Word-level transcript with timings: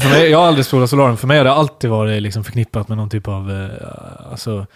För, 0.00 0.08
för 0.08 0.16
mig, 0.16 0.30
jag 0.30 0.38
har 0.38 0.46
aldrig 0.46 0.66
spolat 0.66 0.90
solarium. 0.90 1.16
För 1.16 1.26
mig 1.26 1.38
har 1.38 1.44
det 1.44 1.52
alltid 1.52 1.90
varit 1.90 2.22
liksom 2.22 2.44
förknippat 2.44 2.88
med 2.88 2.96
någon 2.96 3.10
typ 3.10 3.28
av... 3.28 3.50
Eh, 3.50 4.30
alltså, 4.30 4.66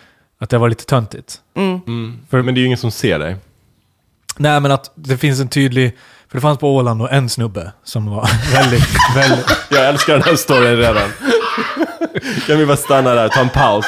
att 0.41 0.51
det 0.51 0.59
var 0.59 0.69
lite 0.69 0.85
töntigt. 0.85 1.41
Mm. 1.57 1.81
Mm. 1.87 2.19
För, 2.31 2.43
men 2.43 2.55
det 2.55 2.59
är 2.59 2.63
ju 2.63 2.67
ingen 2.67 2.79
som 2.79 2.91
ser 2.91 3.19
dig. 3.19 3.37
Nej, 4.37 4.61
men 4.61 4.71
att 4.71 4.91
det 4.95 5.17
finns 5.17 5.41
en 5.41 5.49
tydlig... 5.49 5.97
För 6.29 6.37
det 6.39 6.43
fanns 6.43 6.59
på 6.59 6.77
Åland 6.77 7.01
då 7.01 7.09
en 7.09 7.29
snubbe 7.29 7.73
som 7.85 8.11
var 8.11 8.29
väldigt, 8.53 8.89
väldigt... 9.17 9.47
Jag 9.71 9.89
älskar 9.89 10.13
den 10.13 10.23
här 10.23 10.37
storyn 10.37 10.77
redan. 10.77 11.09
kan 12.47 12.59
vi 12.59 12.67
bara 12.67 12.77
stanna 12.77 13.15
där, 13.15 13.29
ta 13.29 13.41
en 13.41 13.49
paus? 13.49 13.87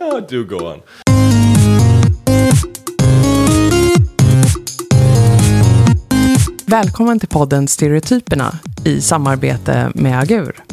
Oh, 0.00 0.20
do 0.28 0.44
go 0.44 0.56
on. 0.56 0.80
Välkommen 6.66 7.20
till 7.20 7.28
podden 7.28 7.68
Stereotyperna 7.68 8.58
i 8.84 9.00
samarbete 9.00 9.90
med 9.94 10.20
Agur. 10.20 10.64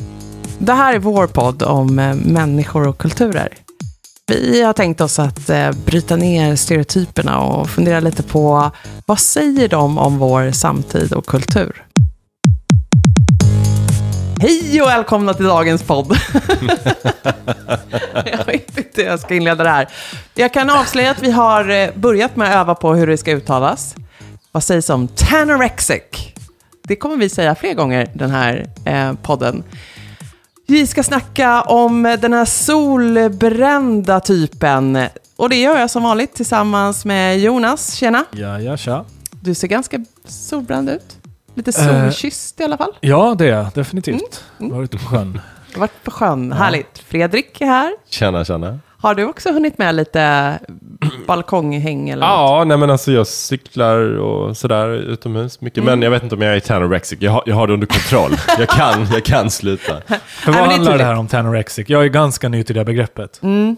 Det 0.58 0.74
här 0.74 0.94
är 0.94 1.00
vår 1.00 1.28
podd 1.28 1.64
om 1.64 2.00
eh, 2.00 2.16
människor 2.16 2.88
och 2.88 2.98
kulturer. 2.98 3.58
Vi 4.28 4.62
har 4.62 4.74
tänkt 4.74 5.02
oss 5.02 5.20
att 5.20 5.50
eh, 5.50 5.72
bryta 5.86 6.16
ner 6.16 6.56
stereotyperna 6.56 7.40
och 7.40 7.70
fundera 7.70 8.00
lite 8.00 8.24
på 8.24 8.72
vad 9.06 9.20
säger 9.20 9.68
de 9.68 9.98
om 9.98 10.18
vår 10.18 10.52
samtid 10.52 11.14
och 11.14 11.26
kultur? 11.26 11.86
Hej 14.44 14.82
och 14.82 14.88
välkomna 14.88 15.34
till 15.34 15.46
dagens 15.46 15.84
podd. 15.84 16.18
jag 18.14 18.46
vet 18.46 18.78
inte 18.78 19.02
hur 19.02 19.04
jag 19.04 19.20
ska 19.20 19.36
inleda 19.36 19.64
det 19.64 19.70
här. 19.70 19.88
Jag 20.34 20.54
kan 20.54 20.70
avslöja 20.70 21.12
att 21.12 21.24
vi 21.24 21.32
har 21.32 21.70
eh, 21.70 21.90
börjat 21.96 22.36
med 22.36 22.50
att 22.50 22.56
öva 22.56 22.76
på 22.76 22.94
hur 22.94 23.08
det 23.08 23.18
ska 23.18 23.32
uttalas. 23.32 23.96
Vad 24.52 24.64
sägs 24.64 24.90
om 24.90 25.08
tanorexic? 25.08 26.04
Det 26.84 26.96
kommer 26.96 27.18
vi 27.18 27.30
säga 27.30 27.56
fler 27.56 27.74
gånger 27.74 28.12
den 28.14 28.32
här 28.32 28.68
eh, 28.86 29.14
podden. 29.14 29.64
Vi 30.68 30.88
ska 30.88 31.04
snacka 31.04 31.62
om 31.62 32.18
den 32.22 32.34
här 32.34 32.46
solbrända 32.46 34.20
typen. 34.20 35.06
Och 35.36 35.50
det 35.50 35.62
gör 35.62 35.80
jag 35.80 35.90
som 35.90 36.04
vanligt 36.04 36.34
tillsammans 36.34 37.06
med 37.06 37.40
Jonas. 37.40 37.94
Tjena! 37.94 38.26
Ja, 38.32 38.60
ja, 38.60 38.78
tja. 38.78 39.06
Du 39.32 39.54
ser 39.54 39.68
ganska 39.68 40.06
solbränd 40.26 40.90
ut. 40.90 41.23
Lite 41.56 41.72
Eh. 41.82 41.88
solkysst 42.10 42.60
i 42.60 42.64
alla 42.64 42.78
fall. 42.78 42.92
Ja, 43.02 43.36
det 43.38 43.46
är 43.46 43.50
jag 43.58 43.66
definitivt. 43.74 44.44
Mm. 44.60 44.76
Varit 44.76 44.94
ute 44.96 45.04
på 45.04 45.10
sjön. 45.10 45.42
Varit 45.76 46.04
på 46.04 46.12
sjön. 46.12 46.52
Härligt. 46.52 47.00
Fredrik 47.08 47.62
är 47.62 47.66
här. 47.66 47.94
Tjena, 48.10 48.46
tjena. 48.46 48.80
Har 48.98 49.16
du 49.16 49.24
också 49.26 49.52
hunnit 49.52 49.78
med 49.78 49.96
lite 49.96 50.60
balkonghäng 51.28 52.10
eller 52.10 52.28
något? 52.28 52.34
Ja, 52.38 52.64
nej 52.68 52.78
men 52.78 52.90
alltså 52.90 53.12
jag 53.12 53.28
cyklar 53.28 54.18
och 54.18 54.58
sådär 54.58 54.90
utomhus 54.90 55.62
mycket. 55.62 55.78
Mm. 55.78 55.92
Men 55.92 56.02
jag 56.02 56.12
vet 56.12 56.24
inte 56.24 56.36
om 56.36 56.42
jag 56.42 56.56
är 56.56 56.60
tanorexic. 56.60 57.18
Jag 57.22 57.32
har, 57.32 57.44
jag 57.46 57.56
har 57.56 57.68
det 57.68 57.74
under 57.74 57.88
kontroll. 57.88 58.32
jag, 58.60 58.70
kan, 58.70 59.08
jag 59.14 59.24
kan 59.26 59.52
sluta. 59.52 60.02
För 60.28 60.52
vad 60.52 60.54
det 60.54 60.58
handlar 60.60 60.78
det 60.78 60.86
tydligt. 60.86 61.02
här 61.08 61.16
om 61.16 61.28
tanorexic? 61.28 61.90
Jag 61.90 62.04
är 62.04 62.08
ganska 62.08 62.50
ny 62.50 62.64
till 62.64 62.76
det 62.76 62.86
begreppet. 62.86 63.40
Mm. 63.44 63.76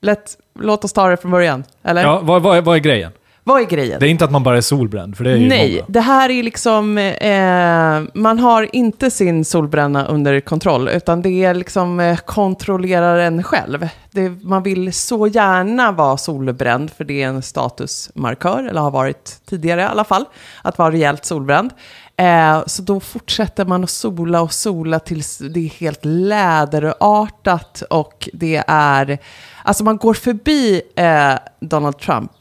Lätt, 0.00 0.36
låt 0.60 0.84
oss 0.84 0.92
ta 0.92 1.08
det 1.08 1.16
från 1.16 1.30
början. 1.30 1.64
Eller? 1.84 2.02
Ja, 2.02 2.20
vad, 2.22 2.42
vad, 2.42 2.64
vad 2.64 2.76
är 2.76 2.80
grejen? 2.80 3.12
Vad 3.48 3.60
är 3.60 3.64
grejen? 3.64 4.00
Det 4.00 4.06
är 4.06 4.10
inte 4.10 4.24
att 4.24 4.30
man 4.30 4.42
bara 4.42 4.56
är 4.56 4.60
solbränd, 4.60 5.16
för 5.16 5.24
det 5.24 5.30
är 5.30 5.36
ju 5.36 5.48
Nej, 5.48 5.70
många. 5.72 5.84
det 5.88 6.00
här 6.00 6.30
är 6.30 6.42
liksom, 6.42 6.98
eh, 6.98 8.20
man 8.22 8.38
har 8.38 8.76
inte 8.76 9.10
sin 9.10 9.44
solbränna 9.44 10.06
under 10.06 10.40
kontroll, 10.40 10.88
utan 10.88 11.22
det 11.22 11.44
är 11.44 11.54
liksom 11.54 12.00
eh, 12.00 12.16
kontrollerar 12.16 13.18
en 13.18 13.42
själv. 13.42 13.88
Det, 14.10 14.28
man 14.28 14.62
vill 14.62 14.92
så 14.92 15.26
gärna 15.26 15.92
vara 15.92 16.16
solbränd, 16.16 16.90
för 16.90 17.04
det 17.04 17.22
är 17.22 17.28
en 17.28 17.42
statusmarkör, 17.42 18.64
eller 18.70 18.80
har 18.80 18.90
varit 18.90 19.40
tidigare 19.48 19.80
i 19.80 19.84
alla 19.84 20.04
fall, 20.04 20.24
att 20.62 20.78
vara 20.78 20.90
rejält 20.90 21.24
solbränd. 21.24 21.70
Eh, 22.16 22.62
så 22.66 22.82
då 22.82 23.00
fortsätter 23.00 23.64
man 23.64 23.84
att 23.84 23.90
sola 23.90 24.40
och 24.40 24.52
sola 24.52 24.98
tills 24.98 25.38
det 25.38 25.60
är 25.60 25.70
helt 25.80 26.04
läderartat 26.04 27.82
och 27.90 28.28
det 28.32 28.64
är, 28.66 29.18
alltså 29.62 29.84
man 29.84 29.96
går 29.96 30.14
förbi 30.14 30.82
eh, 30.96 31.34
Donald 31.60 31.98
Trump 31.98 32.32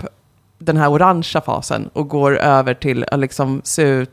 den 0.66 0.78
här 0.78 0.90
orangea 0.92 1.42
fasen 1.42 1.90
och 1.94 2.08
går 2.10 2.38
över 2.38 2.74
till 2.74 3.06
att 3.12 3.20
liksom 3.20 3.62
se 3.64 3.82
ut... 3.84 4.10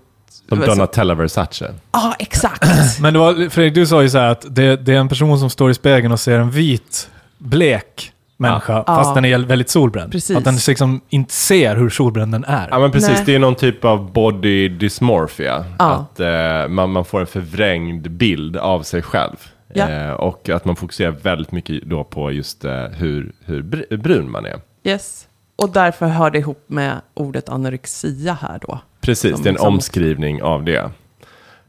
Som 0.49 0.61
Donatella 0.61 1.15
Versace. 1.15 1.75
Ja, 1.93 2.15
exakt. 2.19 2.65
Men 3.01 3.13
det 3.13 3.19
var, 3.19 3.49
Fredrik, 3.51 3.75
du 3.75 3.87
sa 3.87 4.03
ju 4.03 4.11
så 4.11 4.19
här 4.19 4.29
att 4.29 4.45
det, 4.55 4.77
det 4.77 4.93
är 4.95 4.99
en 4.99 5.09
person 5.09 5.39
som 5.39 5.51
står 5.51 5.71
i 5.71 5.75
spegeln 5.75 6.13
och 6.13 6.21
ser 6.21 6.39
en 6.39 6.51
vit, 6.51 7.11
blek 7.39 8.13
människa, 8.37 8.73
Ja. 8.73 8.85
fast 8.97 9.09
Ja. 9.09 9.15
den 9.15 9.25
är 9.25 9.39
väldigt 9.39 9.69
solbränd. 9.71 10.13
Precis. 10.13 10.37
Att 10.37 10.45
den 10.45 10.57
liksom 10.69 11.01
inte 11.09 11.35
ser 11.35 11.77
hur 11.77 11.91
solbränd 11.91 12.33
den 12.33 12.45
är. 12.45 12.69
Ja 12.71 12.79
men 12.79 12.91
precis, 12.91 13.11
Nej. 13.11 13.23
det 13.27 13.35
är 13.35 13.39
någon 13.39 13.55
typ 13.55 13.85
av 13.85 14.13
body 14.13 14.69
dysmorphia. 14.69 15.65
Ja. 15.79 15.85
Att 16.13 16.21
eh, 16.21 16.69
man, 16.69 16.91
man 16.91 17.05
får 17.05 17.21
en 17.21 17.27
förvrängd 17.27 18.11
bild 18.11 18.57
av 18.57 18.83
sig 18.83 19.03
själv. 19.03 19.37
Ja. 19.75 19.89
Eh, 19.91 20.11
och 20.13 20.49
att 20.49 20.65
man 20.65 20.77
fokuserar 20.77 21.11
väldigt 21.11 21.53
mycket 21.53 21.83
då 21.85 22.05
på 22.05 22.33
just 22.33 22.65
eh, 22.65 22.73
hur, 22.85 23.33
hur 23.45 23.63
br- 23.63 23.97
brun 23.97 24.31
man 24.31 24.47
är. 24.47 24.61
Yes. 24.85 25.27
Och 25.63 25.71
därför 25.71 26.07
hör 26.07 26.31
det 26.31 26.39
ihop 26.39 26.65
med 26.67 27.01
ordet 27.15 27.49
anorexia 27.49 28.39
här 28.41 28.59
då. 28.63 28.79
Precis, 29.01 29.23
det 29.23 29.37
är 29.47 29.49
en 29.49 29.55
liksom- 29.55 29.69
omskrivning 29.75 30.43
av 30.43 30.65
det. 30.65 30.91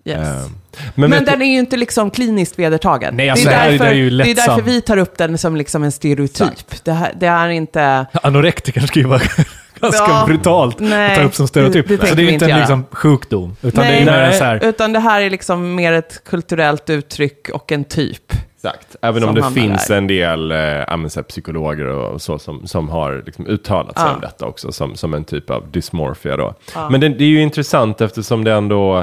Yes. 0.06 0.18
Eh, 0.20 0.50
Men, 0.96 1.12
vet 1.12 1.26
den 1.26 1.40
du- 1.40 1.46
är 1.46 1.50
ju 1.50 1.60
inte 1.60 1.78
liksom 1.78 2.12
kliniskt 2.12 2.60
vedertagen. 2.60 3.16
Nej, 3.18 3.30
alltså 3.30 3.50
det, 3.50 3.56
det 3.56 3.62
är 3.62 3.68
är- 3.68 3.72
därför, 3.72 3.86
det 3.86 3.90
är 3.92 3.96
ju 3.96 4.10
det 4.10 4.32
är 4.32 4.36
därför 4.36 4.62
vi 4.62 4.82
tar 4.82 4.98
upp 4.98 5.18
den 5.18 5.38
som 5.38 5.56
liksom 5.56 5.84
en 5.84 5.92
stereotyp. 5.92 6.84
Det, 6.84 6.92
här, 6.92 7.14
det 7.20 7.26
är 7.28 7.50
inte... 7.50 8.06
Anorektikern 8.24 8.88
ska 8.88 9.00
ju 9.00 9.06
vara 9.08 9.20
ganska 9.80 10.04
Ja, 10.04 10.24
brutalt 10.28 10.80
nej, 10.80 11.12
att 11.12 11.18
ta 11.18 11.24
upp 11.24 11.36
som 11.36 11.48
stereotyp. 11.48 11.88
det- 11.88 11.98
det 11.98 12.08
så 12.08 12.16
det 12.16 12.24
är 12.24 12.30
inte 12.32 12.46
en 12.52 12.60
liksom, 12.60 12.86
sjukdom, 12.92 13.56
utan 13.62 13.84
det 13.84 13.88
är 13.88 13.92
Nej. 13.92 14.00
ju 14.00 14.06
mer 14.06 14.12
Nej. 14.30 14.38
så 14.38 14.44
här... 14.44 14.64
Utan 14.66 14.94
det 14.94 15.00
här 15.00 15.22
är 15.22 15.30
liksom 15.30 15.76
mer 15.76 15.94
ett 15.94 16.24
kulturellt 16.24 16.90
uttryck 16.90 17.50
och 17.54 17.72
en 17.72 17.84
typ. 17.84 18.33
Exakt, 18.66 18.96
även 19.02 19.24
om 19.24 19.36
det 19.36 19.52
finns 19.52 19.88
där. 19.88 19.98
en 19.98 20.08
del 20.08 20.52
eh, 20.52 20.58
ja, 20.58 21.24
psykologer 21.28 21.86
och 21.86 22.22
så 22.22 22.40
som, 22.40 22.68
som 22.68 22.90
har 22.90 23.24
liksom, 23.26 23.48
uttalat 23.48 23.98
sig 24.00 24.08
Ja. 24.08 24.16
om 24.16 24.22
detta 24.22 24.46
också 24.46 24.72
som, 24.72 24.96
som 24.96 25.14
en 25.14 25.24
typ 25.24 25.50
av 25.50 25.72
dysmorphia 25.72 26.38
då. 26.38 26.54
Men 26.92 27.02
det, 27.02 27.10
det 27.10 27.24
är 27.24 27.28
ju 27.30 27.42
intressant 27.42 28.02
eftersom 28.02 28.44
det 28.44 28.52
ändå 28.54 28.96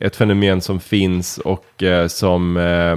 är 0.00 0.06
ett 0.06 0.16
fenomen 0.16 0.60
som 0.60 0.80
finns 0.80 1.38
och 1.38 1.82
eh, 1.82 2.06
som 2.06 2.56
eh, 2.56 2.96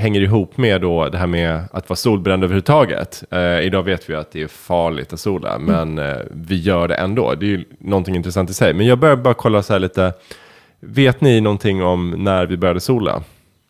hänger 0.00 0.20
ihop 0.20 0.56
med 0.56 0.80
då 0.80 1.08
det 1.08 1.18
här 1.18 1.26
med 1.26 1.60
att 1.72 1.88
vara 1.88 1.96
solbränd 1.96 2.44
överhuvudtaget. 2.44 3.24
Eh, 3.30 3.60
idag 3.60 3.82
vet 3.82 4.10
vi 4.10 4.14
att 4.14 4.30
det 4.32 4.42
är 4.42 4.48
farligt 4.48 5.12
att 5.12 5.20
sola, 5.20 5.58
men 5.58 5.98
eh, 5.98 6.16
vi 6.30 6.56
gör 6.56 6.88
det 6.88 6.94
ändå. 6.94 7.34
Det 7.34 7.46
är 7.46 7.48
ju 7.48 7.64
någonting 7.78 8.14
intressant 8.16 8.50
i 8.50 8.54
sig. 8.54 8.74
Men 8.74 8.86
jag 8.86 8.98
börjar 8.98 9.16
bara 9.16 9.34
kolla 9.34 9.62
så 9.62 9.72
här 9.72 9.80
lite, 9.80 10.12
vet 10.80 11.20
ni 11.20 11.40
någonting 11.40 11.82
om 11.84 12.10
när 12.10 12.46
vi 12.46 12.56
började 12.56 12.80
sola? 12.80 13.22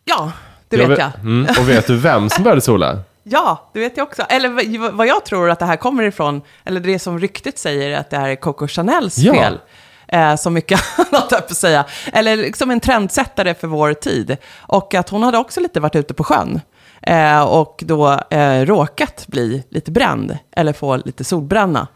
Ja, 0.05 0.31
det 0.69 0.77
vet 0.85 0.99
jag. 0.99 1.11
Mm, 1.21 1.47
och 1.59 1.69
vet 1.69 1.87
du 1.87 1.95
vem 1.97 2.29
som 2.29 2.43
började 2.43 2.61
sola? 2.61 2.99
Ja, 3.29 3.69
det 3.73 3.79
vet 3.79 3.97
jag 3.97 4.07
också. 4.07 4.21
Eller 4.21 4.89
vad- 4.91 5.07
jag 5.07 5.25
tror 5.25 5.49
att 5.49 5.59
det 5.59 5.65
här 5.65 5.75
kommer 5.75 6.03
ifrån, 6.03 6.41
eller 6.65 6.79
det 6.79 6.99
som 6.99 7.19
ryktet 7.19 7.59
säger 7.59 7.99
att 7.99 8.09
det 8.09 8.17
här 8.17 8.29
är 8.29 8.35
Coco 8.35 8.67
Chanels 8.67 9.17
Ja. 9.17 9.33
fel. 9.33 9.59
Eh, 10.07 10.35
så 10.35 10.49
mycket 10.49 10.79
annat, 10.97 11.27
jag 11.31 11.47
på 11.47 11.51
att 11.51 11.57
säga. 11.57 11.85
Eller 12.13 12.37
liksom 12.37 12.71
en 12.71 12.79
trendsättare 12.79 13.53
för 13.53 13.67
vår 13.67 13.93
tid. 13.93 14.37
Och 14.59 14.93
att 14.95 15.09
hon 15.09 15.23
hade 15.23 15.37
också 15.37 15.59
lite 15.59 15.79
varit 15.79 15.95
ute 15.95 16.13
på 16.13 16.23
sjön. 16.23 16.61
Eh, 17.01 17.41
och 17.41 17.83
då 17.85 18.19
eh, 18.29 18.61
råkat 18.65 19.25
bli 19.27 19.63
lite 19.69 19.91
bränd, 19.91 20.37
eller 20.55 20.73
få 20.73 20.95
lite 20.95 21.23
solbränna. 21.23 21.87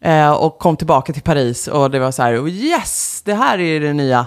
Eh, 0.00 0.30
och 0.30 0.58
kom 0.58 0.76
tillbaka 0.76 1.12
till 1.12 1.22
Paris 1.22 1.68
och 1.68 1.90
det 1.90 1.98
var 1.98 2.10
så 2.10 2.22
här, 2.22 2.38
oh 2.44 2.48
yes, 2.50 3.22
det 3.24 3.34
här 3.34 3.60
är 3.60 3.80
det 3.80 3.92
nya, 3.92 4.26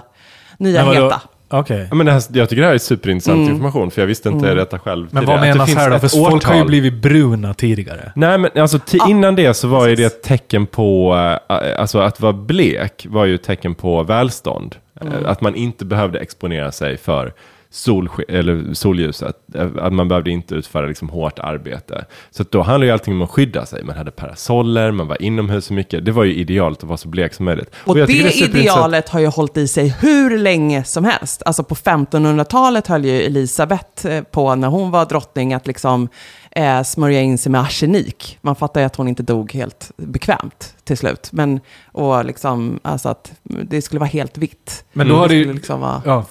nya 0.58 0.82
heta. 0.92 1.20
Okej. 1.48 1.86
Ja, 1.90 1.94
men 1.96 2.06
det 2.06 2.12
här, 2.12 2.22
jag 2.32 2.48
tycker 2.48 2.60
det 2.62 2.68
här 2.68 2.74
är 2.74 2.78
superintressant 2.78 3.36
Mm. 3.38 3.50
information, 3.50 3.90
för 3.90 4.02
jag 4.02 4.06
visste 4.06 4.28
inte 4.28 4.54
detta 4.54 4.78
själv. 4.78 5.08
Men 5.10 5.22
tidigare. 5.22 5.26
vad 5.26 5.34
Att 5.36 5.42
det 5.42 5.58
menas 5.58 5.66
finns 5.68 5.78
här 5.78 5.90
då? 5.90 5.96
ett 5.96 6.00
För 6.00 6.08
folk 6.08 6.44
har 6.44 6.54
ju 6.54 6.58
årtal. 6.60 6.66
blivit 6.68 6.94
bruna 7.02 7.54
tidigare. 7.54 8.12
Nej, 8.16 8.38
men 8.38 8.50
alltså 8.56 8.78
ti- 8.78 9.10
innan 9.10 9.34
det 9.36 9.54
så 9.54 9.68
var 9.68 9.88
ju 9.88 9.94
det 9.96 10.04
ett 10.04 10.22
tecken 10.22 10.66
på, 10.66 11.14
eh, 11.48 11.80
alltså 11.80 11.98
att 11.98 12.20
vara 12.20 12.32
blek 12.32 13.06
var 13.10 13.24
ju 13.24 13.34
ett 13.34 13.42
tecken 13.42 13.74
på 13.74 14.02
välstånd. 14.02 14.76
Eh, 15.00 15.06
Mm. 15.06 15.26
Att 15.26 15.40
man 15.40 15.54
inte 15.54 15.84
behövde 15.84 16.18
exponera 16.18 16.72
sig 16.72 16.96
för 16.96 17.32
solsk- 17.74 18.24
eller 18.28 18.74
solljuset. 18.74 19.36
Eh, 19.54 19.68
Att 19.80 19.92
man 19.92 20.08
behövde 20.08 20.30
inte 20.30 20.54
utföra 20.54 20.86
liksom 20.86 21.08
hårt 21.08 21.38
arbete. 21.38 22.04
Så 22.30 22.42
att 22.42 22.50
då 22.50 22.62
handlade 22.62 22.86
ju 22.86 22.92
allting 22.92 23.14
om 23.14 23.22
att 23.22 23.30
skydda 23.30 23.66
sig. 23.66 23.84
Man 23.84 23.96
hade 23.96 24.10
parasoller, 24.10 24.90
man 24.90 25.06
var 25.08 25.22
inomhus 25.22 25.64
så 25.64 25.72
mycket. 25.74 26.04
Det 26.04 26.12
var 26.12 26.24
ju 26.24 26.34
idealet 26.34 26.78
att 26.78 26.84
vara 26.88 26.96
så 26.96 27.08
blek 27.08 27.34
som 27.34 27.44
möjligt. 27.44 27.70
Och, 27.84 27.98
jag 27.98 28.08
tycker 28.08 28.24
det 28.24 28.30
superintressant- 28.30 28.58
idealet 28.60 29.08
har 29.08 29.20
ju 29.20 29.26
hållit 29.26 29.56
i 29.56 29.68
sig 29.68 29.88
hur 30.00 30.38
länge 30.38 30.84
som 30.84 31.04
helst. 31.04 31.42
Alltså 31.46 31.64
på 31.64 31.74
1500-talet 31.74 32.86
höll 32.86 33.04
ju 33.04 33.22
Elisabeth 33.22 34.06
eh, 34.06 34.22
på, 34.22 34.54
när 34.54 34.68
hon 34.68 34.90
var 34.90 35.06
drottning, 35.06 35.54
att 35.54 35.66
liksom 35.66 36.08
eh, 36.50 36.82
smörja 36.82 37.20
in 37.20 37.38
sig 37.38 37.52
med 37.52 37.60
arsenik. 37.60 38.38
Man 38.40 38.56
fattar 38.56 38.80
ju 38.80 38.86
att 38.86 38.96
hon 38.96 39.08
inte 39.08 39.22
dog 39.22 39.52
helt 39.52 39.90
bekvämt 39.96 40.74
till 40.84 40.96
slut. 40.98 41.28
Men, 41.32 41.60
och 41.92 42.24
liksom, 42.24 42.78
alltså 42.82 43.08
att 43.08 43.32
det 43.42 43.82
skulle 43.82 43.98
vara 44.00 44.08
helt 44.10 44.38
vitt. 44.38 44.84
Men 44.92 45.08
då 45.08 45.14
har 45.14 45.22
det 45.22 45.28
skulle 45.28 45.44
ju... 45.44 45.52
liksom 45.52 45.80
vara... 45.80 46.02
Ja, 46.04 46.24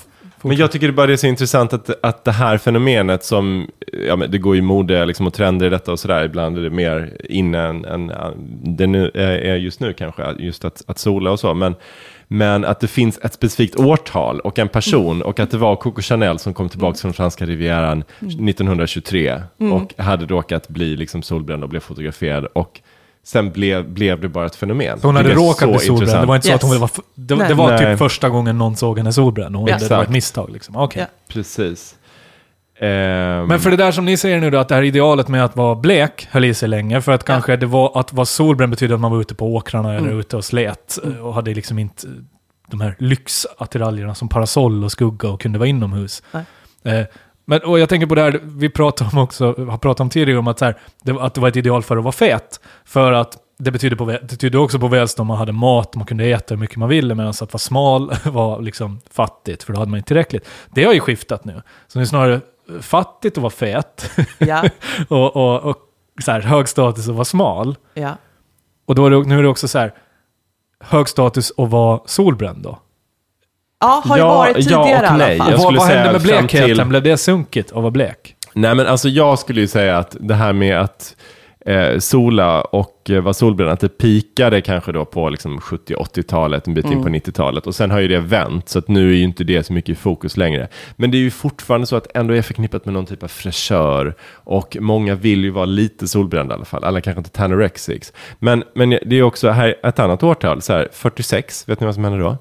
Men 0.44 0.57
jag 0.57 0.72
tycker 0.72 0.88
det 0.88 0.94
bara 0.94 1.12
är 1.12 1.18
så 1.18 1.28
intressant 1.28 1.74
att, 1.74 1.90
att 2.06 2.24
det 2.24 2.31
här 2.31 2.57
fenomenet 2.57 3.24
som, 3.24 3.68
ja 4.07 4.16
men 4.16 4.31
det 4.31 4.38
går 4.38 4.56
ju 4.56 4.62
mode 4.62 5.06
liksom, 5.06 5.28
och 5.28 5.34
trender 5.34 5.66
i 5.66 5.69
detta 5.69 5.92
och 5.92 6.00
sådär, 6.00 6.25
ibland 6.25 6.57
är 6.57 6.62
det 6.62 6.69
mer 6.69 7.18
inne 7.30 7.60
än, 7.60 7.86
än 7.86 8.12
det 8.63 8.88
nu 8.88 9.12
är 9.13 9.56
just 9.56 9.80
nu 9.80 9.94
kanske, 9.94 10.24
just 10.40 10.66
att, 10.66 10.84
att 10.88 11.00
sola 11.00 11.31
och 11.31 11.40
så, 11.40 11.54
men 11.54 11.75
men 12.28 12.66
att 12.66 12.80
det 12.80 12.88
finns 12.88 13.19
ett 13.24 13.34
specifikt 13.34 13.75
årtal 13.75 14.40
och 14.40 14.60
en 14.60 14.68
person 14.68 15.22
och 15.22 15.40
att 15.40 15.51
det 15.51 15.57
var 15.57 15.75
Coco 15.75 16.01
Chanel 16.01 16.40
som 16.40 16.54
kom 16.54 16.69
tillbaka 16.69 16.98
från 16.98 17.13
franska 17.13 17.45
rivieran 17.45 18.04
1923 18.19 19.42
och 19.57 20.04
hade 20.04 20.25
råkat 20.25 20.68
bli 20.68 20.95
liksom 20.95 21.22
solbränd 21.22 21.63
och 21.63 21.69
blev 21.69 21.80
fotograferad 21.80 22.45
och 22.45 22.81
sen 23.25 23.52
blev, 23.52 23.90
blev 23.90 24.22
det 24.22 24.28
bara 24.30 24.46
ett 24.46 24.56
fenomen. 24.56 25.00
Så 25.00 25.08
hon 25.08 25.16
hade 25.16 25.34
råkat 25.34 25.70
bli 25.70 25.80
så 25.80 25.86
solbränd. 25.86 26.02
intressant. 26.02 26.22
Det 26.22 26.28
var 26.28 26.36
inte 26.36 26.48
så 26.48 26.52
Yes. 26.54 26.64
att 26.64 26.70
hon 26.70 26.80
var... 26.80 26.90
Det, 27.16 27.48
det 27.48 27.54
var 27.54 27.70
Nej. 27.70 27.80
typ 27.80 27.98
första 28.00 28.30
gången 28.30 28.58
någon 28.58 28.75
såg 28.75 28.98
henne 28.98 29.14
solbränd. 29.14 29.56
Och 29.56 29.62
hon, 29.62 29.80
det 29.80 29.90
var 29.90 30.04
ett 30.04 30.10
misstag 30.10 30.50
liksom. 30.52 30.75
Okej. 30.75 31.02
Ja. 31.02 31.08
Precis. 31.34 31.96
Ehm, 32.80 33.48
Men 33.48 33.60
för 33.60 33.72
det 33.72 33.78
där 33.78 33.92
som 33.92 34.06
ni 34.06 34.18
säger 34.18 34.40
nu 34.42 34.50
då, 34.50 34.58
att 34.58 34.68
det 34.70 34.75
här 34.75 34.81
idealet 34.84 35.28
med 35.28 35.46
att 35.46 35.56
vara 35.56 35.75
blek 35.75 36.28
höll 36.31 36.46
i 36.46 36.54
sig 36.54 36.70
länge. 36.70 37.02
För 37.02 37.12
att 37.12 37.24
kanske 37.24 37.56
det 37.56 37.66
var, 37.66 38.00
att 38.00 38.14
vara 38.14 38.25
solbränd 38.25 38.70
betydde 38.70 38.94
att 38.94 39.00
man 39.00 39.12
var 39.12 39.22
ute 39.22 39.36
på 39.36 39.56
åkrarna 39.56 39.94
eller 39.96 40.19
ute 40.19 40.38
och 40.38 40.46
slet. 40.46 41.00
eh, 41.04 41.26
Och 41.26 41.34
hade 41.34 41.54
liksom 41.54 41.80
inte 41.80 42.08
eh, 42.08 42.14
de 42.68 42.81
här 42.81 42.96
lyxattiraljerna 43.00 44.16
som 44.16 44.30
parasoll 44.30 44.84
och 44.84 44.92
skugga 44.92 45.30
och 45.30 45.42
kunde 45.42 45.60
vara 45.60 45.69
inomhus. 45.69 46.24
Nej. 46.31 47.08
Men, 47.45 47.62
och 47.62 47.80
jag 47.80 47.90
tänker 47.90 48.07
på 48.07 48.16
det 48.16 48.22
här, 48.22 48.40
vi 48.44 48.69
pratade 48.69 49.10
om 49.13 49.18
också, 49.24 49.45
har 49.45 49.78
pratat 49.78 50.00
om 50.00 50.10
tidigare 50.10 50.40
om 50.40 50.48
att, 50.48 50.60
så 50.60 50.66
här, 50.66 50.78
det, 51.04 51.12
att 51.22 51.34
det 51.34 51.42
var 51.42 51.48
ett 51.48 51.56
ideal 51.56 51.84
för 51.84 51.98
att 51.98 52.04
vara 52.04 52.12
fet. 52.12 52.60
För 52.86 53.12
att 53.12 53.38
det 53.57 53.72
betyder, 53.72 53.95
på, 53.95 54.06
det 54.06 54.30
betyder 54.30 54.60
också 54.60 54.80
på 54.80 54.88
välstånd, 54.88 55.28
man 55.28 55.38
hade 55.38 55.51
mat, 55.51 55.95
man 55.95 56.06
kunde 56.06 56.25
äta 56.25 56.54
hur 56.54 56.60
mycket 56.60 56.78
man 56.78 56.90
ville, 56.90 57.16
medan 57.16 57.30
att 57.30 57.42
vara 57.42 57.57
smal 57.57 58.13
var 58.25 58.62
liksom 58.62 59.00
fattigt, 59.12 59.63
för 59.63 59.74
då 59.74 59.80
hade 59.80 59.92
man 59.92 59.98
inte 59.98 60.07
tillräckligt. 60.07 60.48
Det 60.69 60.84
har 60.84 60.94
ju 60.94 61.00
skiftat 61.00 61.45
nu. 61.45 61.62
Så 61.88 62.00
det 62.00 62.04
är 62.04 62.06
snarare 62.06 62.42
fattigt 62.81 63.38
att 63.38 63.42
vara 63.42 63.51
fet 63.51 64.12
Ja, 64.38 64.69
och, 65.07 65.36
och, 65.36 65.63
och 65.63 65.78
så 66.24 66.31
här, 66.31 66.42
hög 66.42 66.69
status 66.69 67.10
att 67.10 67.16
vara 67.16 67.25
smal. 67.25 67.75
ja. 67.94 68.18
Och 68.86 68.95
då 68.95 69.06
är 69.06 69.10
det, 69.10 69.24
nu 69.24 69.38
är 69.40 69.44
det 69.44 69.50
också 69.50 69.68
så 69.68 69.80
här, 69.80 69.94
hög 70.80 71.10
status 71.10 71.51
att 71.57 71.69
vara 71.69 72.00
solbränd 72.06 72.63
då. 72.63 72.80
Ja, 73.83 74.01
har 74.06 74.18
Ja, 74.18 74.47
ju 74.47 74.53
varit 74.53 74.69
ja 74.71 74.83
tidigare 74.83 75.07
och 75.09 75.15
i 75.15 75.18
nej. 75.18 75.39
alla 75.39 75.44
fall. 75.44 75.51
Jag 75.51 75.57
vad 75.57 75.75
vad 75.75 75.88
hände 75.88 76.12
med 76.12 76.21
blekheten? 76.21 76.75
till- 76.77 76.85
Blev 76.85 77.03
det 77.03 77.18
sunkigt 77.18 77.71
att 77.71 77.81
vara 77.81 77.91
blek? 77.91 78.35
Nej 78.53 78.75
men 78.75 78.88
alltså 78.88 79.09
jag 79.09 79.39
skulle 79.39 79.62
ju 79.62 79.68
säga 79.68 79.97
att 79.97 80.18
det 80.19 80.33
här 80.35 80.53
med 80.53 80.80
att 80.81 81.15
eh, 81.65 82.00
sola 82.00 82.62
och 82.62 83.09
eh, 83.09 83.21
vara 83.21 83.33
solbränd, 83.33 83.71
att 83.71 83.80
det 83.80 83.97
pikade 83.97 84.62
kanske 84.62 84.91
då 84.91 85.06
på 85.06 85.30
liksom 85.30 85.59
70-80-talet, 85.59 86.68
en 86.68 86.74
bit 86.74 86.85
in 86.85 87.03
på 87.03 87.09
90-talet. 87.09 87.68
Och 87.68 87.75
sen 87.75 87.91
har 87.91 88.00
ju 88.00 88.07
det 88.07 88.19
vänt, 88.19 88.69
så 88.69 88.80
att 88.80 88.88
nu 88.88 89.09
är 89.12 89.15
ju 89.15 89.24
inte 89.24 89.44
det 89.44 89.63
så 89.63 89.74
mycket 89.74 89.89
i 89.89 89.95
fokus 89.95 90.38
längre. 90.38 90.68
Men 90.95 91.12
det 91.12 91.18
är 91.18 91.19
ju 91.19 91.31
fortfarande 91.31 91.88
så 91.88 91.95
att 91.95 92.07
ändå 92.18 92.33
är 92.33 92.41
förknippat 92.41 92.85
med 92.85 92.94
någon 92.94 93.06
typ 93.06 93.24
av 93.24 93.27
fräschör. 93.27 94.15
Och 94.33 94.77
många 94.80 95.15
vill 95.15 95.44
ju 95.44 95.50
vara 95.50 95.65
lite 95.65 96.07
solbrända 96.07 96.53
i 96.53 96.56
alla 96.56 96.65
fall, 96.65 96.83
alla 96.83 97.01
kanske 97.01 97.19
inte 97.19 97.30
tanorexics. 97.30 98.13
Men, 98.39 98.63
men 98.75 98.89
det 98.89 99.15
är 99.15 99.24
också 99.24 99.50
här 99.50 99.75
ett 99.83 100.00
annat 100.00 100.24
årtal, 100.24 100.62
så 100.62 100.74
här 100.74 100.88
46, 100.94 101.69
vet 101.69 101.80
ni 101.80 101.85
vad 101.85 101.95
som 101.95 102.03
hände 102.03 102.19
då? 102.19 102.38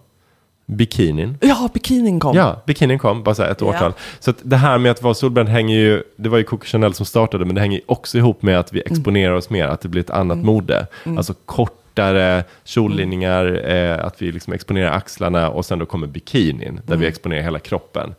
Bikinin. 0.66 1.38
Ja, 1.40 1.68
bikinin 1.74 2.20
kom. 2.20 2.36
Ja, 2.36 2.62
bikinin 2.66 2.98
kom, 2.98 3.22
bara 3.22 3.34
så 3.34 3.42
här 3.42 3.50
ett 3.50 3.62
årtal. 3.62 3.92
Så 4.20 4.30
att 4.30 4.36
det 4.42 4.56
här 4.56 4.78
med 4.78 4.90
att 4.90 5.02
vara 5.02 5.14
solbränd 5.14 5.48
hänger 5.48 5.76
ju, 5.76 6.02
det 6.16 6.28
var 6.28 6.38
ju 6.38 6.44
Coco 6.44 6.64
Chanel 6.66 6.94
som 6.94 7.06
startade, 7.06 7.44
men 7.44 7.54
det 7.54 7.60
hänger 7.60 7.76
ju 7.78 7.82
också 7.86 8.18
ihop 8.18 8.42
med 8.42 8.58
att 8.58 8.72
vi 8.72 8.80
exponerar 8.86 9.32
oss 9.32 9.50
mer, 9.50 9.66
att 9.68 9.80
det 9.80 9.88
blir 9.88 10.00
ett 10.00 10.10
annat 10.10 10.38
mode. 10.38 10.86
Alltså 11.16 11.34
kortare 11.46 12.44
kjollinningar, 12.64 13.70
eh, 13.70 14.04
att 14.06 14.22
vi 14.22 14.32
liksom 14.32 14.52
exponerar 14.52 14.90
axlarna 14.92 15.50
och 15.50 15.64
sen 15.64 15.78
då 15.78 15.86
kommer 15.86 16.06
bikinin, 16.06 16.80
där 16.86 16.96
vi 16.96 17.06
exponerar 17.06 17.42
hela 17.42 17.58
kroppen. 17.58 18.14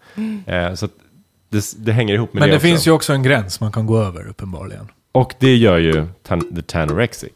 Eh, 0.46 0.74
så 0.74 0.86
att 0.86 0.92
det, 1.50 1.64
det 1.78 1.92
hänger 1.92 2.14
ihop 2.14 2.34
med 2.34 2.40
Men 2.42 2.50
det 2.50 2.54
det 2.54 2.58
också. 2.58 2.68
finns 2.68 2.88
ju 2.88 2.92
också 2.92 3.14
en 3.14 3.24
gräns 3.24 3.60
man 3.60 3.72
kan 3.72 3.86
gå 3.86 4.02
över 4.02 4.28
uppenbarligen. 4.28 4.88
Och 5.12 5.34
det 5.40 5.56
gör 5.56 5.78
ju 5.78 6.06
tan- 6.28 6.56
the 6.56 6.62
tanorexic. 6.62 7.32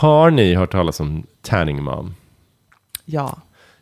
Har 0.00 0.30
ni 0.30 0.54
hört 0.54 0.72
talas 0.72 1.00
om 1.00 1.26
tanning 1.42 1.82
mom? 1.82 2.14
Ja. 3.04 3.38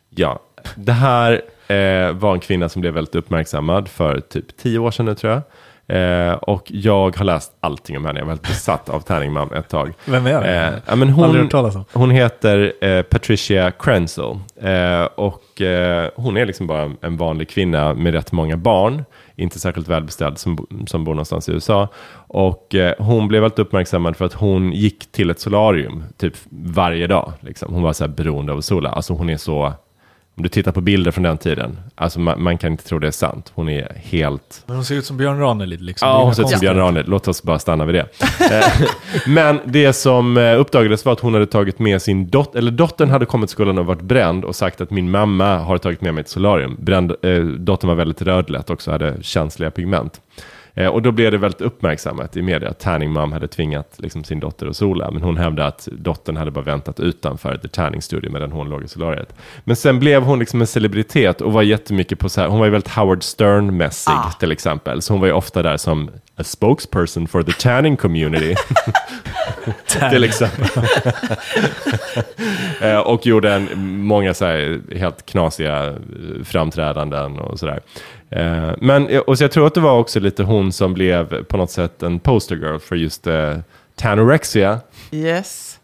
Ja, 0.09 0.39
det 0.75 0.91
här 0.91 1.41
eh, 1.67 2.11
var 2.11 2.33
en 2.33 2.39
kvinna 2.39 2.69
som 2.69 2.81
blev 2.81 2.93
väldigt 2.93 3.15
uppmärksammad 3.15 3.87
för 3.87 4.19
typ 4.19 4.57
tio 4.57 4.79
år 4.79 4.91
sedan 4.91 5.05
nu 5.05 5.15
tror 5.15 5.33
jag. 5.33 5.41
Eh, 5.89 6.33
och 6.33 6.63
jag 6.67 7.17
har 7.17 7.25
läst 7.25 7.51
allting 7.59 7.97
om 7.97 8.05
henne. 8.05 8.19
Jag 8.19 8.25
var 8.25 8.31
helt 8.31 8.47
besatt 8.47 8.89
av 8.89 8.99
Tanning 8.99 9.33
Mom 9.33 9.53
ett 9.53 9.69
tag. 9.69 9.93
Vem 10.05 10.27
är 10.27 10.41
det? 10.41 10.47
Eh, 10.47 10.73
ja, 10.85 10.95
men 10.95 11.09
hon, 11.09 11.49
hon 11.93 12.11
heter 12.11 12.73
eh, 12.81 13.01
Patricia 13.01 13.71
Krenzel. 13.71 14.37
Eh, 14.61 15.03
och 15.15 15.61
eh, 15.61 16.09
hon 16.15 16.37
är 16.37 16.45
liksom 16.45 16.67
bara 16.67 16.91
en 17.01 17.17
vanlig 17.17 17.49
kvinna 17.49 17.93
med 17.93 18.13
rätt 18.13 18.31
många 18.31 18.57
barn. 18.57 19.03
Inte 19.35 19.59
särskilt 19.59 19.87
välbeställd 19.87 20.37
som, 20.37 20.67
som 20.87 21.03
bor 21.03 21.13
någonstans 21.13 21.49
i 21.49 21.51
USA. 21.51 21.87
Och 22.27 22.75
hon 22.97 23.27
blev 23.27 23.41
väldigt 23.41 23.59
uppmärksammad 23.59 24.15
för 24.15 24.25
att 24.25 24.33
hon 24.33 24.71
gick 24.71 25.11
till 25.11 25.29
ett 25.29 25.39
solarium 25.39 26.03
typ 26.17 26.33
varje 26.49 27.07
dag. 27.07 27.33
Liksom. 27.39 27.73
Hon 27.73 27.83
var 27.83 27.93
så 27.93 28.03
här 28.03 28.11
beroende 28.11 28.51
av 28.51 28.57
att 28.57 28.65
sola. 28.65 28.89
Alltså 28.89 29.13
hon 29.13 29.29
är 29.29 29.37
så... 29.37 29.73
Om 30.39 30.43
du 30.43 30.49
tittar 30.49 30.71
på 30.71 30.81
bilder 30.81 31.11
från 31.11 31.23
den 31.23 31.37
tiden, 31.37 31.79
alltså 31.95 32.19
man, 32.19 32.43
man 32.43 32.57
kan 32.57 32.71
inte 32.71 32.83
tro 32.83 32.99
det 32.99 33.07
är 33.07 33.11
sant. 33.11 33.51
Hon 33.55 33.69
är 33.69 33.91
helt... 33.95 34.63
Men 34.65 34.75
hon 34.75 34.85
ser 34.85 34.95
ut 34.95 35.05
som 35.05 35.17
Björn 35.17 35.39
Ranelid 35.39 35.81
liksom. 35.81 36.07
Ja, 36.09 36.23
hon 36.23 36.35
ser 36.35 36.43
ut 36.43 36.49
som. 36.49 36.59
Björn 36.59 36.77
Ranelid. 36.77 37.09
Låt 37.09 37.27
oss 37.27 37.43
bara 37.43 37.59
stanna 37.59 37.85
vid 37.85 37.95
det. 37.95 38.05
Eh, 38.51 38.89
Men 39.27 39.59
det 39.65 39.93
som 39.93 40.37
eh, 40.37 40.59
uppdagades 40.59 41.05
var 41.05 41.13
att 41.13 41.19
hon 41.19 41.33
hade 41.33 41.45
tagit 41.45 41.79
med 41.79 42.01
sin 42.01 42.29
dotter, 42.29 42.59
eller 42.59 42.71
dottern 42.71 43.09
hade 43.09 43.25
kommit 43.25 43.49
till 43.49 43.53
skolan 43.53 43.77
och 43.77 43.85
varit 43.85 44.01
bränd 44.01 44.45
och 44.45 44.55
sagt 44.55 44.81
att 44.81 44.91
min 44.91 45.11
mamma 45.11 45.57
har 45.57 45.77
tagit 45.77 46.01
med 46.01 46.13
mig 46.13 46.23
till 46.23 46.33
solarium. 46.33 46.77
Bränd, 46.79 47.11
eh, 47.21 47.43
dottern 47.43 47.87
var 47.87 47.95
väldigt 47.95 48.21
rödlätt 48.21 48.69
också, 48.69 48.91
hade 48.91 49.17
känsliga 49.21 49.71
pigment. 49.71 50.21
Eh, 50.73 50.87
och 50.87 51.01
då 51.01 51.11
blev 51.11 51.31
det 51.31 51.37
väldigt 51.37 51.61
uppmärksammat 51.61 52.37
i 52.37 52.41
media 52.41 52.69
att 52.69 52.79
Tanning 52.79 53.11
Mom 53.11 53.31
hade 53.31 53.47
tvingat 53.47 53.95
liksom, 53.97 54.23
sin 54.23 54.39
dotter 54.39 54.67
att 54.67 54.75
sola. 54.75 55.11
Men 55.11 55.21
hon 55.23 55.37
hävdade 55.37 55.67
att 55.69 55.87
dottern 55.91 56.37
hade 56.37 56.51
bara 56.51 56.65
väntat 56.65 56.99
utanför 56.99 57.57
The 57.57 57.67
Tanning 57.67 58.01
Studio 58.01 58.31
medan 58.31 58.51
hon 58.51 58.69
låg 58.69 58.83
i 58.83 58.87
solariet. 58.87 59.33
Men 59.63 59.75
sen 59.75 59.99
blev 59.99 60.23
hon 60.23 60.39
liksom 60.39 60.61
en 60.61 60.67
celebritet 60.67 61.41
och 61.41 61.53
var 61.53 61.61
jättemycket 61.61 62.19
på 62.19 62.29
så 62.29 62.41
här, 62.41 62.47
hon 62.47 62.59
var 62.59 62.65
ju 62.65 62.71
väldigt 62.71 62.91
Howard 62.95 63.23
Stern-mässig 63.23 64.11
Ah. 64.11 64.31
till 64.39 64.51
exempel. 64.51 65.01
Så 65.01 65.13
hon 65.13 65.19
var 65.19 65.27
ju 65.27 65.33
ofta 65.33 65.63
där 65.63 65.77
som 65.77 66.09
a 66.35 66.43
spokesperson 66.43 67.27
for 67.27 67.43
the 67.43 67.51
tanning 67.51 67.97
community. 67.97 68.55
till 70.11 70.23
exempel. 70.23 70.67
Eh, 72.81 72.97
och 72.99 73.25
gjorde 73.25 73.53
en, 73.53 73.69
många 73.97 74.33
så 74.33 74.45
här, 74.45 74.81
helt 74.97 75.25
knasiga 75.25 75.87
eh, 75.87 75.93
framträdanden 76.43 77.39
och 77.39 77.59
sådär. 77.59 77.79
Eh, 78.31 78.71
men 78.81 79.07
eh, 79.07 79.19
och 79.19 79.35
jag 79.41 79.51
tror 79.51 79.67
att 79.67 79.73
det 79.73 79.81
var 79.81 79.99
också 79.99 80.19
lite 80.19 80.43
hon 80.43 80.71
som 80.71 80.93
blev 80.93 81.43
på 81.43 81.57
något 81.57 81.71
sätt 81.71 82.03
en 82.03 82.19
poster 82.19 82.55
girl 82.55 82.77
för 82.77 82.95
just 82.95 83.27
eh, 83.27 83.57
tanorexia. 83.95 84.79
Yes. 85.11 85.75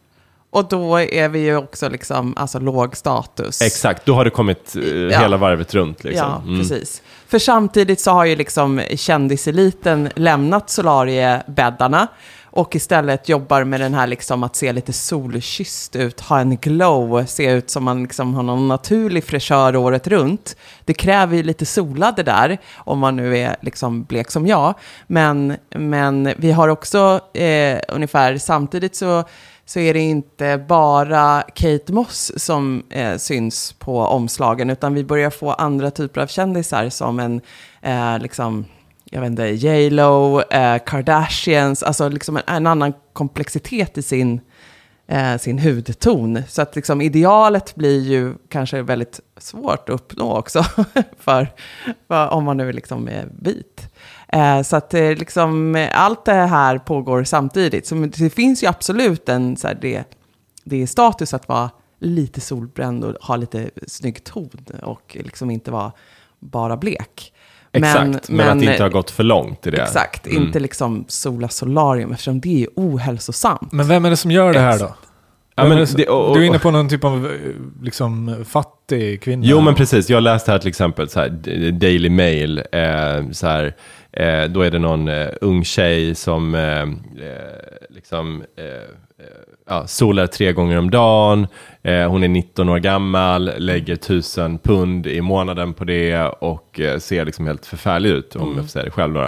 Och 0.50 0.66
då 0.70 1.00
är 1.00 1.30
vi 1.30 1.40
ju 1.40 1.56
också 1.58 1.90
liksom, 1.90 2.34
alltså 2.38 2.60
låg 2.60 2.98
status. 2.98 3.62
Exakt, 3.62 4.06
då 4.06 4.14
har 4.14 4.24
det 4.26 4.30
kommit 4.32 4.76
eh, 4.76 4.84
Ja. 4.84 5.20
hela 5.20 5.38
varvet 5.38 5.74
runt. 5.74 6.04
Liksom. 6.04 6.28
Ja, 6.30 6.42
Mm. 6.48 6.60
precis. 6.60 7.02
För 7.28 7.40
samtidigt 7.40 8.00
så 8.02 8.12
har 8.12 8.26
ju 8.26 8.36
liksom 8.36 8.82
kändiseliten 8.96 10.10
lämnat 10.16 10.70
solariebäddarna 10.70 12.08
och 12.56 12.76
istället 12.76 13.30
jobbar 13.30 13.64
med 13.64 13.82
den 13.82 13.94
här 13.94 14.08
liksom 14.08 14.44
att 14.44 14.56
se 14.56 14.74
lite 14.74 14.94
solkysst 14.94 15.96
ut, 15.96 16.22
ha 16.22 16.40
en 16.40 16.58
glow, 16.58 17.26
se 17.26 17.52
ut 17.52 17.70
som 17.70 17.84
man 17.84 18.04
liksom 18.04 18.34
har 18.34 18.44
någon 18.44 18.68
naturlig 18.68 19.24
fräschör 19.24 19.76
året 19.76 20.08
runt. 20.08 20.56
Det 20.86 20.94
kräver 20.94 21.38
ju 21.38 21.44
lite 21.44 21.66
solade 21.66 22.24
där, 22.24 22.58
om 22.76 23.00
man 23.00 23.16
nu 23.16 23.38
är 23.38 23.56
liksom 23.62 24.04
blek 24.04 24.32
som 24.32 24.48
jag. 24.48 24.74
Men, 25.08 25.58
men 25.70 26.34
vi 26.38 26.52
har 26.52 26.68
också 26.68 27.20
eh, 27.34 27.80
ungefär 27.88 28.38
samtidigt 28.38 28.96
så 28.96 29.24
så 29.66 29.80
är 29.80 29.94
det 29.94 30.00
inte 30.00 30.66
bara 30.68 31.42
Kate 31.42 31.94
Moss 31.94 32.32
som 32.38 32.84
eh, 32.90 33.18
syns 33.18 33.74
på 33.80 34.00
omslagen, 34.00 34.70
utan 34.70 34.94
vi 34.94 35.04
börjar 35.04 35.30
få 35.30 35.52
andra 35.52 35.92
typer 35.92 36.22
av 36.22 36.28
kändisar 36.28 36.90
som 36.90 37.20
en, 37.20 37.42
eh, 37.82 38.20
liksom, 38.20 38.66
jag 39.16 39.22
vet 39.22 39.30
inte, 39.30 39.44
J 39.44 39.90
Lo, 39.90 40.42
eh, 40.42 40.78
Kardashians, 40.86 41.84
alltså 41.84 42.10
liksom 42.10 42.38
en, 42.38 42.44
en 42.48 42.68
annan 42.68 42.94
komplexitet 43.14 43.98
i 43.98 44.02
sin, 44.02 44.42
eh, 45.08 45.38
sin 45.38 45.60
hudton. 45.60 46.44
Så 46.48 46.62
att 46.62 46.76
liksom 46.76 47.02
idealet 47.02 47.76
blir 47.76 48.02
ju 48.02 48.34
kanske 48.50 48.82
väldigt 48.82 49.20
svårt 49.38 49.90
att 49.90 49.96
uppnå 49.96 50.38
också, 50.38 50.64
för, 51.20 51.48
för 52.08 52.30
om 52.30 52.44
man 52.44 52.58
nu 52.58 52.72
liksom 52.72 53.08
är 53.08 53.30
vit. 53.40 53.90
Eh, 54.28 54.62
så 54.62 54.76
att 54.76 54.94
eh, 54.94 55.10
liksom, 55.10 55.88
allt 55.94 56.26
det 56.26 56.34
här 56.34 56.78
pågår 56.78 57.24
samtidigt. 57.24 57.88
Så 57.88 57.96
det 57.96 58.30
finns 58.30 58.64
ju 58.64 58.68
absolut 58.68 59.30
en, 59.30 59.58
så 59.58 59.68
här, 59.68 59.78
det, 59.82 60.04
det 60.64 60.82
är 60.82 60.88
status 60.88 61.34
att 61.34 61.48
vara 61.48 61.70
lite 62.00 62.42
solbränd 62.42 63.04
och 63.04 63.16
ha 63.22 63.36
lite 63.36 63.70
snygg 63.88 64.24
ton 64.24 64.50
och 64.84 65.18
liksom 65.20 65.52
inte 65.52 65.72
vara 65.72 65.92
bara 66.40 66.78
blek. 66.78 67.34
Exakt, 67.78 68.30
men, 68.30 68.50
att 68.50 68.60
det 68.60 68.66
inte 68.72 68.84
har 68.84 68.90
gått 68.90 69.12
för 69.12 69.24
långt 69.24 69.68
i 69.68 69.72
det. 69.72 69.82
Exakt, 69.82 70.28
Mm. 70.28 70.44
inte 70.44 70.60
liksom 70.60 71.06
sola 71.08 71.50
solarium 71.50 72.12
eftersom 72.12 72.40
det 72.42 72.64
är 72.64 72.68
ohälsosamt. 72.76 73.72
Men 73.72 73.88
vem 73.88 74.06
är 74.06 74.10
det 74.10 74.18
som 74.18 74.32
gör 74.32 74.54
det 74.54 74.60
här 74.60 74.80
då? 74.80 74.96
Ja, 75.58 75.64
men 75.64 75.78
Men 75.78 75.88
det- 75.96 76.08
och- 76.08 76.30
och- 76.30 76.36
du 76.36 76.42
är 76.44 76.48
inne 76.48 76.60
på 76.60 76.72
någon 76.72 76.90
typ 76.90 77.04
av 77.04 77.32
liksom, 77.82 78.46
fattig 78.48 79.22
kvinna. 79.22 79.44
Jo, 79.46 79.62
men 79.62 79.76
precis. 79.76 80.10
Jag 80.10 80.24
läste 80.24 80.52
här 80.52 80.60
till 80.60 80.70
exempel 80.70 81.10
så 81.10 81.20
här, 81.20 81.30
Daily 81.72 82.10
Mail. 82.10 82.58
Eh, 82.72 83.30
så 83.32 83.48
här, 83.48 83.76
eh, 84.12 84.44
då 84.44 84.62
är 84.62 84.72
det 84.72 84.80
någon 84.80 85.08
eh, 85.08 85.28
ung 85.42 85.64
tjej 85.64 86.16
som 86.16 86.56
eh, 86.56 86.62
eh, 86.82 86.88
liksom, 87.90 88.42
eh, 88.58 88.66
ja, 89.70 89.88
solar 89.88 90.28
tre 90.28 90.54
gånger 90.54 90.78
om 90.78 90.92
dagen. 90.92 91.48
Eh, 91.84 92.10
hon 92.10 92.24
är 92.24 92.28
19 92.28 92.70
år 92.70 92.78
gammal, 92.78 93.52
lägger 93.58 93.94
1000 93.94 94.58
pund 94.58 95.08
i 95.08 95.22
månaden 95.22 95.74
på 95.74 95.84
det 95.84 96.18
och 96.28 96.80
eh, 96.80 97.00
ser 97.00 97.26
liksom 97.26 97.48
helt 97.48 97.66
förfärlig 97.66 98.10
ut, 98.10 98.36
om 98.36 98.54
jag 98.56 98.64
får 98.64 98.70
säga 98.70 98.86
det 98.86 98.92
själv. 98.92 99.14
Då. 99.14 99.22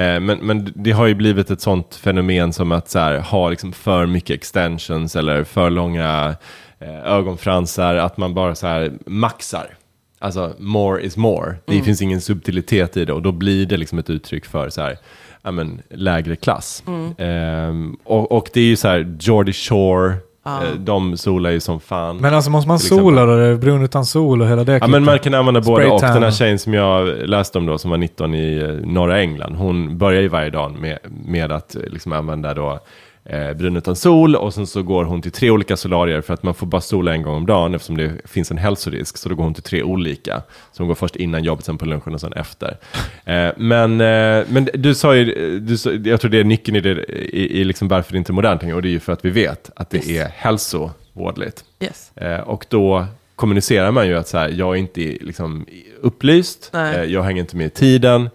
Eh, 0.00 0.20
men, 0.20 0.38
men 0.38 0.72
det 0.74 0.90
har 0.92 1.06
ju 1.06 1.14
blivit 1.14 1.50
ett 1.50 1.60
sånt 1.60 1.94
fenomen 1.94 2.52
som 2.52 2.72
att 2.72 2.88
så 2.88 2.98
här, 2.98 3.18
ha 3.18 3.48
liksom 3.48 3.72
för 3.72 4.06
mycket 4.06 4.34
extensions 4.34 5.16
eller 5.16 5.44
för 5.44 5.70
långa 5.70 6.36
eh, 6.78 7.06
ögonfransar, 7.06 7.94
att 7.94 8.16
man 8.16 8.34
bara 8.34 8.54
så 8.54 8.66
här 8.66 8.92
maxar. 9.06 9.74
Alltså, 10.18 10.52
more 10.58 11.02
is 11.02 11.16
more. 11.16 11.54
Det 11.66 11.82
finns 11.82 12.02
ingen 12.02 12.20
subtilitet 12.20 12.96
i 12.96 13.04
det 13.04 13.12
och 13.12 13.22
då 13.22 13.32
blir 13.32 13.66
det 13.66 13.76
liksom 13.76 13.98
ett 13.98 14.10
uttryck 14.10 14.44
för 14.44 14.70
så 14.70 14.80
här, 14.80 14.98
ja, 15.42 15.50
men, 15.50 15.80
lägre 15.90 16.36
klass. 16.36 16.82
Ehm, 17.18 17.96
och, 18.04 18.32
och 18.32 18.48
det 18.52 18.60
är 18.60 18.64
ju 18.64 18.76
så 18.76 18.88
här, 18.88 19.16
Geordie 19.20 19.52
Shore, 19.52 20.14
eh, 20.46 20.74
de 20.78 21.16
solar 21.16 21.50
ju 21.50 21.60
som 21.60 21.80
fan. 21.80 22.16
Men 22.16 22.34
alltså 22.34 22.50
måste 22.50 22.68
man 22.68 22.78
sola 22.78 23.26
då? 23.26 23.36
Det 23.36 23.44
är 23.44 23.56
brun 23.56 23.84
utan 23.84 24.06
sol 24.06 24.42
och 24.42 24.48
hela 24.48 24.64
det 24.64 24.78
Ja, 24.78 24.86
men 24.86 25.04
man 25.04 25.18
kan 25.18 25.34
använda 25.34 25.60
både 25.60 25.86
och. 25.86 26.00
Den 26.00 26.22
här 26.22 26.30
tjejen 26.30 26.58
som 26.58 26.74
jag 26.74 27.06
läste 27.28 27.58
om 27.58 27.66
då, 27.66 27.78
som 27.78 27.90
var 27.90 27.98
19 27.98 28.34
i 28.34 28.58
eh, 28.58 28.88
norra 28.88 29.20
England, 29.20 29.54
hon 29.56 29.98
börjar 29.98 30.22
ju 30.22 30.28
varje 30.28 30.50
dag 30.50 30.76
med, 30.80 30.98
med 31.26 31.52
att 31.52 31.74
eh, 31.76 31.82
liksom 31.82 32.12
använda 32.12 32.54
då 32.54 32.80
eh, 33.28 33.52
brun 33.52 33.76
utan 33.76 33.96
sol 33.96 34.36
och 34.36 34.54
sen 34.54 34.66
så 34.66 34.82
går 34.82 35.04
hon 35.04 35.22
till 35.22 35.32
tre 35.32 35.50
olika 35.50 35.76
solarier 35.76 36.20
för 36.20 36.34
att 36.34 36.42
man 36.42 36.54
får 36.54 36.66
bara 36.66 36.80
sola 36.80 37.12
en 37.12 37.22
gång 37.22 37.36
om 37.36 37.46
dagen 37.46 37.74
eftersom 37.74 37.96
det 37.96 38.12
finns 38.24 38.50
en 38.50 38.58
hälsorisk. 38.58 39.16
Så 39.16 39.28
då 39.28 39.34
går 39.34 39.44
hon 39.44 39.54
till 39.54 39.62
tre 39.62 39.82
olika. 39.82 40.42
Så 40.72 40.82
hon 40.82 40.88
går 40.88 40.94
först 40.94 41.16
innan 41.16 41.44
jobbet, 41.44 41.64
sen 41.64 41.78
på 41.78 41.86
lunchen 41.86 42.14
och 42.14 42.20
sen 42.20 42.32
efter. 42.32 42.76
Eh, 43.24 43.50
men, 43.56 44.00
eh, 44.00 44.44
men 44.48 44.68
du 44.74 44.94
sa 44.94 45.16
ju, 45.16 45.60
du 45.60 45.78
sa, 45.78 45.90
jag 45.90 46.20
tror 46.20 46.30
det 46.30 46.38
är 46.38 46.44
nyckeln 46.44 46.76
i, 46.76 46.80
det, 46.80 47.04
i, 47.14 47.60
i 47.60 47.64
liksom 47.64 47.88
varför 47.88 48.12
det 48.12 48.18
inte 48.18 48.32
är 48.32 48.34
modernt 48.34 48.62
och 48.74 48.82
det 48.82 48.88
är 48.88 48.90
ju 48.90 49.00
för 49.00 49.12
att 49.12 49.24
vi 49.24 49.30
vet 49.30 49.70
att 49.76 49.90
det 49.90 50.10
är 50.10 50.28
hälsovådligt. 50.34 51.64
Yes. 51.80 52.12
Eh, 52.16 52.40
och 52.40 52.66
då 52.68 53.06
kommunicerar 53.36 53.90
man 53.90 54.06
ju 54.06 54.16
att 54.16 54.28
så 54.28 54.38
här, 54.38 54.48
jag 54.48 54.74
är 54.74 54.78
inte 54.78 55.00
liksom, 55.00 55.66
upplyst, 56.00 56.70
eh, 56.74 57.02
jag 57.02 57.22
hänger 57.22 57.40
inte 57.40 57.56
med 57.56 57.66
i 57.66 57.70
tiden, 57.70 58.30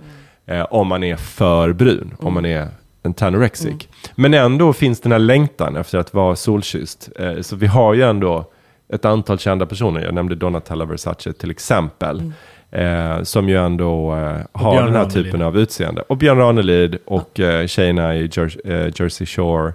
eh, 0.45 0.61
om 0.61 0.87
man 0.87 1.03
är 1.03 1.15
för 1.15 1.73
brun, 1.73 2.13
om 2.19 2.33
man 2.33 2.45
är 2.45 2.67
en 3.03 3.13
tanorexic. 3.13 3.87
Men 4.15 4.33
ändå 4.33 4.73
finns 4.73 4.99
den 5.01 5.11
här 5.11 5.19
längtan 5.19 5.75
efter 5.75 5.97
att 5.97 6.13
vara 6.13 6.35
solkysst. 6.35 7.09
Eh, 7.19 7.41
så 7.41 7.55
vi 7.55 7.67
har 7.67 7.93
ju 7.93 8.01
ändå 8.03 8.45
ett 8.93 9.05
antal 9.05 9.39
kända 9.39 9.65
personer, 9.65 10.01
jag 10.01 10.13
nämnde 10.13 10.35
Donatella 10.35 10.85
Versace 10.85 11.33
till 11.33 11.51
exempel, 11.51 12.31
eh, 12.71 13.23
som 13.23 13.49
ju 13.49 13.57
ändå 13.65 14.15
eh, 14.15 14.19
har 14.51 14.71
Björn 14.71 14.85
den 14.85 14.95
här 14.95 15.01
Ranelid. 15.03 15.11
typen 15.25 15.41
av 15.41 15.57
utseende. 15.57 16.01
Och 16.01 16.17
Björn 16.17 16.37
Ranelid 16.37 16.97
och 17.05 17.39
eh, 17.39 17.67
tjejerna 17.67 18.15
i 18.15 18.27
Jer- 18.27 19.01
Jersey 19.01 19.27
Shore 19.27 19.73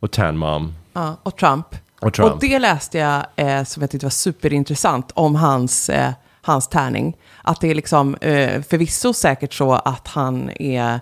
och 0.00 0.10
Tan 0.10 0.36
Mom 0.36 0.74
Ja, 0.92 1.16
och 1.22 1.36
Trump. 1.36 1.66
och 2.00 2.14
Trump. 2.14 2.32
Och 2.32 2.38
det 2.40 2.58
läste 2.58 2.98
jag 2.98 3.22
som 3.68 3.80
jag 3.80 3.90
tyckte 3.90 4.06
var 4.06 4.10
superintressant 4.10 5.10
om 5.14 5.34
hans, 5.34 5.90
hans 6.42 6.68
tärning. 6.68 7.16
Att 7.42 7.60
det 7.60 7.70
är 7.70 7.74
liksom 7.74 8.16
förvisso 8.68 9.12
säkert 9.12 9.52
så 9.54 9.72
att 9.72 10.08
han 10.08 10.50
är 10.60 11.00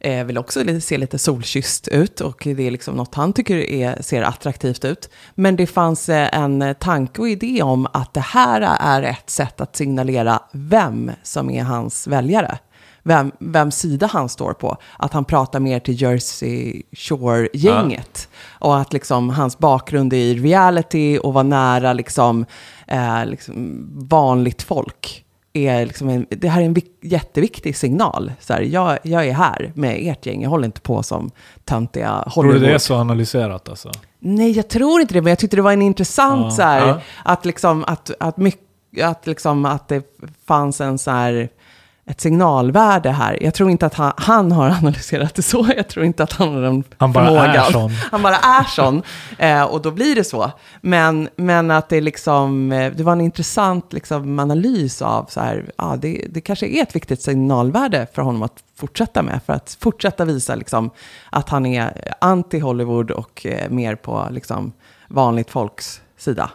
eh, 0.00 0.24
vill 0.24 0.38
också 0.38 0.80
se 0.80 0.98
lite 0.98 1.18
solkysst 1.18 1.88
ut 1.88 2.20
och 2.20 2.42
det 2.44 2.66
är 2.66 2.70
liksom 2.70 2.94
något 2.94 3.14
han 3.14 3.32
tycker 3.32 3.56
är, 3.56 4.02
ser 4.02 4.22
attraktivt 4.22 4.84
ut. 4.84 5.10
Men 5.34 5.56
det 5.56 5.66
fanns 5.66 6.08
eh, 6.08 6.38
en 6.38 6.74
tanke 6.80 7.20
och 7.20 7.28
idé 7.28 7.62
om 7.62 7.86
att 7.92 8.14
det 8.14 8.20
här 8.20 8.60
är 8.80 9.02
ett 9.02 9.30
sätt 9.30 9.60
att 9.60 9.76
signalera 9.76 10.42
vem 10.52 11.10
som 11.22 11.50
är 11.50 11.62
hans 11.62 12.06
väljare. 12.06 12.58
Vem, 13.02 13.32
vem 13.38 13.70
sida 13.70 14.06
han 14.06 14.28
står 14.28 14.52
på. 14.52 14.76
Att 14.96 15.12
han 15.12 15.24
pratar 15.24 15.60
mer 15.60 15.80
till 15.80 16.02
Jersey 16.02 16.82
Shore-gänget. 16.92 18.28
Och 18.48 18.78
att 18.78 18.92
liksom 18.92 19.30
hans 19.30 19.58
bakgrund 19.58 20.12
i 20.12 20.34
reality 20.34 21.18
och 21.18 21.34
vara 21.34 21.42
nära 21.42 21.92
liksom, 21.92 22.46
eh, 22.86 23.26
liksom 23.26 23.86
vanligt 24.08 24.62
folk. 24.62 25.24
Är 25.52 25.86
liksom 25.86 26.08
en, 26.08 26.26
det 26.30 26.48
här 26.48 26.60
är 26.60 26.64
en 26.64 26.74
vik- 26.74 26.98
jätteviktig 27.02 27.76
signal. 27.76 28.32
Så 28.40 28.52
här, 28.52 28.60
jag, 28.60 28.98
jag 29.02 29.26
är 29.26 29.32
här 29.32 29.72
med 29.74 29.96
ert 30.00 30.26
gäng, 30.26 30.42
jag 30.42 30.50
håller 30.50 30.66
inte 30.66 30.80
på 30.80 31.02
som 31.02 31.30
töntiga 31.64 32.08
Tror 32.34 32.42
du 32.44 32.48
Hollywood. 32.48 32.68
det 32.68 32.74
är 32.74 32.78
så 32.78 32.94
analyserat 32.94 33.68
alltså? 33.68 33.90
Nej, 34.18 34.50
jag 34.50 34.68
tror 34.68 35.00
inte 35.00 35.14
det, 35.14 35.22
men 35.22 35.30
jag 35.30 35.38
tyckte 35.38 35.56
det 35.56 35.62
var 35.62 35.72
en 35.72 35.82
intressant 35.82 36.44
Ja. 36.44 36.50
så 36.50 36.62
här, 36.62 36.86
Ja. 36.88 37.00
att 37.24 37.44
liksom, 37.44 37.84
att, 37.86 38.10
att, 38.20 38.36
mycket, 38.36 39.04
att 39.04 39.26
liksom, 39.26 39.64
att 39.64 39.88
det 39.88 40.02
fanns 40.46 40.80
en 40.80 40.98
så 40.98 41.10
här, 41.10 41.48
ett 42.10 42.20
signalvärde 42.20 43.10
här. 43.10 43.42
Jag 43.42 43.54
tror 43.54 43.70
inte 43.70 43.86
att 43.86 43.94
han, 43.94 44.12
han 44.16 44.52
har 44.52 44.70
analyserat 44.70 45.34
det 45.34 45.42
så, 45.42 45.68
jag 45.76 45.88
tror 45.88 46.04
inte 46.04 46.22
att 46.22 46.32
han 46.32 46.54
har 46.54 46.62
den 46.62 46.84
Han 46.98 47.12
bara 47.12 47.26
förmågan. 47.26 47.56
är 47.56 47.72
sån. 47.72 47.90
Han 48.10 48.22
bara 48.22 48.36
är 48.36 48.64
sån, 48.64 49.02
eh, 49.38 49.62
och 49.62 49.82
då 49.82 49.90
blir 49.90 50.14
det 50.14 50.24
så. 50.24 50.50
Men, 50.80 51.28
men 51.36 51.70
att 51.70 51.88
det 51.88 52.00
liksom, 52.00 52.72
eh, 52.72 52.92
det 52.92 53.02
var 53.02 53.12
en 53.12 53.20
intressant 53.20 53.92
liksom, 53.92 54.38
analys 54.38 55.02
av 55.02 55.26
så 55.28 55.40
här, 55.40 55.70
ja, 55.76 55.96
det, 55.98 56.26
det 56.30 56.40
kanske 56.40 56.66
är 56.66 56.82
ett 56.82 56.96
viktigt 56.96 57.22
signalvärde 57.22 58.06
för 58.14 58.22
honom 58.22 58.42
att 58.42 58.64
fortsätta 58.76 59.22
med, 59.22 59.40
för 59.46 59.52
att 59.52 59.76
fortsätta 59.80 60.24
visa 60.24 60.54
liksom, 60.54 60.90
att 61.30 61.48
han 61.48 61.66
är 61.66 62.14
anti-Hollywood 62.20 63.10
och 63.10 63.46
eh, 63.46 63.70
mer 63.70 63.94
på 63.94 64.28
liksom, 64.30 64.72
vanligt 65.08 65.50
folks 65.50 66.00
sida. 66.16 66.50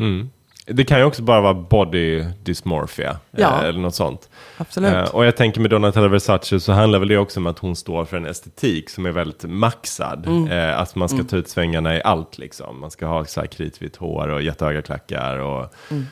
Mm. 0.00 0.30
Det 0.70 0.84
kan 0.84 0.98
ju 0.98 1.04
också 1.04 1.22
bara 1.22 1.40
vara 1.40 1.54
body 1.54 2.24
dysmorphia 2.42 3.16
Ja. 3.30 3.58
eh, 3.62 3.68
eller 3.68 3.80
något 3.80 3.94
sånt. 3.94 4.28
Absolut. 4.56 4.92
Eh, 4.94 5.02
och 5.14 5.24
jag 5.24 5.36
tänker 5.36 5.60
med 5.60 5.70
Donatella 5.70 6.08
Versace 6.08 6.60
så 6.60 6.72
handlar 6.72 6.98
väl 6.98 7.08
det 7.08 7.18
också 7.18 7.40
om 7.40 7.46
att 7.46 7.58
hon 7.58 7.76
står 7.76 8.04
för 8.04 8.16
en 8.16 8.26
estetik 8.26 8.90
som 8.90 9.06
är 9.06 9.10
väldigt 9.10 9.44
maxad. 9.44 10.26
Mm. 10.26 10.48
Eh, 10.50 10.80
att 10.80 10.94
man 10.94 11.08
ska 11.08 11.24
ta 11.24 11.36
ut 11.36 11.48
svängarna 11.48 11.96
i 11.96 12.02
allt 12.04 12.38
liksom. 12.38 12.80
Man 12.80 12.90
ska 12.90 13.06
ha 13.06 13.24
så 13.24 13.40
här 13.40 13.46
kritvitt 13.46 13.96
hår 13.96 14.28
och 14.28 14.42
jättehöga 14.42 14.82
klackar 14.82 15.38
och, 15.38 15.74
Mm. 15.90 16.04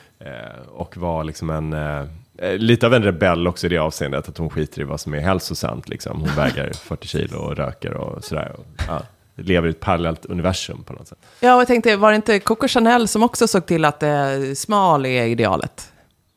och 0.69 0.97
vara 0.97 1.23
liksom 1.23 1.51
en... 1.51 1.77
Lite 2.57 2.87
av 2.87 2.95
en 2.95 3.03
rebell 3.03 3.49
också 3.49 3.67
i 3.67 3.71
det 3.71 3.79
avseendet 3.79 4.29
att 4.29 4.39
hon 4.39 4.51
skiter 4.51 4.81
i 4.81 4.85
vad 4.85 5.01
som 5.01 5.15
är 5.15 5.21
hälsosamt. 5.21 5.89
Liksom. 5.89 6.21
Hon 6.21 6.31
väger 6.37 6.73
40 6.85 7.09
kilo 7.09 7.39
och 7.39 7.57
röker 7.57 7.95
och 7.95 8.25
sådär. 8.25 8.53
Och, 8.59 8.67
ja, 8.89 9.03
lever 9.37 9.69
i 9.69 9.71
ett 9.71 9.81
parallellt 9.81 10.27
universum 10.27 10.85
på 10.85 10.93
något 10.93 11.09
sätt. 11.09 11.19
Ja, 11.41 11.55
och 11.55 11.61
jag 11.61 11.67
tänkte, 11.69 11.97
var 11.97 12.11
det 12.11 12.17
inte 12.17 12.39
Coco 12.39 12.69
Chanel 12.69 13.09
som 13.09 13.23
också 13.23 13.49
såg 13.49 13.67
till 13.67 13.85
att 13.85 14.03
eh, 14.03 14.11
smal 14.57 15.07
är 15.07 15.25
idealet? 15.27 15.93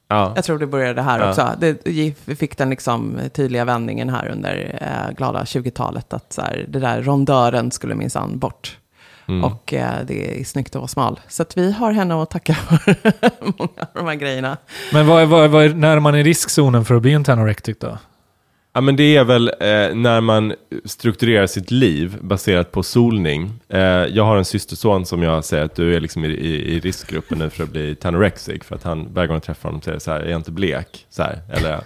Ja. 0.08 0.34
Jag 0.36 0.44
tror 0.44 0.60
det 0.60 0.68
började 0.68 1.02
här 1.02 1.20
Ja. 1.20 1.30
också. 1.30 1.50
Det 1.60 1.78
vi 2.26 2.36
fick 2.36 2.58
den 2.58 2.70
liksom 2.70 3.20
tydliga 3.34 3.66
vändningen 3.66 4.10
här 4.10 4.28
under 4.28 4.80
eh, 4.82 5.16
glada 5.16 5.44
20-talet. 5.44 6.14
Att 6.14 6.34
så 6.34 6.42
här, 6.42 6.66
det 6.68 6.80
där 6.80 7.02
rondören 7.02 7.72
skulle 7.72 7.96
minsann 7.96 8.40
bort. 8.40 8.78
Mm. 9.28 9.44
Och 9.44 9.74
eh, 9.74 9.92
det 10.08 10.40
är 10.42 10.44
snyggt 10.44 10.70
att 10.76 10.80
vara 10.80 10.88
smal. 10.88 11.20
Så 11.28 11.42
att 11.42 11.58
vi 11.58 11.72
har 11.72 11.92
henne 11.92 12.22
att 12.24 12.30
tacka 12.30 12.54
för 12.84 12.96
många 13.58 13.70
av 13.82 13.88
de 13.94 14.08
här 14.08 14.16
grejerna. 14.16 14.58
Men 14.94 15.08
vad 15.08 15.22
är, 15.22 15.26
vad, 15.26 15.44
är, 15.44 15.48
vad 15.48 15.66
är, 15.66 15.74
när 15.74 15.96
är 15.96 16.00
man 16.00 16.16
i 16.16 16.24
riskzonen 16.24 16.86
för 16.86 16.96
att 16.96 17.02
bli 17.02 17.14
en 17.14 17.24
tanorectic 17.24 17.78
då? 17.80 17.98
Ja, 18.74 18.82
men 18.82 18.96
det 18.96 19.18
är 19.18 19.24
väl 19.24 19.48
eh, 19.48 19.96
när 19.96 20.22
man 20.22 20.54
strukturerar 20.86 21.48
sitt 21.48 21.72
liv 21.72 22.18
baserat 22.22 22.72
på 22.72 22.84
solning. 22.84 23.54
Eh, 23.70 23.80
jag 23.82 24.24
har 24.26 24.38
en 24.38 24.46
systerson 24.46 25.06
som 25.06 25.24
jag 25.24 25.46
säger 25.46 25.66
att 25.66 25.76
du 25.76 25.96
är 25.96 26.00
liksom 26.00 26.26
i, 26.26 26.28
i, 26.28 26.76
i 26.76 26.80
riskgruppen 26.80 27.38
nu 27.40 27.50
för 27.50 27.64
att 27.64 27.70
bli 27.70 27.96
tanorexic. 27.96 28.64
För 28.64 28.76
att 28.76 28.84
han 28.84 29.14
varje 29.14 29.28
gång 29.28 29.36
jag 29.36 29.44
träffar 29.44 29.70
honom 29.70 29.82
säger 29.82 30.00
så 30.00 30.12
här, 30.12 30.20
är 30.20 30.30
jag 30.30 30.40
inte 30.40 30.52
blek? 30.52 31.06
Så 31.10 31.24
här, 31.24 31.40
eller 31.54 31.80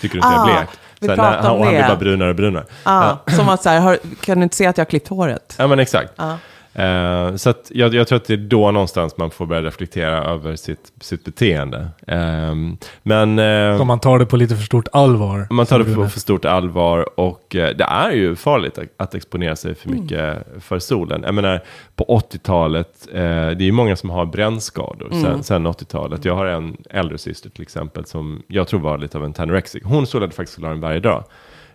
tycker 0.00 0.14
du 0.14 0.18
inte 0.18 0.28
jag 0.28 0.38
Ah, 0.40 0.50
är 0.50 0.56
blek? 0.56 0.68
vi 1.00 1.06
Så 1.06 1.12
här, 1.12 1.16
pratade 1.16 1.42
han, 1.48 1.56
och 1.58 1.64
han 1.64 1.74
blir 1.74 1.82
bara 1.88 1.96
brunare 1.96 2.30
och 2.30 2.36
brunare. 2.36 2.64
Ah, 2.82 3.16
Som 3.36 3.48
att 3.48 3.62
så 3.62 3.68
här, 3.68 3.80
har, 3.80 3.98
kan 4.20 4.38
du 4.38 4.42
inte 4.42 4.56
se 4.56 4.66
att 4.66 4.78
jag 4.78 4.84
har 4.84 4.90
klippt 4.90 5.08
håret? 5.08 5.54
Ja 5.58 5.66
men 5.66 5.78
exakt. 5.78 6.12
Ja. 6.16 6.38
Eh, 6.74 7.34
så 7.36 7.50
att 7.50 7.70
jag, 7.74 7.94
jag 7.94 8.08
tror 8.08 8.16
att 8.16 8.24
det 8.24 8.32
är 8.32 8.36
då 8.36 8.70
någonstans 8.70 9.16
man 9.16 9.30
får 9.30 9.46
börja 9.46 9.62
reflektera 9.62 10.24
över 10.24 10.56
sitt, 10.56 10.92
sitt 11.00 11.24
beteende. 11.24 11.88
Ehm, 12.06 12.76
men... 13.02 13.38
Om 13.80 13.86
man 13.86 14.00
tar 14.00 14.18
det 14.18 14.26
på 14.26 14.36
lite 14.36 14.56
för 14.56 14.62
stort 14.64 14.88
allvar. 14.92 15.46
Man 15.50 15.66
tar 15.66 15.78
det 15.78 15.94
på 15.94 16.08
för 16.08 16.20
stort 16.20 16.44
allvar 16.44 17.20
och 17.20 17.56
eh, 17.56 17.76
det 17.76 17.84
är 17.84 18.10
ju 18.10 18.36
farligt 18.36 18.78
att, 18.78 18.84
att 18.96 19.14
exponera 19.14 19.56
sig 19.56 19.74
för 19.74 19.88
Mm. 19.88 20.00
mycket 20.02 20.46
för 20.60 20.78
solen. 20.78 21.22
Jag 21.26 21.34
menar, 21.34 21.60
på 21.96 22.04
80-talet, 22.04 23.08
eh, 23.12 23.20
det 23.20 23.20
är 23.30 23.62
ju 23.62 23.72
många 23.72 23.96
som 23.96 24.10
har 24.10 24.26
brännskador 24.26 25.06
Mm. 25.12 25.22
sen, 25.22 25.42
sen 25.42 25.66
80-talet. 25.66 26.24
Jag 26.24 26.34
har 26.34 26.46
en 26.46 26.76
äldre 26.90 27.18
syster 27.18 27.50
till 27.50 27.62
exempel 27.62 28.06
som 28.06 28.42
jag 28.46 28.68
tror 28.68 28.80
var 28.80 28.98
lite 28.98 29.18
av 29.18 29.24
en 29.24 29.32
tanorexic. 29.32 29.82
Hon 29.84 30.06
solade 30.06 30.32
faktiskt 30.32 30.54
solarium 30.56 30.80
varje 30.80 31.00
dag. 31.00 31.24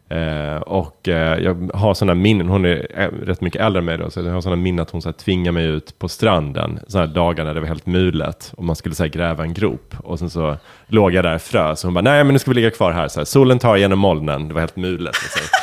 Eh, 0.10 0.62
och 0.62 1.08
eh, 1.08 1.40
jag 1.40 1.72
har 1.74 1.94
sådana 1.94 2.16
minnen, 2.16 2.50
hon 2.50 2.66
är 2.66 2.88
eh, 2.96 3.26
rätt 3.26 3.42
mycket 3.42 3.62
äldre 3.62 3.80
än 3.80 3.86
mig 3.86 3.98
då, 3.98 4.10
så 4.10 4.20
jag 4.20 4.32
har 4.32 4.42
sådana 4.42 4.62
minnen 4.62 4.80
att 4.80 4.90
hon 4.90 5.02
så 5.02 5.10
här, 5.10 5.14
tvingade 5.14 5.52
mig 5.52 5.66
ut 5.66 6.00
på 6.00 6.08
stranden, 6.08 6.80
sådana 6.88 7.08
här 7.08 7.14
dagar 7.14 7.46
när 7.46 7.54
det 7.54 7.60
var 7.60 7.68
helt 7.68 7.86
mulet 7.86 8.54
och 8.58 8.64
man 8.64 8.76
skulle 8.76 8.96
så 8.96 9.04
här, 9.04 9.10
gräva 9.10 9.44
en 9.44 9.54
grop. 9.54 9.96
Och 9.98 10.20
sen 10.20 10.30
så 10.30 10.58
låg 10.88 11.14
jag 11.14 11.24
där 11.26 11.38
frös 11.38 11.84
och 11.84 11.88
hon 11.88 11.94
bara, 11.94 12.02
nej 12.02 12.24
men 12.24 12.34
nu 12.34 12.40
ska 12.40 12.52
vi 12.52 12.56
ligga 12.56 12.72
kvar 12.72 12.92
här, 12.92 13.08
så 13.08 13.20
här 13.20 13.26
solen 13.26 13.60
tar 13.60 13.78
genom 13.78 14.00
molnen, 14.00 14.48
det 14.48 14.54
var 14.54 14.62
helt 14.62 14.76
mulet. 14.76 15.16
Så. 15.16 15.40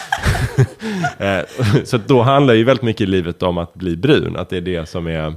Eh, 1.18 1.44
så 1.84 1.98
då 2.06 2.22
handlar 2.22 2.54
ju 2.54 2.64
väldigt 2.64 2.82
mycket 2.82 3.00
i 3.00 3.06
livet 3.06 3.42
om 3.42 3.58
att 3.58 3.74
bli 3.74 3.96
brun, 3.96 4.36
att 4.36 4.50
det 4.50 4.56
är 4.56 4.60
det 4.60 4.88
som 4.88 5.06
är 5.06 5.34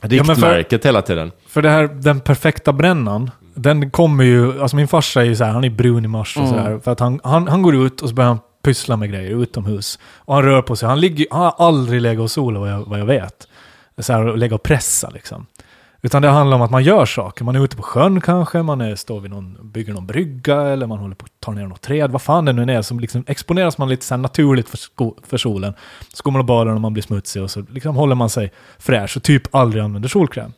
Riktmärket 0.00 0.86
hela 0.86 1.02
tiden. 1.02 1.32
För 1.46 1.62
det 1.62 1.70
här, 1.70 1.88
den 1.88 2.20
perfekta 2.20 2.72
brännan, 2.72 3.30
den 3.62 3.90
kommer 3.90 4.24
ju, 4.24 4.62
alltså 4.62 4.76
min 4.76 4.88
farsa 4.88 5.20
är 5.20 5.24
ju 5.24 5.36
så 5.36 5.44
här, 5.44 5.52
han 5.52 5.64
är 5.64 5.70
brun 5.70 6.04
i 6.04 6.08
mars 6.08 6.36
och 6.36 6.42
Mm. 6.42 6.54
så 6.54 6.58
här, 6.60 6.78
för 6.78 6.90
att 6.92 7.00
han, 7.00 7.20
han, 7.24 7.48
han 7.48 7.62
går 7.62 7.74
ut 7.86 8.00
och 8.00 8.08
så 8.08 8.14
börjar 8.14 8.28
han 8.28 8.38
pyssla 8.64 8.96
med 8.96 9.10
grejer 9.10 9.42
utomhus. 9.42 9.98
Och 10.16 10.34
han 10.34 10.44
rör 10.44 10.62
på 10.62 10.76
sig, 10.76 10.88
han, 10.88 11.00
ligger, 11.00 11.26
han 11.30 11.40
har 11.40 11.54
aldrig 11.58 12.00
legat 12.02 12.22
och 12.22 12.30
solat 12.30 12.60
vad 12.60 12.70
jag, 12.70 12.84
vad 12.86 13.00
jag 13.00 13.06
vet. 13.06 13.48
Så 13.98 14.12
här, 14.12 14.26
och 14.26 14.38
lägga 14.38 14.54
och 14.54 14.62
pressa 14.62 15.10
liksom. 15.10 15.46
Utan 16.02 16.22
det 16.22 16.28
handlar 16.28 16.56
om 16.56 16.62
att 16.62 16.70
man 16.70 16.82
gör 16.82 17.06
saker. 17.06 17.44
Man 17.44 17.56
är 17.56 17.64
ute 17.64 17.76
på 17.76 17.82
sjön 17.82 18.20
kanske, 18.20 18.62
man 18.62 18.80
är, 18.80 18.94
står 18.96 19.20
vid 19.20 19.30
någon, 19.30 19.58
bygger 19.72 19.92
någon 19.92 20.06
brygga 20.06 20.62
eller 20.62 20.86
man 20.86 20.98
håller 20.98 21.14
på 21.14 21.24
att 21.24 21.40
ta 21.40 21.52
ner 21.52 21.66
något 21.66 21.80
träd. 21.80 22.10
Vad 22.10 22.22
fan 22.22 22.44
det 22.44 22.52
nu 22.52 22.72
är, 22.72 22.82
som 22.82 23.00
liksom 23.00 23.24
exponeras 23.26 23.78
man 23.78 23.88
lite 23.88 24.04
så 24.04 24.16
naturligt 24.16 24.68
för, 24.68 24.76
sko, 24.76 25.14
för 25.26 25.36
solen. 25.36 25.74
Så 26.14 26.22
går 26.22 26.30
man 26.30 26.38
och 26.38 26.44
badar 26.44 26.72
och 26.74 26.80
man 26.80 26.92
blir 26.92 27.02
smutsig 27.02 27.42
och 27.42 27.50
så 27.50 27.64
liksom 27.70 27.96
håller 27.96 28.14
man 28.14 28.30
sig 28.30 28.52
fräsch 28.78 29.16
och 29.16 29.22
typ 29.22 29.54
aldrig 29.54 29.82
använder 29.84 30.08
solkräm. 30.08 30.52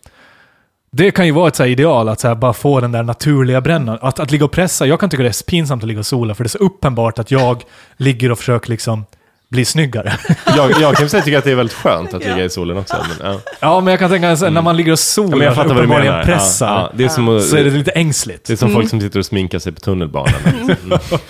Det 0.96 1.10
kan 1.10 1.26
ju 1.26 1.32
vara 1.32 1.48
ett 1.48 1.56
så 1.56 1.62
här 1.62 1.70
ideal, 1.70 2.08
att 2.08 2.20
så 2.20 2.28
här 2.28 2.34
bara 2.34 2.52
få 2.52 2.80
den 2.80 2.92
där 2.92 3.02
naturliga 3.02 3.60
brännan. 3.60 3.98
Att, 4.00 4.20
att 4.20 4.30
ligga 4.30 4.44
och 4.44 4.52
pressa, 4.52 4.86
jag 4.86 5.00
kan 5.00 5.10
tycka 5.10 5.22
det 5.22 5.28
är 5.28 5.44
pinsamt 5.44 5.82
att 5.82 5.88
ligga 5.88 6.00
och 6.00 6.06
sola, 6.06 6.34
för 6.34 6.44
det 6.44 6.46
är 6.46 6.48
så 6.48 6.58
uppenbart 6.58 7.18
att 7.18 7.30
jag 7.30 7.62
ligger 7.96 8.32
och 8.32 8.38
försöker 8.38 8.70
liksom 8.70 9.04
bli 9.52 9.64
snyggare. 9.64 10.12
Jag, 10.56 10.70
jag 10.80 10.96
kan 10.96 11.08
säga 11.08 11.22
tycka 11.22 11.38
att 11.38 11.44
det 11.44 11.50
är 11.50 11.54
väldigt 11.54 11.76
skönt 11.76 12.14
att 12.14 12.24
ligga 12.24 12.44
i 12.44 12.50
solen 12.50 12.76
också. 12.78 12.96
Men, 13.18 13.32
ja. 13.32 13.40
ja, 13.60 13.80
men 13.80 13.90
jag 13.90 13.98
kan 14.00 14.10
tänka 14.10 14.28
här, 14.28 14.50
när 14.50 14.62
man 14.62 14.76
ligger 14.76 14.92
och 14.92 14.98
solar, 14.98 15.38
Ja, 15.38 15.44
jag 15.44 15.54
fattar 15.54 15.68
vad 15.68 15.76
du 15.76 15.80
uppenbarligen 15.80 16.12
menar. 16.12 16.24
pressar, 16.24 16.66
Ja, 16.68 16.80
ja, 16.80 16.90
det 16.94 17.04
är 17.04 17.08
som 17.08 17.28
att, 17.28 17.42
så 17.44 17.56
är 17.56 17.64
det 17.64 17.70
lite 17.70 17.90
ängsligt. 17.90 18.46
det 18.46 18.52
är 18.52 18.56
som 18.56 18.72
folk 18.72 18.88
som 18.90 19.00
sitter 19.00 19.18
och 19.18 19.26
sminkar 19.26 19.58
sig 19.58 19.72
på 19.72 19.80
tunnelbanan. 19.80 20.34
Mm. 20.46 20.76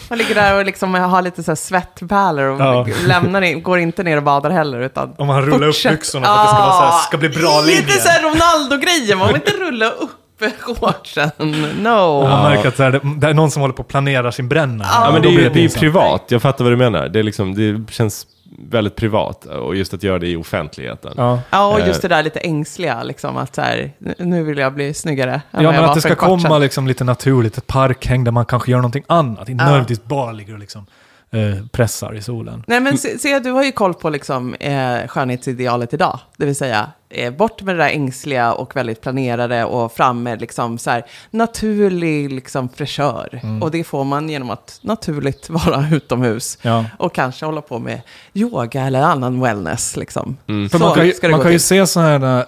Man 0.09 0.19
ligger 0.19 0.35
där 0.35 0.59
och 0.59 0.65
liksom 0.67 0.95
har 0.95 1.23
lite 1.23 1.43
så 1.43 1.57
svettpärlor 1.57 2.45
och 2.45 2.61
Ja. 2.61 2.87
lämnar 3.07 3.43
in, 3.43 3.63
går 3.63 3.79
inte 3.79 4.03
ner 4.03 4.17
och 4.17 4.23
badar 4.23 4.51
heller. 4.51 4.81
Utan 4.81 5.15
Om 5.19 5.27
man 5.27 5.43
rullar 5.43 5.59
upp 5.69 5.75
fortsätt- 5.75 5.93
byxorna 5.93 6.27
för 6.27 6.33
att 6.35 6.45
det 6.45 6.49
ska, 6.49 6.59
vara 6.59 6.73
så 6.73 6.83
här, 6.97 7.03
ska 7.03 7.19
bli 7.19 7.29
bra 7.29 7.61
linjer. 7.61 7.83
Lite 7.83 7.93
så 8.01 8.09
här 8.09 8.23
Ronaldo-grejer, 8.23 9.17
man 9.17 9.27
vill 9.27 9.37
inte 9.37 9.51
rulla 9.53 9.87
upp 9.91 10.11
shortsen. 10.51 11.31
No. 11.83 12.23
Man 12.29 12.43
märker 12.53 12.69
att 12.69 12.77
så 12.77 12.83
här, 12.83 12.91
det, 12.91 13.01
det 13.17 13.27
är 13.29 13.35
någon 13.35 13.51
som 13.51 13.61
håller 13.63 13.75
på 13.75 13.83
att 13.83 13.89
planera 13.89 14.33
sin 14.33 14.49
bränna. 14.49 14.85
Ja, 14.91 15.11
men 15.13 15.23
det 15.23 15.29
är, 15.29 15.33
ju, 15.33 15.49
det 15.49 15.65
är 15.65 15.69
privat, 15.79 16.25
jag 16.29 16.43
fattar 16.43 16.65
vad 16.65 16.73
du 16.73 16.77
menar. 16.77 17.09
Det, 17.09 17.19
är 17.19 17.23
liksom, 17.23 17.55
det 17.55 17.93
känns 17.93 18.27
väldigt 18.71 18.97
privat 18.97 19.45
och 19.45 19.77
just 19.77 19.95
att 19.95 20.03
göra 20.03 20.19
det 20.19 20.29
i 20.29 20.37
offentligheten. 20.37 21.13
Ja. 21.17 21.39
Ja, 21.51 21.67
och 21.73 21.81
Eh. 21.81 21.87
just 21.89 22.03
det 22.03 22.09
där 22.09 22.23
lite 22.23 22.41
ängsliga, 22.41 23.03
liksom 23.03 23.37
att 23.37 23.55
så 23.55 23.61
här, 23.61 23.93
nu 24.19 24.43
vill 24.45 24.59
jag 24.59 24.75
bli 24.75 24.95
snyggare. 24.95 25.43
Ja, 25.51 25.63
jag 25.63 25.73
men 25.75 25.85
att 25.85 25.95
det 25.95 26.01
ska 26.01 26.15
komma 26.15 26.59
liksom 26.59 26.87
lite 26.87 27.05
naturligt, 27.05 27.59
ett 27.59 27.67
parkhäng 27.67 28.25
där 28.25 28.33
man 28.33 28.45
kanske 28.47 28.71
gör 28.71 28.79
någonting 28.79 29.05
annat. 29.07 29.49
Inte 29.49 29.65
Ja. 29.65 29.71
nödvändigtvis 29.71 30.05
bara 30.05 30.33
ligger 30.33 30.53
och 30.53 30.59
liksom, 30.59 30.87
eh, 31.33 31.67
pressar 31.73 32.15
i 32.15 32.23
solen. 32.23 32.65
Nej, 32.67 32.81
men 32.81 32.99
se, 32.99 33.19
se, 33.19 33.39
du 33.39 33.51
har 33.51 33.65
ju 33.65 33.73
koll 33.73 33.95
på 33.95 34.11
liksom, 34.11 34.55
eh, 34.55 35.07
skönhetsidealet 35.09 35.95
idag. 35.95 36.19
Det 36.37 36.47
vill 36.47 36.57
säga, 36.57 36.91
eh, 37.09 37.33
bort 37.33 37.63
med 37.63 37.75
det 37.77 37.83
där 37.83 37.91
ängsliga 37.91 38.53
och 38.53 38.77
väldigt 38.77 39.01
planerade 39.01 39.65
och 39.65 39.93
fram 39.93 40.23
med 40.23 40.41
liksom, 40.41 40.79
så 40.79 40.91
här, 40.91 41.05
naturlig 41.31 42.33
liksom, 42.33 42.69
fräschör. 42.69 43.41
Mm. 43.43 43.63
Och 43.63 43.71
det 43.71 43.85
får 43.85 44.05
man 44.05 44.29
genom 44.29 44.51
att 44.51 44.79
naturligt 44.83 45.51
vara 45.51 45.87
utomhus. 45.93 46.59
Ja. 46.63 46.85
Och 46.99 47.15
kanske 47.15 47.47
hålla 47.47 47.61
på 47.61 47.79
med 47.79 48.01
yoga 48.35 48.83
eller 48.83 49.03
annan 49.03 49.41
wellness. 49.41 49.97
Liksom. 49.97 50.37
Så 50.71 50.79
man 50.79 50.95
kan 50.95 51.07
ju, 51.07 51.13
man 51.31 51.41
kan 51.41 51.53
ju 51.53 51.59
se 51.59 51.87
sådana 51.87 52.27
här 52.27 52.39
eh, 52.41 52.45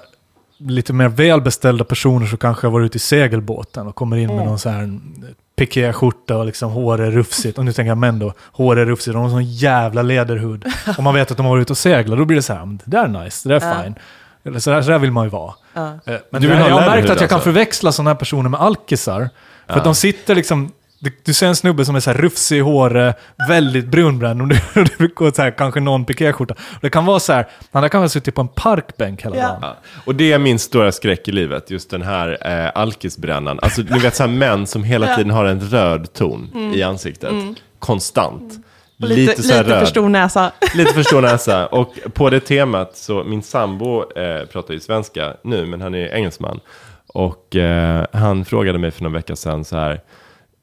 lite 0.58 0.92
mer 0.92 1.08
välbeställda 1.08 1.84
personer 1.84 2.26
som 2.26 2.38
kanske 2.38 2.66
har 2.66 2.72
varit 2.72 2.86
ute 2.86 2.96
i 2.96 3.00
segelbåten 3.00 3.86
och 3.86 3.94
kommer 3.94 4.16
in 4.16 4.26
med 4.26 4.34
Mm. 4.34 4.46
någon 4.46 4.58
så 4.58 4.68
här 4.68 5.00
pikéskjorta 5.56 6.36
och 6.36 6.46
liksom 6.46 6.70
hår 6.70 7.00
är 7.00 7.10
rufsigt. 7.10 7.58
Och 7.58 7.64
nu 7.64 7.72
tänker 7.72 7.88
jag 7.88 7.98
män 7.98 8.18
då, 8.18 8.32
hår 8.52 8.78
är 8.78 8.86
rufsigt 8.86 9.08
och 9.08 9.14
de 9.14 9.22
har 9.22 9.30
sån 9.30 9.44
jävla 9.44 10.02
lederhud. 10.02 10.64
och 10.98 11.02
man 11.02 11.14
vet 11.14 11.30
att 11.30 11.36
de 11.36 11.46
har 11.46 11.50
varit 11.52 11.62
ute 11.62 11.72
och 11.72 11.78
seglat, 11.78 12.18
då 12.18 12.24
blir 12.24 12.36
det 12.36 12.42
så 12.42 12.52
här, 12.52 12.64
"Men 12.66 12.76
det 12.84 12.90
där 12.96 13.04
är 13.04 13.24
nice, 13.24 13.48
det 13.48 13.58
där 13.58 13.66
är 13.70 13.82
fine. 13.82 13.94
Eller 14.44 14.58
så, 14.58 14.70
där, 14.70 14.82
så 14.82 14.90
där 14.90 14.98
vill 14.98 15.10
man 15.12 15.24
ju 15.24 15.30
vara. 15.30 15.54
Eh, 15.74 16.16
Men 16.30 16.42
Du 16.42 16.48
vill 16.48 16.58
ha 16.58 16.68
jag 16.68 16.74
har 16.74 16.80
märkt 16.90 17.10
att 17.10 17.20
jag 17.20 17.28
kan 17.28 17.36
alltså? 17.36 17.50
förväxla 17.50 17.92
sådana 17.92 18.10
här 18.10 18.14
personer 18.16 18.50
med 18.50 18.60
alkisar. 18.60 19.28
För 19.66 19.76
att 19.76 19.84
de 19.84 19.94
sitter 19.94 20.34
liksom... 20.34 20.72
Du, 21.04 21.12
du 21.24 21.34
ser 21.34 21.46
en 21.46 21.56
snubbe 21.56 21.84
som 21.84 21.96
är 21.96 22.00
så 22.00 22.10
här 22.10 22.18
rufsig 22.18 22.56
i 22.56 22.60
håret, 22.60 23.16
väldigt 23.48 23.86
brunbränd, 23.86 24.42
och 24.42 24.48
du, 24.48 24.58
du 24.98 25.08
går 25.08 25.30
så 25.30 25.42
här, 25.42 25.50
kanske 25.50 25.80
någon 25.80 26.04
pikéskjorta. 26.04 26.54
Och 26.54 26.78
Det 26.80 26.90
kan 26.90 27.04
vara 27.04 27.20
så 27.20 27.32
här, 27.32 27.48
han 27.72 27.82
har 27.82 27.88
kanske 27.88 28.18
suttit 28.18 28.34
på 28.34 28.40
en 28.40 28.48
parkbänk 28.48 29.24
hela 29.24 29.36
dagen. 29.36 29.58
Ja. 29.62 29.76
Och 30.04 30.14
det 30.14 30.32
är 30.32 30.38
min 30.38 30.58
stora 30.58 30.92
skräck 30.92 31.28
i 31.28 31.32
livet, 31.32 31.70
just 31.70 31.90
den 31.90 32.02
här 32.02 32.38
eh, 32.40 32.70
alkisbrännan. 32.74 33.58
Alltså 33.62 33.82
ni 33.82 33.98
vet 33.98 34.16
så 34.16 34.22
här 34.22 34.30
män 34.30 34.66
som 34.66 34.84
hela 34.84 35.16
tiden 35.16 35.30
har 35.30 35.44
en 35.44 35.60
röd 35.60 36.12
ton 36.12 36.72
i 36.74 36.82
ansiktet. 36.82 37.32
Konstant. 37.78 38.64
Och 39.02 39.08
Lite, 39.08 39.42
så 39.42 39.52
här 39.52 39.64
lite 39.64 39.78
för 39.78 39.86
stor 39.86 40.08
näsa. 40.08 40.52
Lite 40.74 40.94
för 40.94 41.02
stor 41.02 41.22
näsa. 41.22 41.66
Och 41.66 41.94
på 42.12 42.30
det 42.30 42.40
temat 42.40 42.96
så, 42.96 43.24
min 43.24 43.42
sambo 43.42 44.12
eh, 44.18 44.46
pratar 44.46 44.74
ju 44.74 44.80
svenska 44.80 45.36
nu, 45.44 45.66
men 45.66 45.80
han 45.80 45.94
är 45.94 46.14
engelsman. 46.14 46.60
Och 47.06 47.56
eh, 47.56 48.06
han 48.12 48.44
frågade 48.44 48.78
mig 48.78 48.90
för 48.90 49.02
några 49.02 49.14
veckor 49.14 49.34
sedan 49.34 49.64
så 49.64 49.76
här, 49.76 50.00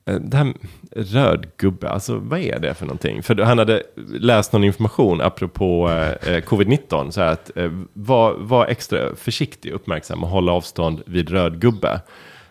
det 0.06 0.38
här 0.38 0.54
röd 0.96 1.46
gubbe, 1.58 1.90
alltså 1.90 2.18
vad 2.18 2.40
är 2.40 2.60
det 2.60 2.74
för 2.74 2.86
någonting? 2.86 3.24
För 3.24 3.36
han 3.36 3.58
hade 3.58 3.84
läst 4.20 4.54
någon 4.54 4.64
information 4.64 5.22
apropå 5.22 5.90
eh, 5.90 6.34
eh, 6.34 6.44
covid-19, 6.44 7.12
så 7.12 7.22
här 7.22 7.28
att 7.32 7.58
eh, 7.58 7.72
var, 7.94 8.34
var 8.38 8.66
extra 8.68 9.16
försiktig, 9.16 9.72
uppmärksam 9.72 10.24
och 10.24 10.30
hålla 10.30 10.52
avstånd 10.52 11.02
vid 11.06 11.30
röd 11.30 11.60
gubbe. 11.62 12.02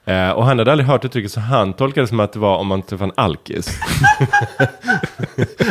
Eh, 0.04 0.30
och 0.30 0.44
han 0.44 0.58
hade 0.58 0.72
aldrig 0.72 0.88
hört 0.88 1.04
uttrycket 1.04 1.32
så 1.32 1.40
han 1.40 1.72
tolkade 1.72 2.04
det 2.04 2.08
som 2.08 2.20
att 2.20 2.32
det 2.32 2.38
var 2.38 2.56
om 2.56 2.66
man 2.66 2.82
träffade 2.82 3.12
en 3.16 3.24
alkis. 3.24 3.68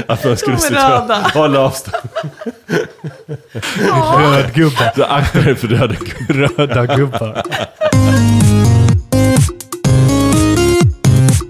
att 0.08 0.26
man 0.26 0.38
skulle 0.38 0.58
att 0.58 0.72
röda. 0.72 1.32
hålla 1.34 1.60
avstånd. 1.60 2.10
Röd 4.18 4.54
gubbe. 4.54 4.94
Så 4.96 5.04
akta 5.04 5.42
dig 5.42 5.56
för 5.56 5.68
röda. 5.68 5.96
Röda 6.30 6.96
gubbar. 6.96 7.44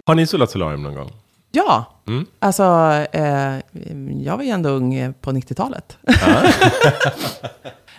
Har 0.10 0.16
ni 0.16 0.28
solat 0.28 0.52
solarium 0.52 0.84
någon 0.84 0.96
gång? 0.96 1.12
Ja, 1.52 1.86
Mm. 2.08 2.26
alltså 2.40 2.64
eh, 3.12 3.56
jag 4.24 4.38
var 4.38 4.44
ju 4.44 4.50
ändå 4.50 4.70
ung 4.70 4.94
eh, 4.96 5.12
på 5.12 5.32
90-talet. 5.32 5.98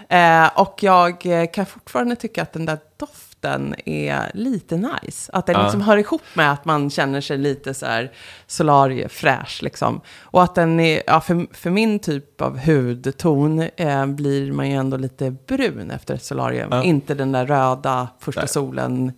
eh, 0.09 0.61
och 0.61 0.83
jag 0.83 1.27
eh, 1.27 1.47
kan 1.51 1.67
fortfarande 1.67 2.17
tycka 2.17 2.43
att 2.43 2.53
den 2.53 2.67
där 2.67 2.79
doften 2.97 3.75
är 3.87 4.31
lite 4.35 4.77
nice. 4.77 5.33
Att 5.33 5.47
den 5.47 5.57
Ja. 5.57 5.63
liksom 5.63 5.81
hör 5.81 5.97
ihop 5.97 6.23
med 6.35 6.53
att 6.53 6.65
man 6.65 6.91
känner 6.91 7.21
sig 7.21 7.39
lite 7.39 7.75
så 7.75 7.87
här 7.87 8.13
solariefräsch 8.47 9.61
liksom. 9.63 10.01
Och 10.21 10.43
att 10.43 10.55
den 10.55 10.81
är, 10.81 11.03
ja, 11.07 11.21
för, 11.21 11.55
för 11.57 11.71
min 11.71 11.99
typ 11.99 12.41
av 12.41 12.59
hudton 12.59 13.69
eh, 13.77 14.07
blir 14.07 14.53
man 14.53 14.71
ju 14.71 14.77
ändå 14.77 14.97
lite 14.97 15.31
brun 15.31 15.91
efter 15.91 16.15
ett 16.15 16.25
solarium. 16.25 16.69
Ja. 16.73 16.83
Inte 16.83 17.15
den 17.15 17.33
där 17.33 17.47
röda 17.47 18.09
första 18.19 18.41
Nej. 18.41 18.49
solen. 18.49 19.13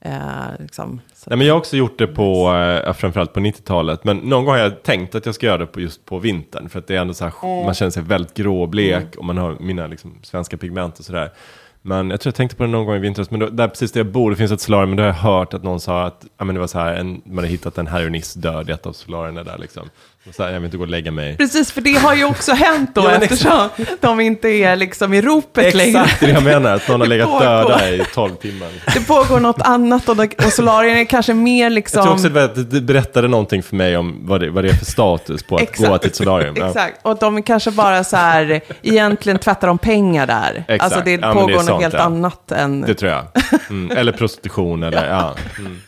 Eh, 0.00 0.12
liksom. 0.58 1.00
Så- 1.14 1.30
Nej, 1.30 1.36
men 1.38 1.46
jag 1.46 1.54
har 1.54 1.58
också 1.58 1.76
gjort 1.76 1.98
det 1.98 2.06
på, 2.06 2.54
eh, 2.86 2.92
framförallt 2.92 3.32
på 3.32 3.40
90-talet. 3.40 4.04
Men 4.04 4.16
någon 4.16 4.44
gång 4.44 4.54
har 4.54 4.58
jag 4.62 4.82
tänkt 4.82 5.14
att 5.14 5.26
jag 5.26 5.34
ska 5.34 5.46
göra 5.46 5.58
det 5.58 5.66
på 5.66 5.80
just 5.80 6.04
på 6.04 6.18
vintern. 6.18 6.68
För 6.68 6.78
att 6.78 6.86
det 6.86 6.96
är 6.96 7.00
ändå 7.00 7.14
så 7.14 7.24
här, 7.24 7.32
man 7.64 7.74
känner 7.74 7.90
sig 7.90 8.02
väldigt 8.02 8.34
grå 8.34 8.62
och 8.62 8.68
blek 8.68 9.16
och 9.16 9.24
man 9.24 9.38
har 9.38 9.56
mina 9.60 9.86
liksom, 9.86 10.14
svenska 10.22 10.56
pigment 10.56 10.98
och 10.98 11.04
sådär. 11.04 11.30
Men 11.82 12.10
jag 12.10 12.20
tror 12.20 12.30
jag 12.30 12.34
tänkte 12.34 12.56
på 12.56 12.62
det 12.62 12.68
någon 12.68 12.86
gång 12.86 12.96
i 12.96 12.98
vintras, 12.98 13.30
men 13.30 13.40
då, 13.40 13.46
där 13.48 13.68
precis 13.68 13.92
där 13.92 14.00
jag 14.00 14.06
bor, 14.12 14.30
det 14.30 14.36
finns 14.36 14.52
ett 14.52 14.60
solarium, 14.60 14.90
men 14.90 14.96
då 14.96 15.02
har 15.02 15.08
jag 15.08 15.14
hört 15.14 15.54
att 15.54 15.62
någon 15.62 15.80
sa 15.80 16.02
att 16.06 16.26
ja, 16.38 16.44
men 16.44 16.54
det 16.54 16.60
var 16.60 16.66
så 16.66 16.78
här, 16.78 16.94
en, 16.94 17.22
man 17.24 17.36
hade 17.36 17.48
hittat 17.48 17.78
en 17.78 17.86
heroinist 17.86 18.42
död 18.42 18.68
i 18.70 18.72
ett 18.72 18.86
av 18.86 18.92
solarierna 18.92 19.42
där 19.42 19.58
liksom. 19.58 19.88
Så 20.36 20.42
här, 20.42 20.50
jag 20.52 20.60
vill 20.60 20.64
inte 20.64 20.76
gå 20.76 20.82
och 20.82 20.88
lägga 20.88 21.10
mig. 21.10 21.36
Precis, 21.36 21.72
för 21.72 21.80
det 21.80 21.92
har 21.94 22.14
ju 22.14 22.24
också 22.24 22.52
hänt 22.52 22.90
då 22.94 23.00
Ja, 23.04 23.10
eftersom 23.10 23.68
de 24.00 24.20
inte 24.20 24.48
är 24.48 24.76
liksom 24.76 25.14
i 25.14 25.20
ropet 25.20 25.74
längre. 25.74 26.00
Exakt 26.02 26.20
det 26.20 26.30
jag 26.30 26.42
menar, 26.42 26.74
att 26.74 26.88
någon 26.88 27.00
har 27.00 27.08
legat 27.08 27.28
pågår. 27.28 27.40
döda 27.44 27.90
i 27.90 28.02
12 28.14 28.34
timmar. 28.34 28.68
Det 28.94 29.00
pågår 29.06 29.40
något 29.40 29.60
annat 29.62 30.08
och, 30.08 30.18
och 30.44 30.52
solarien 30.52 30.98
är 30.98 31.04
kanske 31.04 31.34
mer 31.34 31.62
Jag 31.64 31.72
liksom... 31.72 32.02
tror 32.02 32.12
också 32.14 32.38
att 32.38 32.70
det- 32.70 32.80
berättade 32.80 33.28
någonting 33.28 33.62
för 33.62 33.76
mig 33.76 33.96
om 33.96 34.18
vad 34.26 34.40
det, 34.40 34.50
vad 34.50 34.64
det 34.64 34.70
är 34.70 34.74
för 34.74 34.84
status 34.84 35.42
på 35.42 35.56
att 35.56 35.62
Exakt. 35.62 35.88
gå 35.90 35.98
till 35.98 36.10
ett 36.10 36.16
solarium. 36.16 36.54
Ja. 36.58 36.66
Exakt, 36.68 36.98
och 37.02 37.18
de 37.18 37.42
kanske 37.42 37.70
bara 37.70 38.04
så 38.04 38.16
här, 38.16 38.60
egentligen 38.82 39.38
tvättar 39.38 39.68
de 39.68 39.78
pengar 39.78 40.26
där. 40.26 40.64
Exakt. 40.68 40.82
Alltså 40.82 41.00
det 41.04 41.12
Ja, 41.22 41.32
pågår 41.32 41.48
det 41.48 41.54
något 41.54 41.66
sånt, 41.66 41.82
helt 41.82 41.94
annat 41.94 42.52
än 42.52 42.80
Det 42.80 42.94
tror 42.94 43.10
jag. 43.12 43.24
Mm. 43.70 43.96
Eller 43.98 44.12
prostitution 44.12 44.82
eller 44.82 45.08
ja. 45.10 45.34
Mm. 45.58 45.80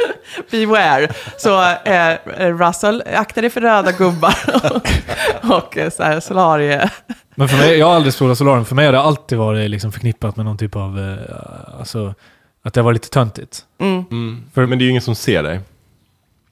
beware. 0.50 1.08
Så 1.38 1.62
eh, 1.84 2.16
Russell, 2.38 3.02
akta 3.14 3.40
dig 3.40 3.50
för 3.50 3.60
röda 3.60 3.92
gubbar 3.92 4.34
och, 4.72 5.56
och 5.56 5.78
eh, 5.78 5.90
så 5.90 6.02
här, 6.02 6.20
solarie. 6.20 6.90
Men 7.34 7.48
för 7.48 7.56
mig, 7.56 7.78
jag 7.78 7.86
har 7.86 7.94
aldrig 7.94 8.14
solat 8.14 8.38
solarium. 8.38 8.64
För 8.64 8.74
mig 8.74 8.86
har 8.86 8.92
det 8.92 9.00
alltid 9.00 9.38
varit 9.38 9.70
liksom 9.70 9.92
förknippat 9.92 10.36
med 10.36 10.44
någon 10.44 10.58
typ 10.58 10.76
av, 10.76 10.98
eh, 10.98 11.78
alltså, 11.78 12.14
att 12.64 12.74
det 12.74 12.82
var 12.82 12.92
lite 12.92 13.08
töntigt. 13.08 13.64
Mm. 13.80 14.04
Mm. 14.10 14.44
För, 14.54 14.66
men 14.66 14.78
det 14.78 14.82
är 14.82 14.86
ju 14.86 14.90
ingen 14.90 15.02
som 15.02 15.14
ser 15.14 15.42
dig. 15.42 15.60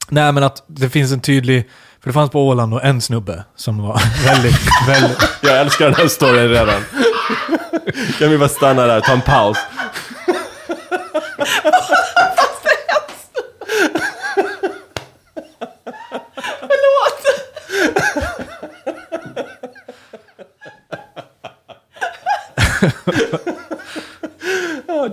Nej, 0.08 0.32
men 0.32 0.42
att 0.42 0.62
det 0.66 0.90
finns 0.90 1.12
en 1.12 1.20
tydlig... 1.20 1.68
För 2.00 2.10
det 2.10 2.14
fanns 2.14 2.30
på 2.30 2.48
Åland 2.48 2.74
och 2.74 2.84
en 2.84 3.00
snubbe 3.00 3.44
som 3.56 3.82
var 3.82 4.00
väldigt, 4.24 4.60
väldigt... 4.88 5.18
Jag 5.42 5.60
älskar 5.60 5.84
den 5.84 5.94
här 5.94 6.08
storyn 6.08 6.48
redan. 6.48 6.80
Kan 8.18 8.30
vi 8.30 8.38
bara 8.38 8.48
stanna 8.48 8.86
där, 8.86 9.00
ta 9.00 9.12
en 9.12 9.20
paus? 9.20 9.58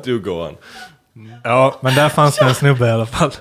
Du 0.03 0.19
go 0.19 0.31
on. 0.31 0.57
Ja, 1.43 1.75
men 1.81 1.95
där 1.95 2.09
fanns 2.09 2.35
det 2.37 2.45
en 2.45 2.55
snubbe 2.55 2.87
i 2.87 2.91
alla 2.91 3.05
fall. 3.05 3.31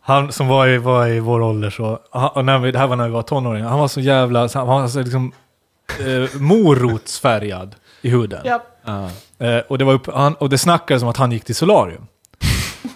Han 0.00 0.32
som 0.32 0.48
var 0.48 0.66
i, 0.66 0.78
var 0.78 1.06
i 1.06 1.20
vår 1.20 1.40
ålder 1.42 1.70
så, 1.70 1.98
han- 2.10 2.30
och 2.34 2.44
när 2.44 2.58
vi, 2.58 2.72
det 2.72 2.78
här 2.78 2.86
var 2.86 2.96
när 2.96 3.04
vi 3.06 3.10
var 3.10 3.22
tonåringar, 3.22 3.68
han 3.68 3.78
var 3.78 3.88
så 3.88 4.00
jävla, 4.00 4.48
så 4.48 4.58
han 4.58 4.68
var 4.68 4.88
så 4.88 5.00
liksom 5.00 5.32
eh, 6.00 6.40
morotsfärgad 6.40 7.74
i 8.02 8.08
huden. 8.10 8.40
Ja. 8.84 9.08
Eh, 9.46 9.58
och, 9.68 9.78
det 9.78 9.84
var 9.84 9.92
upp, 9.92 10.06
han, 10.14 10.34
och 10.34 10.48
det 10.48 10.58
snackades 10.58 11.02
om 11.02 11.08
att 11.08 11.16
han 11.16 11.32
gick 11.32 11.44
till 11.44 11.54
solarium. 11.54 12.06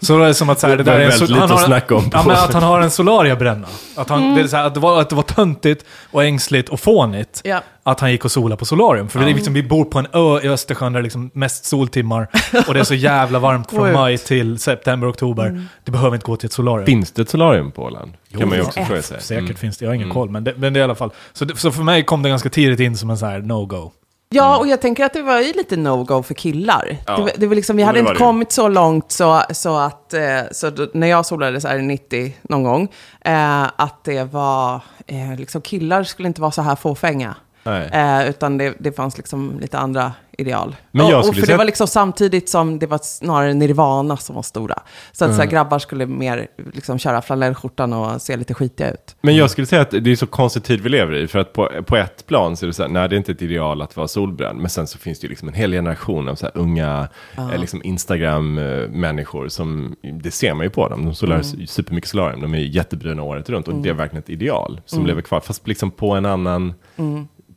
Så 0.03 0.19
det 0.19 0.27
är 0.27 0.33
som 0.33 0.49
att 0.51 0.61
så 0.61 0.67
här, 0.67 0.77
det 0.77 0.83
Det 0.83 0.91
där 0.91 0.99
är 1.01 1.05
en 1.05 1.19
lite 1.21 1.35
han 1.35 1.51
har, 1.51 1.75
att 1.77 1.91
om. 1.91 2.11
Ja, 2.13 2.23
men 2.27 2.37
att 2.37 2.53
han 2.55 2.63
har 2.63 2.81
en 2.81 2.91
solariabränna. 2.91 3.67
Att, 3.97 4.09
han, 4.09 4.35
det 4.35 4.41
är 4.41 4.47
så 4.47 4.57
här, 4.57 4.65
att, 4.67 4.75
det 4.75 4.81
var, 4.81 5.01
att 5.01 5.09
det 5.11 5.17
var 5.17 5.23
töntigt 5.23 5.85
och 6.11 6.25
ängsligt 6.25 6.69
och 6.69 6.81
fånigt 6.81 7.41
Ja. 7.45 7.63
att 7.83 8.01
han 8.01 8.11
gick 8.11 8.25
och 8.25 8.33
sola 8.33 8.57
på 8.57 8.65
solarium. 8.65 9.09
För 9.09 9.19
det 9.19 9.31
är 9.31 9.35
liksom, 9.35 9.55
vi 9.55 9.63
bor 9.63 9.85
på 9.85 9.99
en 9.99 10.07
ö 10.13 10.41
i 10.43 10.49
Östersjön 10.49 10.93
där 10.93 11.01
det 11.01 11.03
är 11.03 11.05
liksom 11.05 11.31
mest 11.35 11.65
soltimmar 11.65 12.29
och 12.69 12.75
det 12.75 12.81
är 12.81 12.85
så 12.85 12.95
jävla 12.95 13.39
varmt 13.39 13.71
från 13.71 13.93
maj 13.93 14.19
till 14.19 14.59
september, 14.59 15.11
oktober. 15.11 15.67
Du 15.85 15.93
behöver 15.93 16.17
inte 16.17 16.27
gå 16.27 16.37
till 16.37 16.47
ett 16.47 16.53
solarium. 16.53 16.87
Finns 16.87 17.13
det 17.13 17.23
ett 17.23 17.31
solarium 17.31 17.71
på 17.73 17.83
Åland? 17.83 18.13
Kan 18.39 18.49
man 18.49 18.59
ju 18.59 18.65
också 18.65 18.85
fråga 18.85 19.03
sig. 19.03 19.21
Säkert 19.23 19.45
Mm. 19.45 19.57
finns 19.57 19.79
det, 19.79 19.85
jag 19.85 19.91
har 19.91 19.95
ingen 19.95 20.11
koll. 20.11 20.31
Men 20.31 20.45
det, 20.45 20.55
men 20.57 20.73
det 20.73 20.79
är 20.79 20.81
i 20.81 20.85
alla 20.85 20.95
fall. 20.95 21.11
Så, 21.33 21.45
det, 21.45 21.57
så 21.57 21.71
för 21.73 21.83
mig 21.83 22.05
kom 22.05 22.23
det 22.23 22.29
ganska 22.29 22.49
tidigt 22.51 22.81
in 22.81 22.97
som 22.97 23.11
en 23.11 23.19
så 23.19 23.27
här 23.27 23.39
no-go. 23.41 23.93
Ja, 24.35 24.59
och 24.59 24.67
jag 24.67 24.81
tänker 24.81 25.05
att 25.05 25.13
det 25.13 25.23
var 25.23 25.41
ju 25.41 25.53
lite 25.53 25.77
no-go 25.77 26.23
för 26.23 26.35
killar. 26.35 26.97
Ja. 27.07 27.17
Det, 27.17 27.33
det 27.37 27.47
var 27.47 27.55
liksom, 27.55 27.77
vi 27.77 27.83
hade 27.83 27.97
det 27.97 28.01
inte 28.01 28.13
det 28.13 28.19
kommit 28.19 28.53
så 28.53 28.69
långt 28.69 29.13
så, 29.13 29.43
så 29.51 29.77
att, 29.77 30.15
eh, 30.15 30.41
så 30.53 30.71
då, 30.71 30.89
när 30.95 31.07
jag 31.07 31.27
solade 31.27 31.61
så 31.61 31.69
här 31.69 31.79
90 31.79 32.37
någon 32.43 32.63
gång, 32.63 32.89
eh, 33.21 33.63
att 33.77 34.05
det 34.05 34.25
var, 34.25 34.81
eh, 35.07 35.37
liksom 35.37 35.63
killar 35.63 36.05
skulle 36.05 36.29
inte 36.29 36.41
vara 36.41 36.51
så 36.51 36.63
här 36.63 36.77
fåfänga. 36.77 37.35
Eh, 37.65 38.29
utan 38.29 38.59
det, 38.59 38.75
det 38.79 38.93
fanns 38.93 39.17
liksom 39.17 39.61
lite 39.61 39.79
andra 39.79 40.13
ideal. 40.41 40.77
Men 40.91 41.07
jag 41.07 41.21
och, 41.21 41.29
och 41.29 41.35
för 41.35 41.43
säga 41.43 41.55
det 41.55 41.59
var 41.59 41.65
liksom 41.65 41.87
samtidigt 41.87 42.49
som 42.49 42.79
det 42.79 42.87
var 42.87 42.99
snarare 43.03 43.55
Nirvana 43.55 44.17
som 44.17 44.35
var 44.35 44.43
stora. 44.43 44.79
Så 45.13 45.25
att 45.25 45.35
så 45.35 45.41
här, 45.41 45.49
grabbar 45.49 45.79
skulle 45.79 46.07
mer 46.07 46.47
liksom 46.73 46.99
köra 46.99 47.23
flanellskjortan 47.23 47.93
och 47.93 48.23
se 48.23 48.37
lite 48.37 48.55
skitiga 48.55 48.91
ut. 48.91 49.17
Men 49.21 49.37
jag 49.37 49.51
skulle 49.51 49.67
säga 49.67 49.83
att 49.83 49.91
det 49.91 50.11
är 50.11 50.17
så 50.17 50.27
konstig 50.27 50.65
tid 50.65 50.81
vi 50.81 50.89
lever 50.89 51.15
i. 51.15 51.29
För 51.29 51.39
att 51.39 51.53
på, 51.53 51.71
på 51.87 51.97
ett 51.97 52.27
plan 52.27 52.57
så 52.57 52.65
är 52.65 52.67
det 52.67 52.73
så 52.73 52.83
här, 52.83 52.91
nej 52.91 53.09
det 53.09 53.15
är 53.15 53.19
inte 53.19 53.33
ett 53.33 53.43
ideal 53.43 53.83
att 53.83 53.97
vara 53.97 54.09
solbränd. 54.09 54.61
Men 54.61 54.71
sen 54.71 54.87
så 54.87 54.99
finns 54.99 55.21
det 55.21 55.25
ju 55.25 55.29
liksom 55.29 55.49
en 55.49 55.55
hel 55.55 55.73
generation 55.73 56.29
av 56.29 56.35
så 56.35 56.47
här 56.47 56.57
unga 56.57 57.09
eh, 57.37 57.59
liksom 57.59 57.83
Instagram-människor 57.85 59.49
som, 59.49 59.97
det 60.23 60.31
ser 60.31 60.55
man 60.55 60.67
ju 60.67 60.71
på 60.71 60.89
dem. 60.89 61.05
De 61.05 61.15
solar 61.15 61.43
supermycket 61.67 62.11
solarium, 62.11 62.41
de 62.41 62.55
är 62.55 62.59
jättebruna 62.59 63.23
året 63.23 63.51
runt. 63.51 63.69
Och 63.69 63.75
det 63.75 63.89
är 63.89 63.95
verkligen 63.95 64.23
ett 64.23 64.31
ideal 64.31 64.81
som 64.87 65.07
lever 65.07 65.23
kvar. 65.23 65.41
Fast 65.41 65.69
liksom 65.69 65.91
på 65.91 66.13
en 66.13 66.27
annan, 66.27 66.75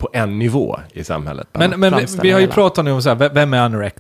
på 0.04 0.10
en 0.14 0.40
nivå 0.40 0.80
i 0.94 1.04
samhället. 1.04 1.48
Men, 1.52 1.80
men 1.80 1.94
vi, 2.22 2.32
har 2.32 2.40
ju 2.40 2.44
hela. 2.46 2.54
pratat 2.54 2.86
nu 2.86 2.92
om 2.92 3.02
så 3.02 3.10
här, 3.10 3.30
vem- 3.30 3.54
är 3.54 3.58
anorekt? 3.60 3.98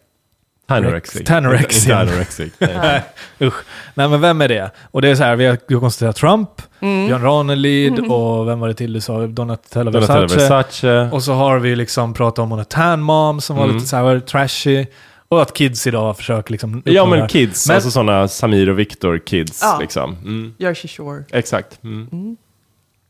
Tanorexic. 0.67 1.27
Tanorexic. 1.27 1.83
Inte 1.83 1.97
anorexic. 1.97 2.53
nej. 2.59 3.03
Usch. 3.41 3.53
Nej, 3.93 4.09
men 4.09 4.21
vem 4.21 4.41
är 4.41 4.47
det? 4.47 4.71
Och 4.91 5.01
det 5.01 5.09
är 5.09 5.15
så 5.15 5.23
här, 5.23 5.35
vi 5.35 5.45
har 5.45 5.57
vi 5.67 5.73
har 5.75 5.81
konstaterat 5.81 6.15
Trump, 6.15 6.49
Björn 6.79 7.21
Ranelid 7.21 7.99
och 7.99 8.47
vem 8.47 8.59
var 8.59 8.67
det 8.67 8.73
till 8.73 8.93
du 8.93 9.01
sa? 9.01 9.27
Donatella 9.27 9.91
Donatella 9.91 10.21
Versace. 10.21 10.39
Versace. 10.49 11.09
Och 11.11 11.23
så 11.23 11.33
har 11.33 11.59
vi 11.59 11.75
liksom 11.75 12.13
pratat 12.13 12.39
om 12.39 12.51
hon 12.51 12.59
är 12.59 12.63
tan 12.63 13.01
mom 13.01 13.41
som 13.41 13.55
var 13.55 13.63
Mm. 13.63 13.75
lite 13.75 13.87
så 13.87 13.95
här 13.95 14.19
trashy. 14.19 14.85
Och 15.29 15.41
att 15.41 15.53
kids 15.53 15.87
idag 15.87 16.17
försöker 16.17 16.51
liksom... 16.51 16.81
Ja 16.85 17.05
men 17.05 17.27
kids, 17.27 17.67
Men- 17.67 17.75
alltså 17.75 17.91
sådana 17.91 18.27
Samir 18.27 18.69
och 18.69 18.79
Viktor 18.79 19.17
kids 19.17 19.59
Ja. 19.61 19.77
liksom. 19.81 20.15
Mm. 20.25 20.53
Jersey 20.57 20.87
Shore. 20.89 21.23
Exakt. 21.31 21.83
Mm. 21.83 22.37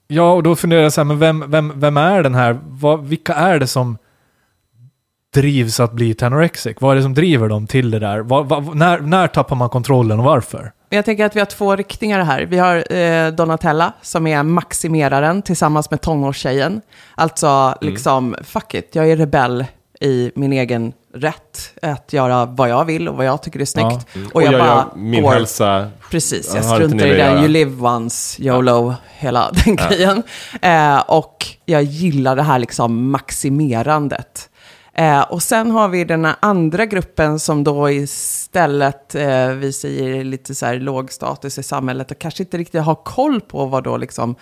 Ja, 0.08 0.34
och 0.34 0.44
då 0.44 0.56
funderar 0.56 0.82
jag 0.82 0.94
så 0.94 1.02
här, 1.02 1.06
men 1.06 1.20
vem, 1.20 1.44
vem, 1.48 1.74
vem 1.76 1.98
är 1.98 2.24
den 2.24 2.36
här? 2.36 2.60
Vad, 2.64 3.06
vilka 3.06 3.34
är 3.34 3.60
det 3.60 3.68
som 3.68 3.98
drivs 5.34 5.80
att 5.80 5.94
bli 5.94 6.14
tanorexic? 6.14 6.78
Vad 6.80 6.92
är 6.92 6.96
det 6.96 7.04
som 7.04 7.14
driver 7.14 7.50
dem 7.50 7.68
till 7.68 7.92
det 7.92 8.00
där? 8.00 8.20
Vad, 8.20 8.50
vad, 8.50 8.76
när, 8.76 9.00
när 9.00 9.28
tappar 9.28 9.56
man 9.56 9.70
kontrollen 9.70 10.20
och 10.20 10.26
varför? 10.26 10.72
Jag 10.90 11.06
tänker 11.06 11.26
att 11.26 11.36
vi 11.36 11.40
har 11.40 11.46
två 11.46 11.76
riktningar 11.76 12.24
här. 12.24 12.42
Vi 12.42 12.58
har 12.58 12.94
eh, 12.94 13.32
Donatella 13.32 13.94
som 14.02 14.28
är 14.28 14.44
maximeraren 14.44 15.42
tillsammans 15.42 15.92
med 15.92 16.02
tonårstjejen. 16.02 16.82
Alltså 17.16 17.78
liksom, 17.82 18.36
fuck 18.44 18.74
it, 18.74 18.96
jag 18.96 19.10
är 19.12 19.18
rebell 19.18 19.66
i 20.02 20.32
min 20.36 20.54
egen 20.54 20.94
rätt 21.14 21.74
att 21.82 22.14
göra 22.14 22.46
vad 22.46 22.70
jag 22.70 22.86
vill 22.86 23.10
och 23.10 23.16
vad 23.16 23.26
jag 23.26 23.42
tycker 23.42 23.60
är 23.60 23.66
snyggt. 23.66 24.16
Mm. 24.16 24.30
Och, 24.34 24.44
jag, 24.44 24.52
bara 24.52 24.66
gör 24.66 24.86
min 24.96 25.24
går, 25.24 25.32
hälsa, 25.32 25.90
precis, 26.12 26.48
jag 26.48 26.58
jag 26.58 26.66
struntar 26.66 27.06
i 27.06 27.10
det. 27.10 27.18
göra. 27.18 27.40
You 27.40 27.48
live 27.48 27.88
once, 27.88 28.44
YOLO, 28.44 28.96
hela 29.18 29.52
den 29.66 29.76
grejen. 29.76 30.24
Eh, 30.62 31.00
och 31.00 31.46
jag 31.66 31.84
gillar 31.84 32.36
det 32.36 32.44
här 32.44 32.60
liksom 32.60 33.12
maximerandet. 33.12 34.50
Eh, 34.94 35.22
och 35.22 35.44
sen 35.44 35.72
har 35.72 35.88
vi 35.88 36.06
den 36.06 36.26
här 36.26 36.36
andra 36.40 36.86
gruppen 36.86 37.40
som 37.40 37.64
då 37.64 37.90
istället, 37.90 39.16
eh, 39.16 39.48
vi 39.48 39.74
säger 39.74 40.24
lite 40.24 40.56
så 40.56 40.66
här 40.66 40.76
låg 40.76 41.12
status 41.12 41.58
i 41.58 41.64
samhället 41.64 42.12
och 42.12 42.20
kanske 42.20 42.44
inte 42.44 42.58
riktigt 42.58 42.82
har 42.82 42.96
koll 42.96 43.42
på 43.42 43.66
vad 43.66 43.84
då 43.84 43.98
liksom 43.98 44.36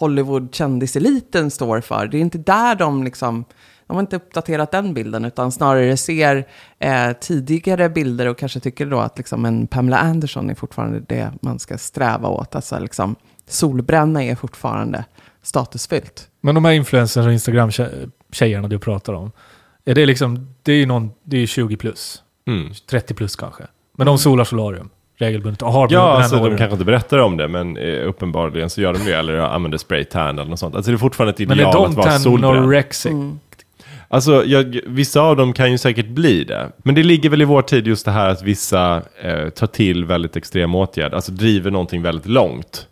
Hollywood-kändiseliten 0.00 1.50
står 1.50 1.80
för. 1.80 2.06
Det 2.06 2.16
är 2.16 2.20
inte 2.20 2.38
där 2.38 2.74
de 2.74 3.04
liksom, 3.04 3.44
de 3.86 3.96
har 3.96 4.00
inte 4.00 4.16
uppdaterat 4.16 4.70
den 4.70 4.94
bilden 4.94 5.24
utan 5.24 5.52
snarare 5.52 5.96
ser 5.96 6.46
eh, 6.78 7.12
tidigare 7.20 7.88
bilder 7.88 8.26
och 8.26 8.38
kanske 8.38 8.60
tycker 8.60 8.86
då 8.86 8.98
att 8.98 9.18
liksom 9.18 9.44
en 9.44 9.66
Pamela 9.66 9.98
Anderson 9.98 10.50
är 10.50 10.54
fortfarande 10.54 11.00
det 11.00 11.32
man 11.40 11.58
ska 11.58 11.78
sträva 11.78 12.28
åt. 12.28 12.54
Alltså 12.54 12.78
liksom 12.78 13.16
solbränna 13.48 14.24
är 14.24 14.34
fortfarande 14.34 15.04
statusfyllt. 15.42 16.28
Men 16.40 16.54
de 16.54 16.64
här 16.64 16.72
influencers 16.72 17.26
och 17.26 17.32
Instagram-tjejerna 17.32 18.68
du 18.68 18.78
pratar 18.78 19.12
om, 19.12 19.32
är 19.84 19.94
det 19.94 20.06
liksom, 20.06 20.54
det 20.62 20.72
är 20.72 20.76
ju 20.76 20.86
någon, 20.86 21.10
det 21.24 21.36
är 21.36 21.40
ju 21.40 21.46
20 21.46 21.76
plus, 21.76 22.22
mm. 22.46 22.72
30 22.90 23.14
plus 23.14 23.36
kanske. 23.36 23.64
Men 23.96 24.06
de 24.06 24.18
solar 24.18 24.44
solarium 24.44 24.90
regelbundet 25.18 25.62
och 25.62 25.72
har 25.72 25.88
Ja, 25.90 26.00
alltså 26.00 26.36
de 26.36 26.56
kanske 26.56 26.72
inte 26.72 26.84
berättar 26.84 27.18
om 27.18 27.36
det, 27.36 27.48
men 27.48 27.76
eh, 27.76 28.08
uppenbarligen 28.08 28.70
så 28.70 28.80
gör 28.80 28.92
de 28.92 28.98
det, 29.04 29.12
eller 29.16 29.38
använder 29.38 29.78
spraytan 29.78 30.38
eller 30.38 30.50
något 30.50 30.58
sånt. 30.58 30.74
Alltså 30.74 30.90
det 30.90 30.94
är 30.94 30.98
fortfarande 30.98 31.42
ett 31.42 31.48
Men 31.48 31.58
är 31.58 31.62
ideal 31.62 31.72
de 31.74 31.84
att 31.84 31.94
vara 31.94 32.18
solbränd. 32.18 32.54
tanorexic? 32.54 33.12
Alltså, 34.08 34.44
jag, 34.44 34.80
vissa 34.86 35.20
av 35.20 35.36
dem 35.36 35.52
kan 35.52 35.72
ju 35.72 35.78
säkert 35.78 36.08
bli 36.08 36.44
det. 36.44 36.72
Men 36.78 36.94
det 36.94 37.02
ligger 37.02 37.30
väl 37.30 37.42
i 37.42 37.44
vår 37.44 37.62
tid 37.62 37.86
just 37.86 38.04
det 38.04 38.10
här 38.10 38.28
att 38.28 38.42
vissa 38.42 39.02
eh, 39.22 39.48
tar 39.48 39.66
till 39.66 40.04
väldigt 40.04 40.36
extrema 40.36 40.78
åtgärder. 40.78 41.16
Alltså 41.16 41.32
driver 41.32 41.70
någonting 41.70 42.02
väldigt 42.02 42.26
långt. 42.26 42.88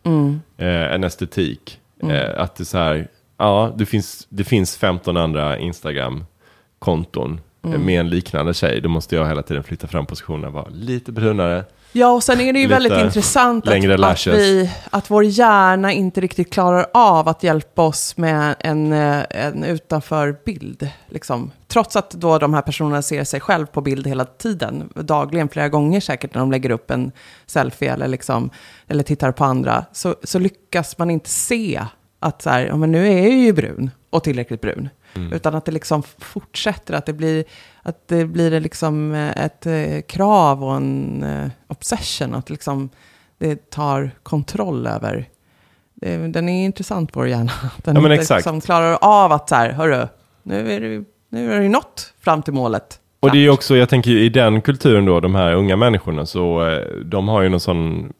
Eh, 0.57 0.95
en 0.95 1.05
estetik. 1.05 1.79
Eh, 2.03 2.41
att 2.41 2.57
det 2.57 2.63
är 2.63 2.65
så 2.65 2.79
här, 2.79 3.09
ja, 3.39 3.75
det 3.77 3.87
finns, 3.87 4.27
det 4.29 4.45
finns 4.45 4.77
15 4.77 5.17
andra 5.17 5.59
Instagram-konton 5.59 7.41
eh, 7.65 7.71
med 7.79 8.01
en 8.01 8.11
liknande 8.11 8.55
tjej. 8.55 8.81
Då 8.81 8.89
måste 8.89 9.17
jag 9.17 9.29
hela 9.29 9.43
tiden 9.43 9.63
flytta 9.65 9.87
fram 9.87 10.07
positionerna, 10.07 10.51
vara 10.51 10.69
lite 10.69 11.13
brunare. 11.13 11.65
Ja, 11.97 12.13
och 12.13 12.23
sen 12.23 12.41
är 12.41 12.53
det 12.53 12.59
ju 12.59 12.69
Lite 12.69 12.75
väldigt 12.75 13.05
intressant 13.05 13.69
att, 13.69 14.01
att, 14.01 14.27
vi, 14.27 14.71
att 14.91 15.11
vår 15.11 15.25
hjärna 15.25 15.93
inte 15.93 16.21
riktigt 16.21 16.53
klarar 16.53 16.87
av 16.95 17.29
att 17.29 17.43
hjälpa 17.43 17.83
oss 17.83 18.17
med 18.17 18.55
en, 18.61 18.93
eh, 18.93 19.23
en 19.31 19.65
utanför 19.65 20.37
bild. 20.45 20.91
Liksom. 21.09 21.51
Trots 21.67 21.97
att 21.97 22.11
då 22.11 22.39
de 22.39 22.55
här 22.55 22.63
personerna 22.63 23.03
ser 23.03 23.25
sig 23.25 23.41
själv 23.41 23.67
på 23.67 23.81
bild 23.81 24.07
hela 24.07 24.25
tiden, 24.25 24.93
dagligen, 24.95 25.49
flera 25.49 25.69
gånger 25.69 26.01
säkert 26.01 26.35
när 26.35 26.41
de 26.41 26.53
lägger 26.53 26.71
upp 26.71 26.91
en 26.91 27.13
selfie 27.47 27.93
eller, 27.93 28.09
liksom, 28.09 28.51
eller 28.89 29.03
tittar 29.03 29.33
på 29.33 29.45
andra, 29.45 29.85
så, 29.93 30.15
så 30.23 30.39
lyckas 30.39 30.99
man 30.99 31.11
inte 31.11 31.31
se 31.31 31.83
att 32.21 32.43
så 32.43 32.51
här, 32.51 32.67
ja, 32.67 32.77
men 32.77 32.93
nu 32.93 33.09
är 33.09 33.23
jag 33.23 33.33
ju 33.33 33.53
brun 33.53 33.91
och 34.11 34.25
tillräckligt 34.25 34.61
brun. 34.61 34.89
Utan 35.33 35.55
att 35.55 35.65
det 35.65 35.73
liksom 35.73 36.03
fortsätter, 36.03 36.95
att 36.95 37.07
det 37.07 37.13
blir, 37.13 37.45
att 37.83 38.09
det 38.09 38.25
blir 38.25 38.61
liksom 38.61 39.15
eh, 39.15 39.45
ett 39.45 39.67
eh, 39.67 40.01
krav 40.09 40.65
och 40.65 40.77
en 40.77 41.23
eh, 41.23 41.51
obsession. 41.69 42.35
Att 42.35 42.51
liksom 42.51 42.89
det 43.39 43.71
tar 43.71 44.11
kontroll 44.23 44.87
över. 44.87 45.29
Den 46.29 46.49
är 46.49 46.65
intressant, 46.65 47.11
vår 47.13 47.29
hjärna. 47.29 47.53
Den 47.77 47.95
Ja, 47.95 48.01
men 48.01 48.13
exakt. 48.13 48.39
Liksom 48.39 48.61
klarar 48.61 48.99
av 49.01 49.33
att 49.33 49.49
så 49.49 49.55
här, 49.55 49.71
hörru, 49.71 50.09
nu 50.43 50.73
är 50.73 50.81
det, 50.81 51.05
nu 51.29 51.53
är 51.53 51.61
det 51.61 51.69
nått 51.69 52.15
fram 52.21 52.43
till 52.43 52.53
målet. 52.53 53.01
Och 53.21 53.31
det 53.31 53.39
är 53.39 53.51
också, 53.51 53.77
jag 53.77 53.89
tänker 53.89 54.11
i 54.11 54.29
den 54.29 54.61
kulturen 54.61 55.05
då, 55.05 55.21
de 55.21 55.35
här 55.35 55.55
unga 55.55 55.77
människorna, 55.77 56.27
så 56.27 56.81
de 57.05 57.29
har 57.29 57.43
ju 57.43 57.49
någon 57.49 57.61
sån 57.61 58.13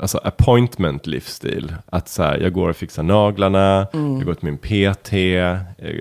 alltså 0.00 0.18
appointment 0.18 1.06
livsstil. 1.06 1.74
Att 1.86 2.08
så 2.08 2.22
här, 2.22 2.38
jag 2.38 2.52
går 2.52 2.68
och 2.68 2.76
fixar 2.76 3.02
naglarna, 3.02 3.86
jag 3.92 4.24
går 4.24 4.34
till 4.34 4.44
min 4.44 4.58
PT, 4.58 5.12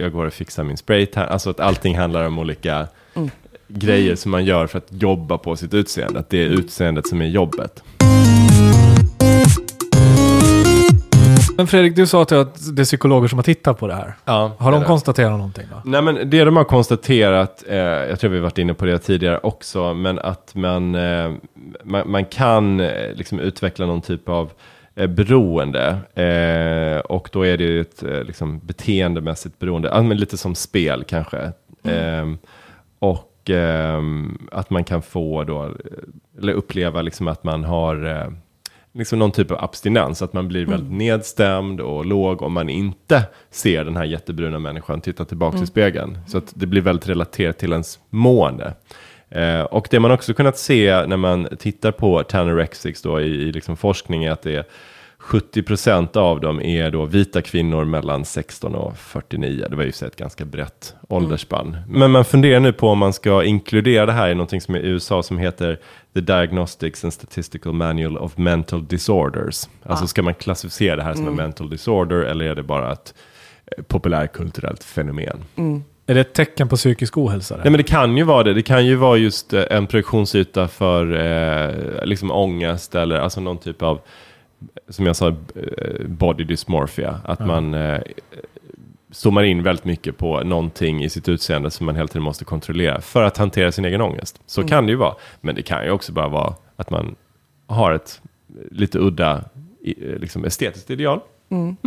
jag 0.01 0.11
går 0.11 0.25
och 0.25 0.33
fixar 0.33 0.63
min 0.63 0.77
spraytan. 0.77 1.27
Alltså 1.29 1.49
att 1.49 1.59
allting 1.59 1.97
handlar 1.97 2.27
om 2.27 2.39
olika 2.39 2.87
grejer 3.67 4.15
som 4.15 4.31
man 4.31 4.45
gör 4.45 4.67
för 4.67 4.77
att 4.77 4.87
jobba 4.89 5.37
på 5.37 5.55
sitt 5.55 5.73
utseende. 5.73 6.19
Att 6.19 6.29
det 6.29 6.37
är 6.37 6.49
utseendet 6.49 7.07
som 7.07 7.21
är 7.21 7.25
jobbet. 7.25 7.83
Men 11.57 11.67
Fredrik, 11.67 11.95
du 11.95 12.07
sa 12.07 12.25
till 12.25 12.37
att 12.37 12.75
det 12.75 12.81
är 12.81 12.83
psykologer 12.83 13.27
som 13.27 13.37
har 13.39 13.43
tittat 13.43 13.79
på 13.79 13.87
det 13.87 13.93
här. 13.93 14.13
Ja, 14.25 14.51
Har 14.57 14.71
de 14.71 14.79
det. 14.81 14.87
konstaterat 14.87 15.31
någonting 15.31 15.65
då? 15.71 15.81
Nej 15.89 16.01
men 16.01 16.29
det 16.29 16.43
de 16.43 16.57
har 16.57 16.63
konstaterat, 16.63 17.63
eh, 17.67 17.77
jag 17.77 18.19
tror 18.19 18.31
vi 18.31 18.39
varit 18.39 18.57
inne 18.57 18.73
på 18.73 18.85
det 18.85 18.99
tidigare 18.99 19.37
också, 19.43 19.93
men 19.93 20.19
att 20.19 20.55
man, 20.55 20.95
eh, 20.95 21.31
man, 21.83 22.11
man 22.11 22.25
kan 22.25 22.79
eh, 22.79 23.13
liksom 23.13 23.39
utveckla 23.39 23.85
någon 23.85 24.01
typ 24.01 24.29
av 24.29 24.51
eh, 24.95 25.07
beroende. 25.07 25.97
Eh, 26.15 26.99
och 26.99 27.29
då 27.31 27.45
är 27.45 27.57
det 27.57 27.63
ju 27.63 27.81
ett 27.81 28.03
eh, 28.03 28.23
liksom, 28.23 28.59
beteendemässigt 28.63 29.59
beroende, 29.59 30.01
men 30.03 30.17
lite 30.17 30.37
som 30.37 30.55
spel 30.55 31.03
kanske. 31.07 31.51
Eh, 31.83 32.25
och 32.99 33.33
och 33.47 33.49
ehm, 33.49 34.47
att 34.51 34.69
man 34.69 34.83
kan 34.83 35.01
få 35.01 35.43
då, 35.43 35.71
eller 36.39 36.53
uppleva 36.53 37.01
liksom 37.01 37.27
att 37.27 37.43
man 37.43 37.63
har 37.63 38.33
liksom 38.97 39.19
någon 39.19 39.31
typ 39.31 39.51
av 39.51 39.63
abstinens, 39.63 40.21
att 40.21 40.33
man 40.33 40.47
blir 40.47 40.65
väldigt 40.65 40.97
nedstämd 40.97 41.81
och 41.81 42.05
låg 42.05 42.41
om 42.41 42.53
man 42.53 42.69
inte 42.69 43.23
ser 43.51 43.85
den 43.85 43.95
här 43.95 44.05
jättebruna 44.05 44.59
människan 44.59 45.01
titta 45.01 45.25
tillbaka 45.25 45.57
i 45.57 45.67
spegeln. 45.67 46.19
Så 46.27 46.37
att 46.37 46.53
det 46.55 46.65
blir 46.65 46.81
väldigt 46.81 47.09
relaterat 47.09 47.57
till 47.57 47.71
ens 47.71 47.99
mående. 48.09 48.73
Eh, 49.29 49.61
och 49.61 49.87
det 49.91 49.99
man 49.99 50.11
också 50.11 50.33
kunnat 50.33 50.57
se 50.57 51.05
när 51.05 51.17
man 51.17 51.47
tittar 51.59 51.91
på 51.91 52.23
Tanorexics 52.23 53.01
då 53.01 53.21
i, 53.21 53.25
i 53.25 53.51
liksom 53.51 53.77
forskning 53.77 54.23
är 54.23 54.31
att 54.31 54.41
det 54.41 54.55
är 54.55 54.65
70% 55.27 56.17
av 56.17 56.39
dem 56.39 56.61
är 56.61 56.91
då 56.91 57.05
vita 57.05 57.41
kvinnor 57.41 57.85
mellan 57.85 58.25
16 58.25 58.75
och 58.75 58.97
49. 58.97 59.65
Det 59.69 59.75
var 59.75 59.83
ju 59.83 59.91
så 59.91 60.05
ett 60.05 60.15
ganska 60.15 60.45
brett 60.45 60.95
åldersspann. 61.09 61.77
Men 61.87 62.11
man 62.11 62.25
funderar 62.25 62.59
nu 62.59 62.73
på 62.73 62.89
om 62.89 62.97
man 62.97 63.13
ska 63.13 63.43
inkludera 63.43 64.05
det 64.05 64.11
här 64.11 64.29
i 64.29 64.35
någonting 64.35 64.61
som 64.61 64.75
är 64.75 64.79
i 64.79 64.87
USA 64.87 65.23
som 65.23 65.37
heter 65.37 65.79
The 66.13 66.21
Diagnostics 66.21 67.03
and 67.03 67.13
Statistical 67.13 67.73
Manual 67.73 68.17
of 68.17 68.37
Mental 68.37 68.87
Disorders. 68.87 69.69
Alltså 69.83 70.07
ska 70.07 70.23
man 70.23 70.33
klassificera 70.33 70.95
det 70.95 71.03
här 71.03 71.13
som 71.13 71.27
en 71.27 71.35
mental 71.35 71.69
disorder 71.69 72.17
eller 72.17 72.45
är 72.45 72.55
det 72.55 72.63
bara 72.63 72.93
ett 72.93 73.13
eh, 73.77 73.83
populärkulturellt 73.83 74.83
fenomen? 74.83 75.43
Är 76.09 76.13
det 76.13 76.21
ett 76.21 76.33
tecken 76.33 76.67
på 76.67 76.75
psykisk 76.75 77.17
ohälsa? 77.17 77.55
Nej 77.55 77.71
men 77.71 77.77
det 77.77 77.83
kan 77.83 78.17
ju 78.17 78.23
vara 78.23 78.43
det. 78.43 78.53
Det 78.53 78.61
kan 78.61 78.85
ju 78.85 78.95
vara 78.95 79.17
just 79.17 79.53
eh, 79.53 79.63
en 79.69 79.87
projektionsyta 79.87 80.67
för 80.67 81.13
eh, 81.15 82.05
liksom 82.05 82.31
ångest 82.31 82.95
eller 82.95 83.15
alltså 83.15 83.41
någon 83.41 83.57
typ 83.57 83.81
av, 83.81 84.01
som 84.89 85.05
jag 85.05 85.15
sa, 85.15 85.27
eh, 85.27 86.05
body 86.07 86.43
dysmorphia. 86.43 87.19
Att 87.23 87.39
man 87.39 87.73
eh, 87.73 88.01
zoomar 89.11 89.43
in 89.43 89.63
väldigt 89.63 89.85
mycket 89.85 90.17
på 90.17 90.43
någonting 90.43 91.03
i 91.03 91.09
sitt 91.09 91.29
utseende 91.29 91.71
som 91.71 91.85
man 91.85 91.95
hela 91.95 92.07
tiden 92.07 92.23
måste 92.23 92.45
kontrollera 92.45 93.01
för 93.01 93.23
att 93.23 93.37
hantera 93.37 93.71
sin 93.71 93.85
egen 93.85 94.01
ångest. 94.01 94.41
Så 94.45 94.63
kan 94.63 94.85
det 94.85 94.91
ju 94.91 94.97
vara. 94.97 95.15
Men 95.41 95.55
det 95.55 95.61
kan 95.61 95.85
ju 95.85 95.91
också 95.91 96.11
bara 96.11 96.27
vara 96.27 96.55
att 96.75 96.89
man 96.89 97.15
har 97.67 97.91
ett 97.91 98.21
lite 98.71 98.99
udda 98.99 99.43
eh, 99.85 100.19
liksom 100.19 100.45
estetiskt 100.45 100.89
ideal. 100.89 101.19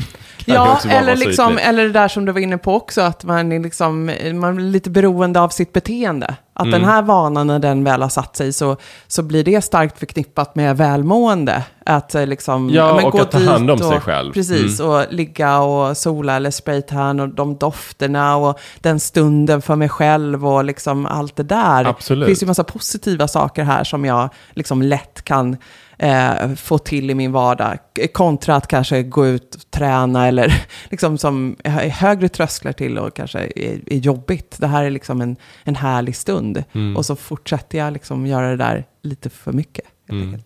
Det 0.44 0.52
Ja, 0.52 0.80
eller, 0.88 1.16
liksom, 1.16 1.58
eller 1.58 1.82
det 1.82 1.92
där 1.92 2.08
som 2.08 2.24
du 2.24 2.32
var 2.32 2.40
inne 2.40 2.58
på 2.58 2.74
också, 2.74 3.00
att 3.00 3.24
man 3.24 3.52
är, 3.52 3.60
liksom, 3.60 4.04
man 4.34 4.58
är 4.58 4.60
lite 4.60 4.90
beroende 4.90 5.40
av 5.40 5.48
sitt 5.48 5.72
beteende. 5.72 6.36
Att 6.60 6.66
Mm. 6.66 6.80
den 6.80 6.90
här 6.90 7.02
vanan, 7.02 7.46
när 7.46 7.58
den 7.58 7.84
väl 7.84 8.02
har 8.02 8.08
satt 8.08 8.36
sig, 8.36 8.52
så, 8.52 8.76
så 9.06 9.22
blir 9.22 9.44
det 9.44 9.62
starkt 9.62 9.98
förknippat 9.98 10.54
med 10.54 10.76
välmående. 10.76 11.64
Att 11.86 12.14
eh, 12.14 12.26
liksom, 12.26 12.70
Ja, 12.70 12.94
men 12.94 13.04
och 13.04 13.12
gå 13.12 13.20
att 13.20 13.30
ta 13.30 13.38
hand 13.38 13.70
om 13.70 13.76
dit 13.76 13.86
sig 13.86 13.96
och, 13.96 14.02
själv. 14.02 14.20
Mm. 14.26 14.32
Precis, 14.32 14.80
och 14.80 15.04
ligga 15.10 15.58
och 15.60 15.96
sola 15.96 16.36
eller 16.36 16.50
spraytan 16.50 17.20
och 17.20 17.28
de 17.28 17.56
dofterna 17.56 18.36
och 18.36 18.58
den 18.80 19.00
stunden 19.00 19.62
för 19.62 19.76
mig 19.76 19.88
själv 19.88 20.46
och 20.46 20.64
liksom 20.64 21.06
allt 21.06 21.36
det 21.36 21.42
där. 21.42 21.84
Absolut. 21.84 22.20
Det 22.26 22.26
finns 22.26 22.42
ju 22.42 22.46
massa 22.46 22.64
positiva 22.64 23.28
saker 23.28 23.64
här 23.64 23.84
som 23.84 24.04
jag 24.04 24.28
liksom 24.54 24.82
lätt 24.82 25.22
kan 25.24 25.56
eh, 26.02 26.54
få 26.54 26.78
till 26.78 27.10
i 27.10 27.14
min 27.14 27.32
vardag. 27.32 27.78
Kontra 28.12 28.56
att 28.56 28.66
kanske 28.66 29.02
gå 29.02 29.26
ut 29.26 29.54
och 29.54 29.70
träna 29.70 30.26
eller 30.28 30.54
liksom 30.90 31.18
som 31.18 31.56
är 31.64 31.88
högre 31.88 32.28
trösklar 32.28 32.72
till 32.72 32.98
och 32.98 33.14
kanske 33.16 33.38
är, 33.38 33.80
är 33.86 33.98
jobbigt. 33.98 34.56
Det 34.58 34.66
här 34.66 34.84
är 34.84 34.90
liksom 34.90 35.20
en, 35.20 35.36
en 35.64 35.76
härlig 35.76 36.16
stund. 36.16 36.64
Mm. 36.72 36.96
Och 36.96 37.06
så 37.06 37.16
fortsätter 37.16 37.78
jag 37.78 37.92
liksom 37.92 38.26
göra 38.26 38.50
det 38.50 38.56
där 38.56 38.84
lite 39.02 39.30
för 39.30 39.52
mycket. 39.52 39.84
Helt 40.08 40.22
Mm. 40.22 40.40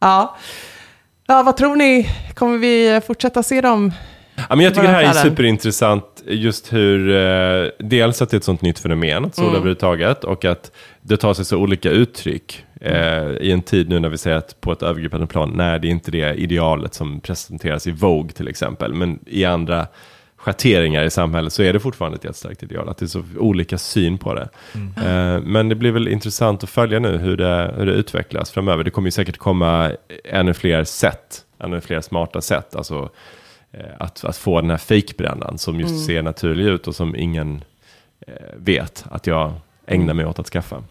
Ja. 0.00 0.36
ja, 1.26 1.42
vad 1.42 1.56
tror 1.56 1.76
ni? 1.76 2.10
Kommer 2.34 2.58
vi 2.58 3.00
fortsätta 3.06 3.42
se 3.42 3.60
dem? 3.60 3.92
Ja, 4.48 4.56
men 4.56 4.60
jag 4.60 4.74
tycker 4.74 4.88
det 4.88 4.94
här 4.94 5.02
är 5.02 5.12
superintressant, 5.12 6.22
just 6.26 6.72
hur, 6.72 7.10
eh, 7.10 7.68
dels 7.78 8.22
att 8.22 8.30
det 8.30 8.34
är 8.34 8.38
ett 8.38 8.44
sånt 8.44 8.62
nytt 8.62 8.78
fenomen, 8.78 9.32
sol 9.32 9.44
Mm. 9.44 9.56
överhuvudtaget, 9.56 10.24
och 10.24 10.44
att 10.44 10.70
det 11.00 11.16
tar 11.16 11.34
sig 11.34 11.44
så 11.44 11.56
olika 11.56 11.90
uttryck 11.90 12.64
eh, 12.80 13.30
i 13.40 13.52
en 13.52 13.62
tid 13.62 13.88
nu 13.88 13.98
när 13.98 14.08
vi 14.08 14.18
säger 14.18 14.36
att 14.36 14.60
på 14.60 14.72
ett 14.72 14.82
övergripande 14.82 15.26
plan, 15.26 15.52
nej 15.54 15.80
det 15.80 15.88
är 15.88 15.90
inte 15.90 16.10
det 16.10 16.34
idealet 16.34 16.94
som 16.94 17.20
presenteras 17.20 17.86
i 17.86 17.90
Vogue 17.90 18.32
till 18.32 18.48
exempel, 18.48 18.94
men 18.94 19.18
i 19.26 19.44
andra 19.44 19.86
schatteringar 20.36 21.04
i 21.04 21.10
samhället 21.10 21.52
så 21.52 21.62
är 21.62 21.72
det 21.72 21.80
fortfarande 21.80 22.16
ett 22.16 22.24
jättestarkt 22.24 22.62
ideal, 22.62 22.88
att 22.88 22.98
det 22.98 23.04
är 23.04 23.08
så 23.08 23.24
olika 23.38 23.78
syn 23.78 24.18
på 24.18 24.34
det. 24.34 24.48
Eh, 24.96 25.40
men 25.42 25.68
det 25.68 25.74
blir 25.74 25.92
väl 25.92 26.08
intressant 26.08 26.64
att 26.64 26.70
följa 26.70 26.98
nu 26.98 27.18
hur 27.18 27.36
det, 27.36 27.74
hur 27.76 27.86
det 27.86 27.92
utvecklas 27.92 28.50
framöver. 28.50 28.84
Det 28.84 28.90
kommer 28.90 29.06
ju 29.06 29.12
säkert 29.12 29.36
komma 29.36 29.92
ännu 30.24 30.54
fler 30.54 30.84
sätt, 30.84 31.44
ännu 31.58 31.80
fler 31.80 32.00
smarta 32.00 32.40
sätt, 32.40 32.76
alltså 32.76 33.10
eh, 33.72 33.84
att, 33.98 34.24
att 34.24 34.36
få 34.36 34.60
den 34.60 34.70
här 34.70 34.78
fejkbrännan 34.78 35.58
som 35.58 35.80
just 35.80 36.06
ser 36.06 36.22
naturlig 36.22 36.64
ut 36.64 36.88
och 36.88 36.94
som 36.94 37.16
ingen 37.16 37.64
eh, 38.26 38.34
vet 38.56 39.04
att 39.10 39.26
jag 39.26 39.52
ägnar 39.86 40.14
mig 40.14 40.26
åt 40.26 40.38
att 40.38 40.46
skaffa. 40.46 40.84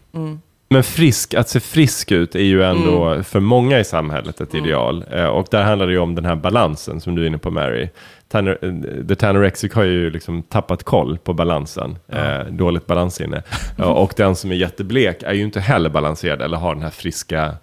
Men 0.74 0.82
frisk, 0.82 1.34
att 1.34 1.48
se 1.48 1.60
frisk 1.60 2.12
ut 2.12 2.34
är 2.34 2.42
ju 2.42 2.62
ändå 2.62 3.22
för 3.22 3.40
många 3.40 3.80
i 3.80 3.84
samhället 3.84 4.40
ett 4.40 4.54
ideal. 4.54 5.04
Eh, 5.12 5.24
och 5.24 5.46
där 5.50 5.62
handlar 5.62 5.86
det 5.86 5.92
ju 5.92 5.98
om 5.98 6.14
den 6.14 6.24
här 6.24 6.36
balansen 6.36 7.00
som 7.00 7.14
du 7.14 7.22
är 7.22 7.26
inne 7.26 7.38
på 7.38 7.50
Mary. 7.50 7.88
Tanner, 8.28 8.58
eh, 8.62 9.06
The 9.06 9.14
Tanorexic 9.14 9.74
har 9.74 9.82
ju 9.82 10.10
liksom 10.10 10.42
tappat 10.42 10.84
koll 10.84 11.18
på 11.18 11.32
balansen. 11.32 11.98
Eh, 12.08 12.44
dåligt 12.50 12.86
balansinne. 12.86 13.42
Ja, 13.78 13.84
och 14.02 14.12
den 14.16 14.36
som 14.36 14.52
är 14.52 14.54
jätteblek 14.54 15.22
är 15.22 15.32
ju 15.32 15.42
inte 15.42 15.60
heller 15.60 15.90
balanserad 15.90 16.42
eller 16.42 16.56
har 16.56 16.74
den 16.74 16.82
här 16.82 16.90
friska, 16.90 17.54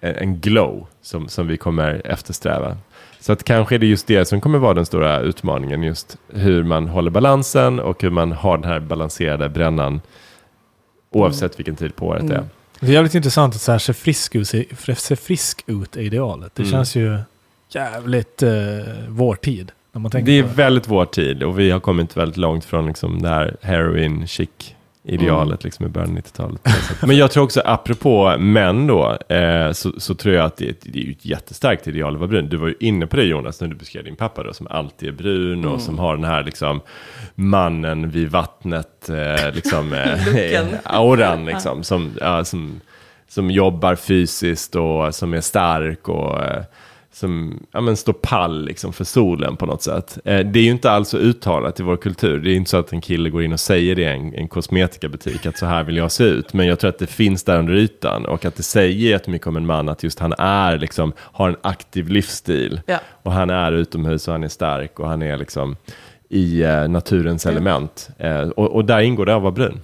en, 0.00 0.14
en 0.14 0.40
glow 0.40 0.86
som, 1.02 1.28
som 1.28 1.46
vi 1.46 1.56
kommer 1.56 2.02
eftersträva. 2.04 2.76
Så 3.20 3.32
att 3.32 3.44
kanske 3.44 3.74
är 3.74 3.78
det 3.78 3.86
just 3.86 4.06
det 4.06 4.24
som 4.24 4.40
kommer 4.40 4.58
vara 4.58 4.74
den 4.74 4.86
stora 4.86 5.20
utmaningen, 5.20 5.82
just 5.82 6.16
hur 6.28 6.62
man 6.64 6.88
håller 6.88 7.10
balansen 7.10 7.80
och 7.80 8.02
hur 8.02 8.10
man 8.10 8.32
har 8.32 8.58
den 8.58 8.70
här 8.70 8.80
balanserade 8.80 9.48
brännan 9.48 10.00
oavsett 11.14 11.58
vilken 11.58 11.76
tid 11.76 11.96
på 11.96 12.06
året 12.06 12.28
det 12.28 12.34
är. 12.34 12.44
Det 12.80 12.86
är 12.86 12.92
jävligt 12.92 13.14
intressant 13.14 13.54
att 13.54 13.60
så 13.60 13.72
här, 13.72 13.78
se, 13.78 13.92
frisk 13.92 14.34
ut, 14.34 14.48
se, 14.48 14.64
se 14.96 15.16
frisk 15.16 15.62
ut 15.66 15.96
är 15.96 16.00
idealet. 16.00 16.52
Det 16.54 16.62
Mm. 16.62 16.72
känns 16.72 16.96
ju 16.96 17.18
jävligt 17.68 18.42
eh, 18.42 18.50
vår 19.08 19.34
tid. 19.34 19.72
När 19.92 20.00
man 20.00 20.10
tänker 20.10 20.32
Det 20.32 20.38
är 20.38 20.42
på 20.42 20.48
det. 20.48 20.54
väldigt 20.54 20.88
vår 20.88 21.04
tid 21.04 21.42
och 21.42 21.58
vi 21.58 21.70
har 21.70 21.80
kommit 21.80 22.16
väldigt 22.16 22.36
långt 22.36 22.64
från 22.64 22.86
liksom 22.86 23.22
det 23.22 23.28
här 23.28 23.56
heroin 23.62 24.26
chic 24.26 24.73
idealet 25.06 25.64
liksom 25.64 25.86
i 25.86 25.88
början 25.88 26.10
av 26.10 26.16
90-talet. 26.18 26.60
Men 27.06 27.16
jag 27.16 27.30
tror 27.30 27.44
också, 27.44 27.62
apropå 27.64 28.36
män 28.38 28.86
då, 28.86 29.18
eh, 29.28 29.72
så, 29.72 29.92
så 30.00 30.14
tror 30.14 30.34
jag 30.34 30.44
att 30.44 30.56
det, 30.56 30.64
är 30.66 30.70
ett- 30.70 30.82
det 30.92 31.06
är 31.06 31.10
ett 31.10 31.24
jättestarkt 31.26 31.88
ideal 31.88 32.14
att 32.14 32.20
vara 32.20 32.28
brun. 32.28 32.48
Du 32.48 32.56
var 32.56 32.68
ju 32.68 32.74
inne 32.80 33.06
på 33.06 33.16
det 33.16 33.24
Jonas, 33.24 33.60
när 33.60 33.68
du 33.68 33.74
beskrev 33.74 34.04
din 34.04 34.16
pappa 34.16 34.42
då, 34.42 34.52
som 34.52 34.66
alltid 34.70 35.08
är 35.08 35.12
brun 35.12 35.64
och 35.64 35.80
som 35.80 35.98
har 35.98 36.16
den 36.16 36.24
här 36.24 36.42
liksom 36.44 36.80
mannen 37.34 38.10
vid 38.10 38.28
vattnet, 38.30 39.08
eh, 39.08 39.52
liksom, 39.54 39.92
eh, 40.36 40.66
auran 40.84 41.44
liksom, 41.44 41.82
som, 41.82 42.10
som, 42.44 42.80
som 43.28 43.50
jobbar 43.50 43.94
fysiskt 43.94 44.76
och 44.76 45.14
som 45.14 45.34
är 45.34 45.40
stark 45.40 46.08
och 46.08 46.44
eh, 46.44 46.62
som 47.14 47.60
ja, 47.72 47.80
men 47.80 47.96
står 47.96 48.12
pall 48.12 48.64
liksom, 48.64 48.92
för 48.92 49.04
solen 49.04 49.56
på 49.56 49.66
något 49.66 49.82
sätt. 49.82 50.18
Eh, 50.24 50.38
det 50.38 50.58
är 50.58 50.64
ju 50.64 50.70
inte 50.70 50.90
alls 50.90 51.08
så 51.08 51.18
uttalat 51.18 51.80
i 51.80 51.82
vår 51.82 51.96
kultur. 51.96 52.38
Det 52.38 52.50
är 52.50 52.54
inte 52.54 52.70
så 52.70 52.76
att 52.76 52.92
en 52.92 53.00
kille 53.00 53.30
går 53.30 53.42
in 53.42 53.52
och 53.52 53.60
säger 53.60 53.94
det 53.94 54.02
i 54.02 54.04
en, 54.04 54.34
en 54.34 54.48
kosmetikabutik, 54.48 55.46
att 55.46 55.58
så 55.58 55.66
här 55.66 55.84
vill 55.84 55.96
jag 55.96 56.12
se 56.12 56.24
ut. 56.24 56.52
Men 56.52 56.66
jag 56.66 56.78
tror 56.78 56.88
att 56.88 56.98
det 56.98 57.06
finns 57.06 57.42
där 57.44 57.58
under 57.58 57.74
ytan 57.74 58.26
och 58.26 58.44
att 58.44 58.56
det 58.56 58.62
säger 58.62 58.94
jättemycket 58.94 59.46
om 59.46 59.56
en 59.56 59.66
man 59.66 59.88
att 59.88 60.02
just 60.02 60.18
han 60.18 60.32
är, 60.38 60.78
liksom, 60.78 61.12
har 61.18 61.48
en 61.48 61.56
aktiv 61.62 62.08
livsstil. 62.08 62.80
Ja. 62.86 62.98
Och 63.22 63.32
han 63.32 63.50
är 63.50 63.72
utomhus 63.72 64.28
och 64.28 64.34
han 64.34 64.44
är 64.44 64.48
stark 64.48 65.00
och 65.00 65.08
han 65.08 65.22
är 65.22 65.36
liksom 65.36 65.76
i 66.28 66.62
eh, 66.62 66.88
naturens 66.88 67.46
element. 67.46 68.08
Eh, 68.18 68.40
och, 68.40 68.72
och 68.74 68.84
där 68.84 69.00
ingår 69.00 69.26
det 69.26 69.36
att 69.36 69.42
vara 69.42 69.52
brun. 69.52 69.80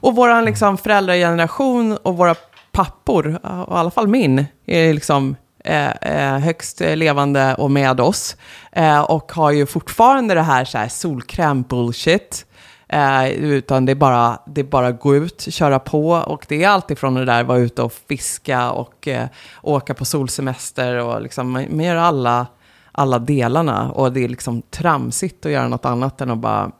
Och 0.00 0.16
vår 0.16 0.42
liksom, 0.42 0.78
föräldrageneration 0.78 1.96
och 2.02 2.16
våra 2.16 2.34
pappor, 2.72 3.26
och 3.42 3.76
i 3.76 3.78
alla 3.78 3.90
fall 3.90 4.08
min, 4.08 4.44
är 4.66 4.94
liksom 4.94 5.36
eh, 5.64 5.90
eh, 5.90 6.38
högst 6.38 6.80
levande 6.80 7.54
och 7.54 7.70
med 7.70 8.00
oss. 8.00 8.36
Eh, 8.72 9.00
och 9.00 9.32
har 9.32 9.50
ju 9.50 9.66
fortfarande 9.66 10.34
det 10.34 10.42
här, 10.42 10.64
så 10.64 10.78
här 10.78 10.88
solkräm-bullshit. 10.88 12.44
Eh, 12.88 13.30
utan 13.30 13.86
det 13.86 13.92
är, 13.92 13.96
bara, 13.96 14.38
det 14.46 14.60
är 14.60 14.64
bara 14.64 14.92
gå 14.92 15.16
ut, 15.16 15.46
köra 15.50 15.78
på. 15.78 16.10
Och 16.10 16.44
det 16.48 16.64
är 16.64 16.68
alltid 16.68 16.98
från 16.98 17.14
det 17.14 17.24
där 17.24 17.44
vara 17.44 17.58
ute 17.58 17.82
och 17.82 17.92
fiska 18.08 18.70
och 18.70 19.08
eh, 19.08 19.26
åka 19.62 19.94
på 19.94 20.04
solsemester. 20.04 20.96
Och 20.96 21.22
liksom, 21.22 21.50
man, 21.50 21.80
gör 21.80 21.96
alla, 21.96 22.46
alla 22.92 23.18
delarna. 23.18 23.90
Och 23.90 24.12
det 24.12 24.24
är 24.24 24.28
liksom 24.28 24.62
tramsigt 24.62 25.46
att 25.46 25.52
göra 25.52 25.68
något 25.68 25.84
annat 25.84 26.20
än 26.20 26.30
att 26.30 26.38
bara 26.38 26.70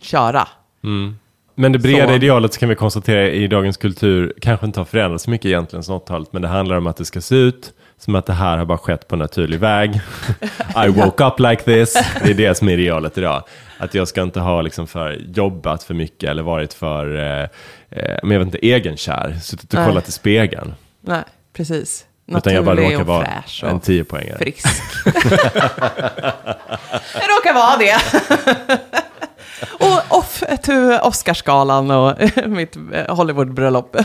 köra. 0.00 0.48
Men 1.54 1.72
det 1.72 1.78
breda 1.78 2.08
Så. 2.08 2.14
idealet 2.14 2.58
kan 2.58 2.68
vi 2.68 2.74
konstatera 2.74 3.30
i 3.30 3.46
dagens 3.46 3.76
kultur 3.76 4.34
kanske 4.40 4.66
inte 4.66 4.80
har 4.80 4.84
förändrats 4.84 5.28
mycket 5.28 5.46
egentligen 5.46 5.82
sedan 5.82 5.98
80-talet, 5.98 6.32
men 6.32 6.42
det 6.42 6.48
handlar 6.48 6.76
om 6.76 6.86
att 6.86 6.96
det 6.96 7.04
ska 7.04 7.20
se 7.20 7.34
ut 7.34 7.72
som 8.02 8.14
att 8.14 8.26
det 8.26 8.32
här 8.32 8.58
har 8.58 8.64
bara 8.64 8.78
skett 8.78 9.08
på 9.08 9.16
naturlig 9.16 9.58
väg. 9.60 10.00
I 10.86 10.88
woke 10.88 11.24
up 11.24 11.38
like 11.38 11.62
this. 11.62 11.92
Det 12.24 12.30
är 12.30 12.34
det 12.34 12.54
som 12.54 12.68
är 12.68 12.72
idealet 12.72 13.18
idag. 13.18 13.42
Att 13.78 13.94
jag 13.94 14.08
ska 14.08 14.22
inte 14.22 14.40
ha 14.40 14.62
liksom 14.62 14.86
för 14.86 15.18
jobbat 15.34 15.82
för 15.82 15.94
mycket 15.94 16.30
eller 16.30 16.42
varit 16.42 16.74
för, 16.74 17.16
eh, 17.16 17.42
eh, 17.90 18.18
men 18.22 18.30
jag 18.30 18.38
vet 18.38 18.46
inte, 18.46 18.66
egenkär, 18.66 19.38
suttit 19.42 19.74
och 19.74 19.78
Nej. 19.78 19.88
kollat 19.88 20.08
i 20.08 20.12
spegeln. 20.12 20.74
Nej, 21.00 21.22
precis. 21.52 22.06
Utan 22.26 22.54
jag 22.54 22.64
bara 22.64 22.76
råkar 22.76 23.04
vara 23.04 23.24
fräsch 23.24 23.64
en 23.64 23.76
och 23.76 23.82
10-poängare. 23.82 24.38
frisk. 24.38 24.66
jag 27.14 27.28
råkar 27.28 27.54
vara 27.54 27.76
det. 27.76 27.96
och 29.80 30.18
off 30.18 30.42
to 30.62 30.72
Oscarsgalan 31.02 31.90
och 31.90 32.16
mitt 32.46 32.76
eh, 32.92 33.16
Hollywoodbröllop. 33.16 33.96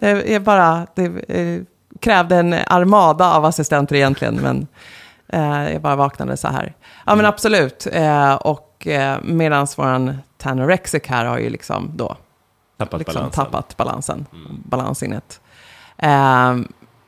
Det 0.00 0.34
är 0.34 0.40
bara, 0.40 0.86
det 0.94 1.04
eh, 1.28 1.60
krävde 2.04 2.36
en 2.36 2.52
armada 2.66 3.34
av 3.34 3.44
assistenter 3.44 3.96
egentligen, 3.96 4.34
men 4.34 4.66
eh, 5.28 5.72
jag 5.72 5.82
bara 5.82 5.96
vaknade 5.96 6.36
så 6.36 6.48
här. 6.48 6.74
Ja 7.06 7.14
men 7.14 7.26
absolut, 7.26 7.86
eh, 7.92 8.34
och 8.34 8.86
eh, 8.86 9.18
medan 9.22 9.66
våran 9.76 10.18
Tanorexic 10.38 11.02
här 11.06 11.24
har 11.24 11.38
ju 11.38 11.50
liksom 11.50 11.90
då 11.94 12.16
Tappat 12.76 12.98
liksom 13.00 13.14
balansen. 13.14 13.44
tappat 13.44 13.76
balansen, 13.76 14.26
balansinnet. 14.64 15.40
Eh, 15.98 16.56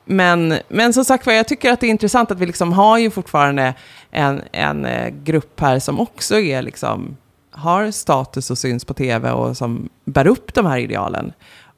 men, 0.05 0.55
men 0.69 0.93
som 0.93 1.05
sagt 1.05 1.27
jag 1.27 1.49
tycker 1.49 1.73
att 1.73 1.81
det 1.81 1.87
är 1.87 1.91
intressant 1.91 2.31
att 2.31 2.39
vi 2.39 2.47
liksom 2.47 2.73
har 2.73 2.99
ju 2.99 3.11
fortfarande 3.11 3.75
en, 4.11 4.43
en 4.53 4.85
eh, 4.85 5.09
grupp 5.09 5.61
här 5.61 5.79
som 5.79 6.01
också 6.01 6.39
är 6.39 6.63
liksom, 6.63 7.17
har 7.51 7.91
status 7.91 8.51
och 8.51 8.59
syns 8.59 8.85
på 8.85 8.95
tv 8.95 9.31
och 9.31 9.57
som 9.57 9.89
bär 10.05 10.27
upp 10.27 10.55
de 10.55 10.67
här 10.67 10.79
idealen. 10.79 11.33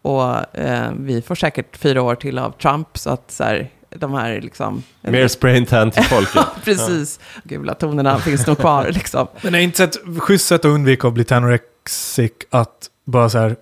Och 0.08 0.56
eh, 0.58 0.92
vi 0.98 1.22
får 1.22 1.34
säkert 1.34 1.76
fyra 1.76 2.02
år 2.02 2.14
till 2.14 2.38
av 2.38 2.50
Trump, 2.50 2.98
så 2.98 3.10
att 3.10 3.30
så 3.30 3.44
här, 3.44 3.70
de 3.90 4.14
här 4.14 4.40
liksom... 4.40 4.82
Mer 5.00 5.28
spray 5.28 5.66
and 5.70 5.92
till 5.92 6.04
folket. 6.04 6.34
Ja, 6.34 6.46
precis. 6.64 7.20
Gula 7.44 7.74
tonerna 7.74 8.18
finns 8.18 8.46
nog 8.46 8.58
kvar 8.58 8.88
liksom. 8.92 9.26
Men 9.42 9.52
det 9.52 9.58
är 9.58 9.62
inte 9.62 9.84
ett 9.84 9.96
schysst 10.18 10.46
sätt 10.46 10.60
att 10.60 10.64
undvika 10.64 11.08
att 11.08 11.14
bli 11.14 11.24
tanorexic 11.24 12.32
att 12.50 12.90
bara 13.04 13.28
så 13.28 13.38
här 13.38 13.56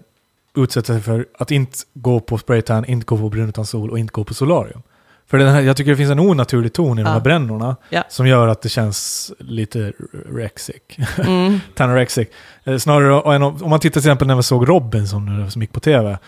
utsätta 0.57 0.87
sig 0.87 1.03
för 1.03 1.27
att 1.39 1.51
inte 1.51 1.79
gå 1.95 2.21
på 2.21 2.39
spraytan, 2.39 2.85
inte 2.85 3.05
gå 3.05 3.19
på 3.19 3.29
brun 3.29 3.49
utan 3.49 3.67
sol 3.67 3.91
och 3.91 3.99
inte 3.99 4.13
gå 4.13 4.25
på 4.25 4.35
solarium. 4.35 4.83
För 5.31 5.39
den 5.39 5.49
här, 5.49 5.61
jag 5.61 5.77
tycker 5.77 5.91
det 5.91 5.97
finns 5.97 6.11
en 6.11 6.19
onaturlig 6.21 6.73
ton 6.73 6.99
i 6.99 7.03
de 7.03 7.09
här 7.09 7.21
brännorna 7.21 7.77
Ja. 7.89 8.03
som 8.09 8.27
gör 8.27 8.49
att 8.49 8.63
det 8.63 8.69
känns 8.69 9.33
lite 9.39 9.93
rexic. 10.35 10.77
Mm. 11.19 11.61
Tanorexic. 11.75 12.29
Eh, 12.65 12.77
Snarare 12.77 13.35
än 13.35 13.43
om 13.43 13.71
man 13.71 13.81
tittar 13.81 14.01
till 14.01 14.09
exempel 14.11 14.29
när 14.29 14.35
vi 14.37 14.43
såg 14.43 14.69
Robinson 14.69 15.51
som 15.51 15.63
gick 15.63 15.73
på 15.73 15.81
tv. 15.81 16.19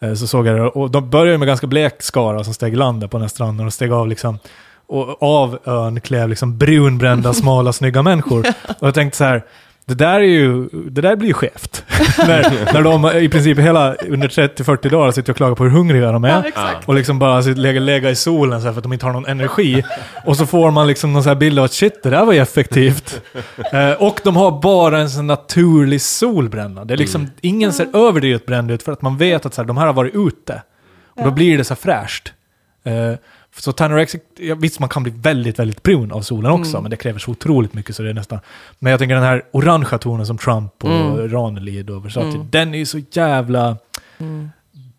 eh, 0.00 0.14
Så 0.14 0.26
såg 0.26 0.46
jag 0.46 0.56
det, 0.56 0.62
och 0.62 0.90
de 0.90 1.10
började 1.10 1.38
med 1.38 1.48
ganska 1.48 1.66
blek 1.66 2.02
skara 2.02 2.44
som 2.44 2.54
steg 2.54 2.72
i 2.72 2.76
landet 2.76 3.10
på 3.10 3.16
den 3.16 3.22
här 3.22 3.28
stranden 3.28 3.66
och 3.66 3.72
steg 3.72 3.92
av 3.92 4.08
liksom 4.08 4.38
och 4.88 5.22
av 5.22 5.58
ön 5.64 6.00
klev 6.00 6.28
liksom 6.28 6.58
brunbrända, 6.58 7.32
smala, 7.34 7.72
snygga 7.72 8.02
människor. 8.02 8.46
Och 8.80 8.86
jag 8.86 8.94
tänkte 8.94 9.16
så 9.18 9.24
här, 9.24 9.44
det 9.88 9.94
där, 9.94 10.20
är 10.20 10.20
ju, 10.20 10.68
det 10.72 11.00
där 11.00 11.16
blir 11.16 11.28
ju 11.28 11.34
skevt. 11.34 11.84
när, 12.18 12.72
när 12.72 12.82
de 12.82 13.18
i 13.18 13.28
princip 13.28 13.58
hela 13.58 13.94
under 13.94 14.28
30-40 14.28 14.90
dagar 14.90 15.10
sitter 15.10 15.32
och 15.32 15.36
klagar 15.36 15.54
på 15.54 15.64
hur 15.64 15.70
hungriga 15.70 16.12
de 16.12 16.24
är. 16.24 16.52
Ja. 16.54 16.70
Och 16.86 16.94
liksom 16.94 17.18
bara 17.18 17.42
sitter, 17.42 17.60
lägga, 17.60 17.80
lägga 17.80 18.10
i 18.10 18.16
solen 18.16 18.60
så 18.60 18.66
här 18.66 18.72
för 18.72 18.78
att 18.78 18.82
de 18.82 18.92
inte 18.92 19.06
har 19.06 19.12
någon 19.12 19.26
energi. 19.26 19.84
Och 20.24 20.36
så 20.36 20.46
får 20.46 20.70
man 20.70 20.86
liksom 20.86 21.12
någon 21.12 21.22
så 21.22 21.28
här 21.28 21.36
bild 21.36 21.58
av 21.58 21.64
att 21.64 21.72
shit, 21.72 22.02
det 22.02 22.10
där 22.10 22.24
var 22.24 22.32
ju 22.32 22.38
effektivt. 22.38 23.20
Eh, 23.72 23.92
och 23.92 24.20
de 24.24 24.36
har 24.36 24.62
bara 24.62 24.98
en 24.98 25.10
sån 25.10 25.26
naturlig 25.26 26.00
solbränna. 26.00 26.84
Det 26.84 26.94
är 26.94 26.98
liksom, 26.98 27.30
ingen 27.40 27.72
ser 27.72 27.96
överdrivet 27.96 28.46
bränd 28.46 28.70
ut 28.70 28.82
för 28.82 28.92
att 28.92 29.02
man 29.02 29.16
vet 29.16 29.46
att 29.46 29.54
så 29.54 29.62
här, 29.62 29.66
de 29.66 29.76
här 29.76 29.86
har 29.86 29.92
varit 29.92 30.14
ute. 30.14 30.62
Och 31.16 31.24
då 31.24 31.30
blir 31.30 31.58
det 31.58 31.64
så 31.64 31.74
här 31.74 31.80
fräscht. 31.80 32.32
Eh, 32.84 33.18
så 33.58 33.72
Tanorexic, 33.72 34.22
ja, 34.38 34.54
visst 34.54 34.80
man 34.80 34.88
kan 34.88 35.02
bli 35.02 35.12
väldigt, 35.16 35.58
väldigt 35.58 35.82
brun 35.82 36.12
av 36.12 36.20
solen 36.22 36.50
också, 36.52 36.70
Mm. 36.70 36.82
men 36.82 36.90
det 36.90 36.96
kräver 36.96 37.18
så 37.18 37.30
otroligt 37.30 37.74
mycket 37.74 37.96
så 37.96 38.02
det 38.02 38.10
är 38.10 38.14
nästan... 38.14 38.38
Men 38.78 38.90
jag 38.90 38.98
tänker 39.00 39.14
den 39.14 39.24
här 39.24 39.42
orangea 39.52 39.98
tonen 39.98 40.26
som 40.26 40.38
Trump 40.38 40.84
och 40.84 40.90
Mm. 40.90 41.28
Ranelid 41.30 41.90
och 41.90 42.04
Versace, 42.04 42.26
Mm. 42.36 42.46
den 42.50 42.74
är 42.74 42.78
ju 42.78 42.86
så 42.86 43.00
jävla... 43.12 43.76
Mm. 44.18 44.50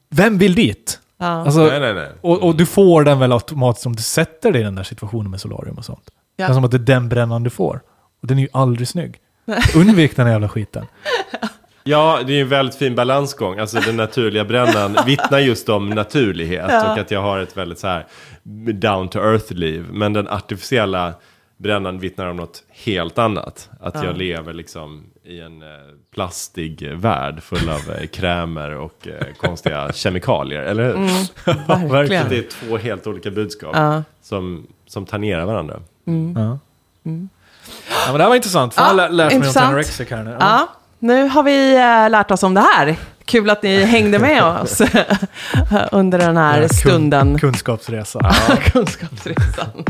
Vem 0.09 0.37
vill 0.37 0.55
dit? 0.55 0.99
Ja. 1.19 1.25
Alltså, 1.25 1.59
nej, 1.65 1.79
nej, 1.79 1.93
nej. 1.93 2.09
och, 2.21 2.43
och 2.43 2.55
du 2.55 2.65
får 2.65 3.03
den 3.03 3.19
väl 3.19 3.31
automatiskt 3.31 3.85
om 3.85 3.95
du 3.95 4.03
sätter 4.03 4.51
dig 4.51 4.61
i 4.61 4.63
den 4.63 4.75
där 4.75 4.83
situationen 4.83 5.31
med 5.31 5.41
solarium 5.41 5.77
och 5.77 5.85
sånt. 5.85 6.05
Det 6.37 6.43
Ja. 6.43 6.49
är 6.49 6.53
som 6.53 6.63
att 6.63 6.71
det 6.71 6.77
är 6.77 6.79
den 6.79 7.09
brännan 7.09 7.43
du 7.43 7.49
får. 7.49 7.81
Och 8.21 8.27
den 8.27 8.37
är 8.37 8.41
ju 8.41 8.47
aldrig 8.53 8.87
snygg. 8.87 9.15
Undvik 9.75 10.15
den 10.15 10.25
här 10.25 10.33
jävla 10.33 10.49
skiten. 10.49 10.85
Ja, 11.89 12.19
det 12.27 12.33
är 12.33 12.41
en 12.41 12.47
väldigt 12.49 12.75
fin 12.75 12.95
balansgång. 12.95 13.59
Alltså 13.59 13.79
den 13.79 13.97
naturliga 13.97 14.45
brännan 14.45 14.97
vittnar 15.05 15.39
just 15.39 15.69
om 15.69 15.89
naturlighet 15.89 16.65
Ja. 16.69 16.91
och 16.91 16.97
att 16.97 17.11
jag 17.11 17.21
har 17.21 17.39
ett 17.39 17.57
väldigt 17.57 17.79
så 17.79 17.87
här 17.87 18.05
down 18.73 19.09
to 19.09 19.19
earth 19.19 19.53
liv. 19.53 19.85
Men 19.91 20.13
den 20.13 20.27
artificiella 20.27 21.13
brännan 21.57 21.99
vittnar 21.99 22.25
om 22.25 22.35
något 22.37 22.63
helt 22.85 23.17
annat. 23.17 23.69
Att 23.79 23.95
Ja. 23.95 24.05
jag 24.05 24.17
lever 24.17 24.53
liksom 24.53 25.03
i 25.23 25.39
en 25.41 25.61
eh, 25.61 25.67
plastig 26.13 26.91
värld 26.95 27.43
full 27.43 27.69
av 27.69 27.95
eh, 27.99 28.07
krämer 28.07 28.71
och 28.75 29.07
eh, 29.07 29.33
konstiga 29.37 29.91
kemikalier. 29.93 30.59
Eller 30.61 30.83
hur? 30.85 30.95
Mm, 30.95 31.09
Så 31.45 31.87
verkligen. 31.93 32.29
det 32.29 32.37
är 32.37 32.41
två 32.49 32.77
helt 32.77 33.07
olika 33.07 33.31
budskap 33.31 33.71
Ja. 33.75 34.03
som, 34.21 34.67
som 34.87 35.05
tangerar 35.05 35.45
varandra. 35.45 35.79
Mm. 36.07 36.33
Ja. 36.43 36.59
Mm. 37.05 37.29
ja, 37.89 38.07
men 38.07 38.13
det 38.17 38.23
här 38.23 38.29
var 38.29 38.35
intressant. 38.35 38.73
Fan, 38.73 38.97
Ja, 38.97 39.03
jag 39.03 39.09
har 39.09 39.09
lä- 39.09 39.15
lärt 39.15 39.27
mig 39.31 39.35
om 39.37 39.43
intressant. 39.43 39.65
Tanorexic 39.65 40.09
här 40.09 40.23
nu. 40.23 40.37
Ja, 40.39 40.67
nu 40.99 41.27
har 41.27 41.43
vi 41.43 41.73
lärt 42.11 42.31
oss 42.31 42.43
om 42.43 42.53
det 42.53 42.61
här. 42.61 42.95
Kul 43.27 43.49
att 43.49 43.63
ni 43.63 43.83
hängde 43.85 44.19
med 44.19 44.43
oss 44.61 44.81
under 45.91 46.17
den 46.19 46.37
här 46.37 46.61
Ja, 46.61 46.67
kun- 46.67 46.73
stunden. 46.73 47.39
Kunskapsresa. 47.39 48.19
Kunskapsresan. 48.71 49.83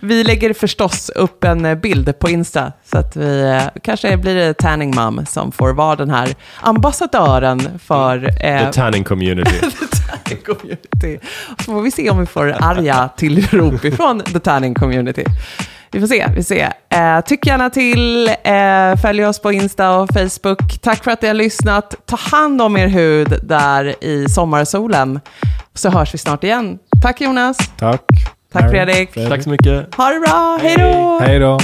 Vi 0.00 0.24
lägger 0.24 0.52
förstås 0.54 1.10
upp 1.10 1.44
en 1.44 1.80
bild 1.80 2.18
på 2.18 2.30
Insta, 2.30 2.72
så 2.90 2.98
att 2.98 3.16
vi 3.16 3.42
eh, 3.42 3.62
kanske 3.82 4.16
blir 4.16 4.34
det 4.34 4.54
Tanning 4.54 4.94
Mom 4.96 5.26
som 5.26 5.52
får 5.52 5.72
vara 5.72 5.96
den 5.96 6.10
här 6.10 6.34
ambassadören 6.60 7.78
för 7.84 8.24
eh, 8.46 8.66
The 8.66 8.72
tanning 8.72 9.04
community. 9.04 9.50
Tanning 9.60 10.42
Community. 10.44 11.26
Så 11.58 11.64
får 11.64 11.82
vi 11.82 11.90
se 11.90 12.10
om 12.10 12.20
vi 12.20 12.26
får 12.26 12.54
arga 12.60 13.08
tillrop 13.16 13.84
ifrån 13.84 14.20
The 14.20 14.38
Tanning 14.40 14.74
Community. 14.74 15.24
Vi 15.92 16.00
får 16.00 16.06
se, 16.06 16.26
vi 16.28 16.34
får 16.34 16.42
se. 16.42 16.72
Eh, 16.88 17.20
tyck 17.20 17.46
gärna 17.46 17.70
till, 17.70 18.28
eh, 18.28 18.96
följ 19.02 19.26
oss 19.26 19.38
på 19.38 19.52
Insta 19.52 19.98
och 19.98 20.08
Facebook. 20.12 20.78
Tack 20.82 21.04
för 21.04 21.10
att 21.10 21.22
ni 21.22 21.28
har 21.28 21.34
lyssnat. 21.34 21.94
Ta 22.06 22.16
hand 22.16 22.62
om 22.62 22.76
er 22.76 22.88
hud 22.88 23.38
där 23.42 24.04
i 24.04 24.28
sommarsolen. 24.28 25.20
Så 25.74 25.90
hörs 25.90 26.14
vi 26.14 26.18
snart 26.18 26.44
igen. 26.44 26.78
Tack 27.02 27.20
Jonas. 27.20 27.56
Tack. 27.78 28.02
Tack 28.52 28.70
Fredrik. 28.70 29.14
Tack 29.28 29.42
så 29.42 29.50
mycket. 29.50 29.94
Ha 29.94 30.10
det 30.10 30.20
bra, 30.20 30.58
hej 30.62 30.76
då! 30.78 31.18
Hej 31.22 31.38
då. 31.38 31.58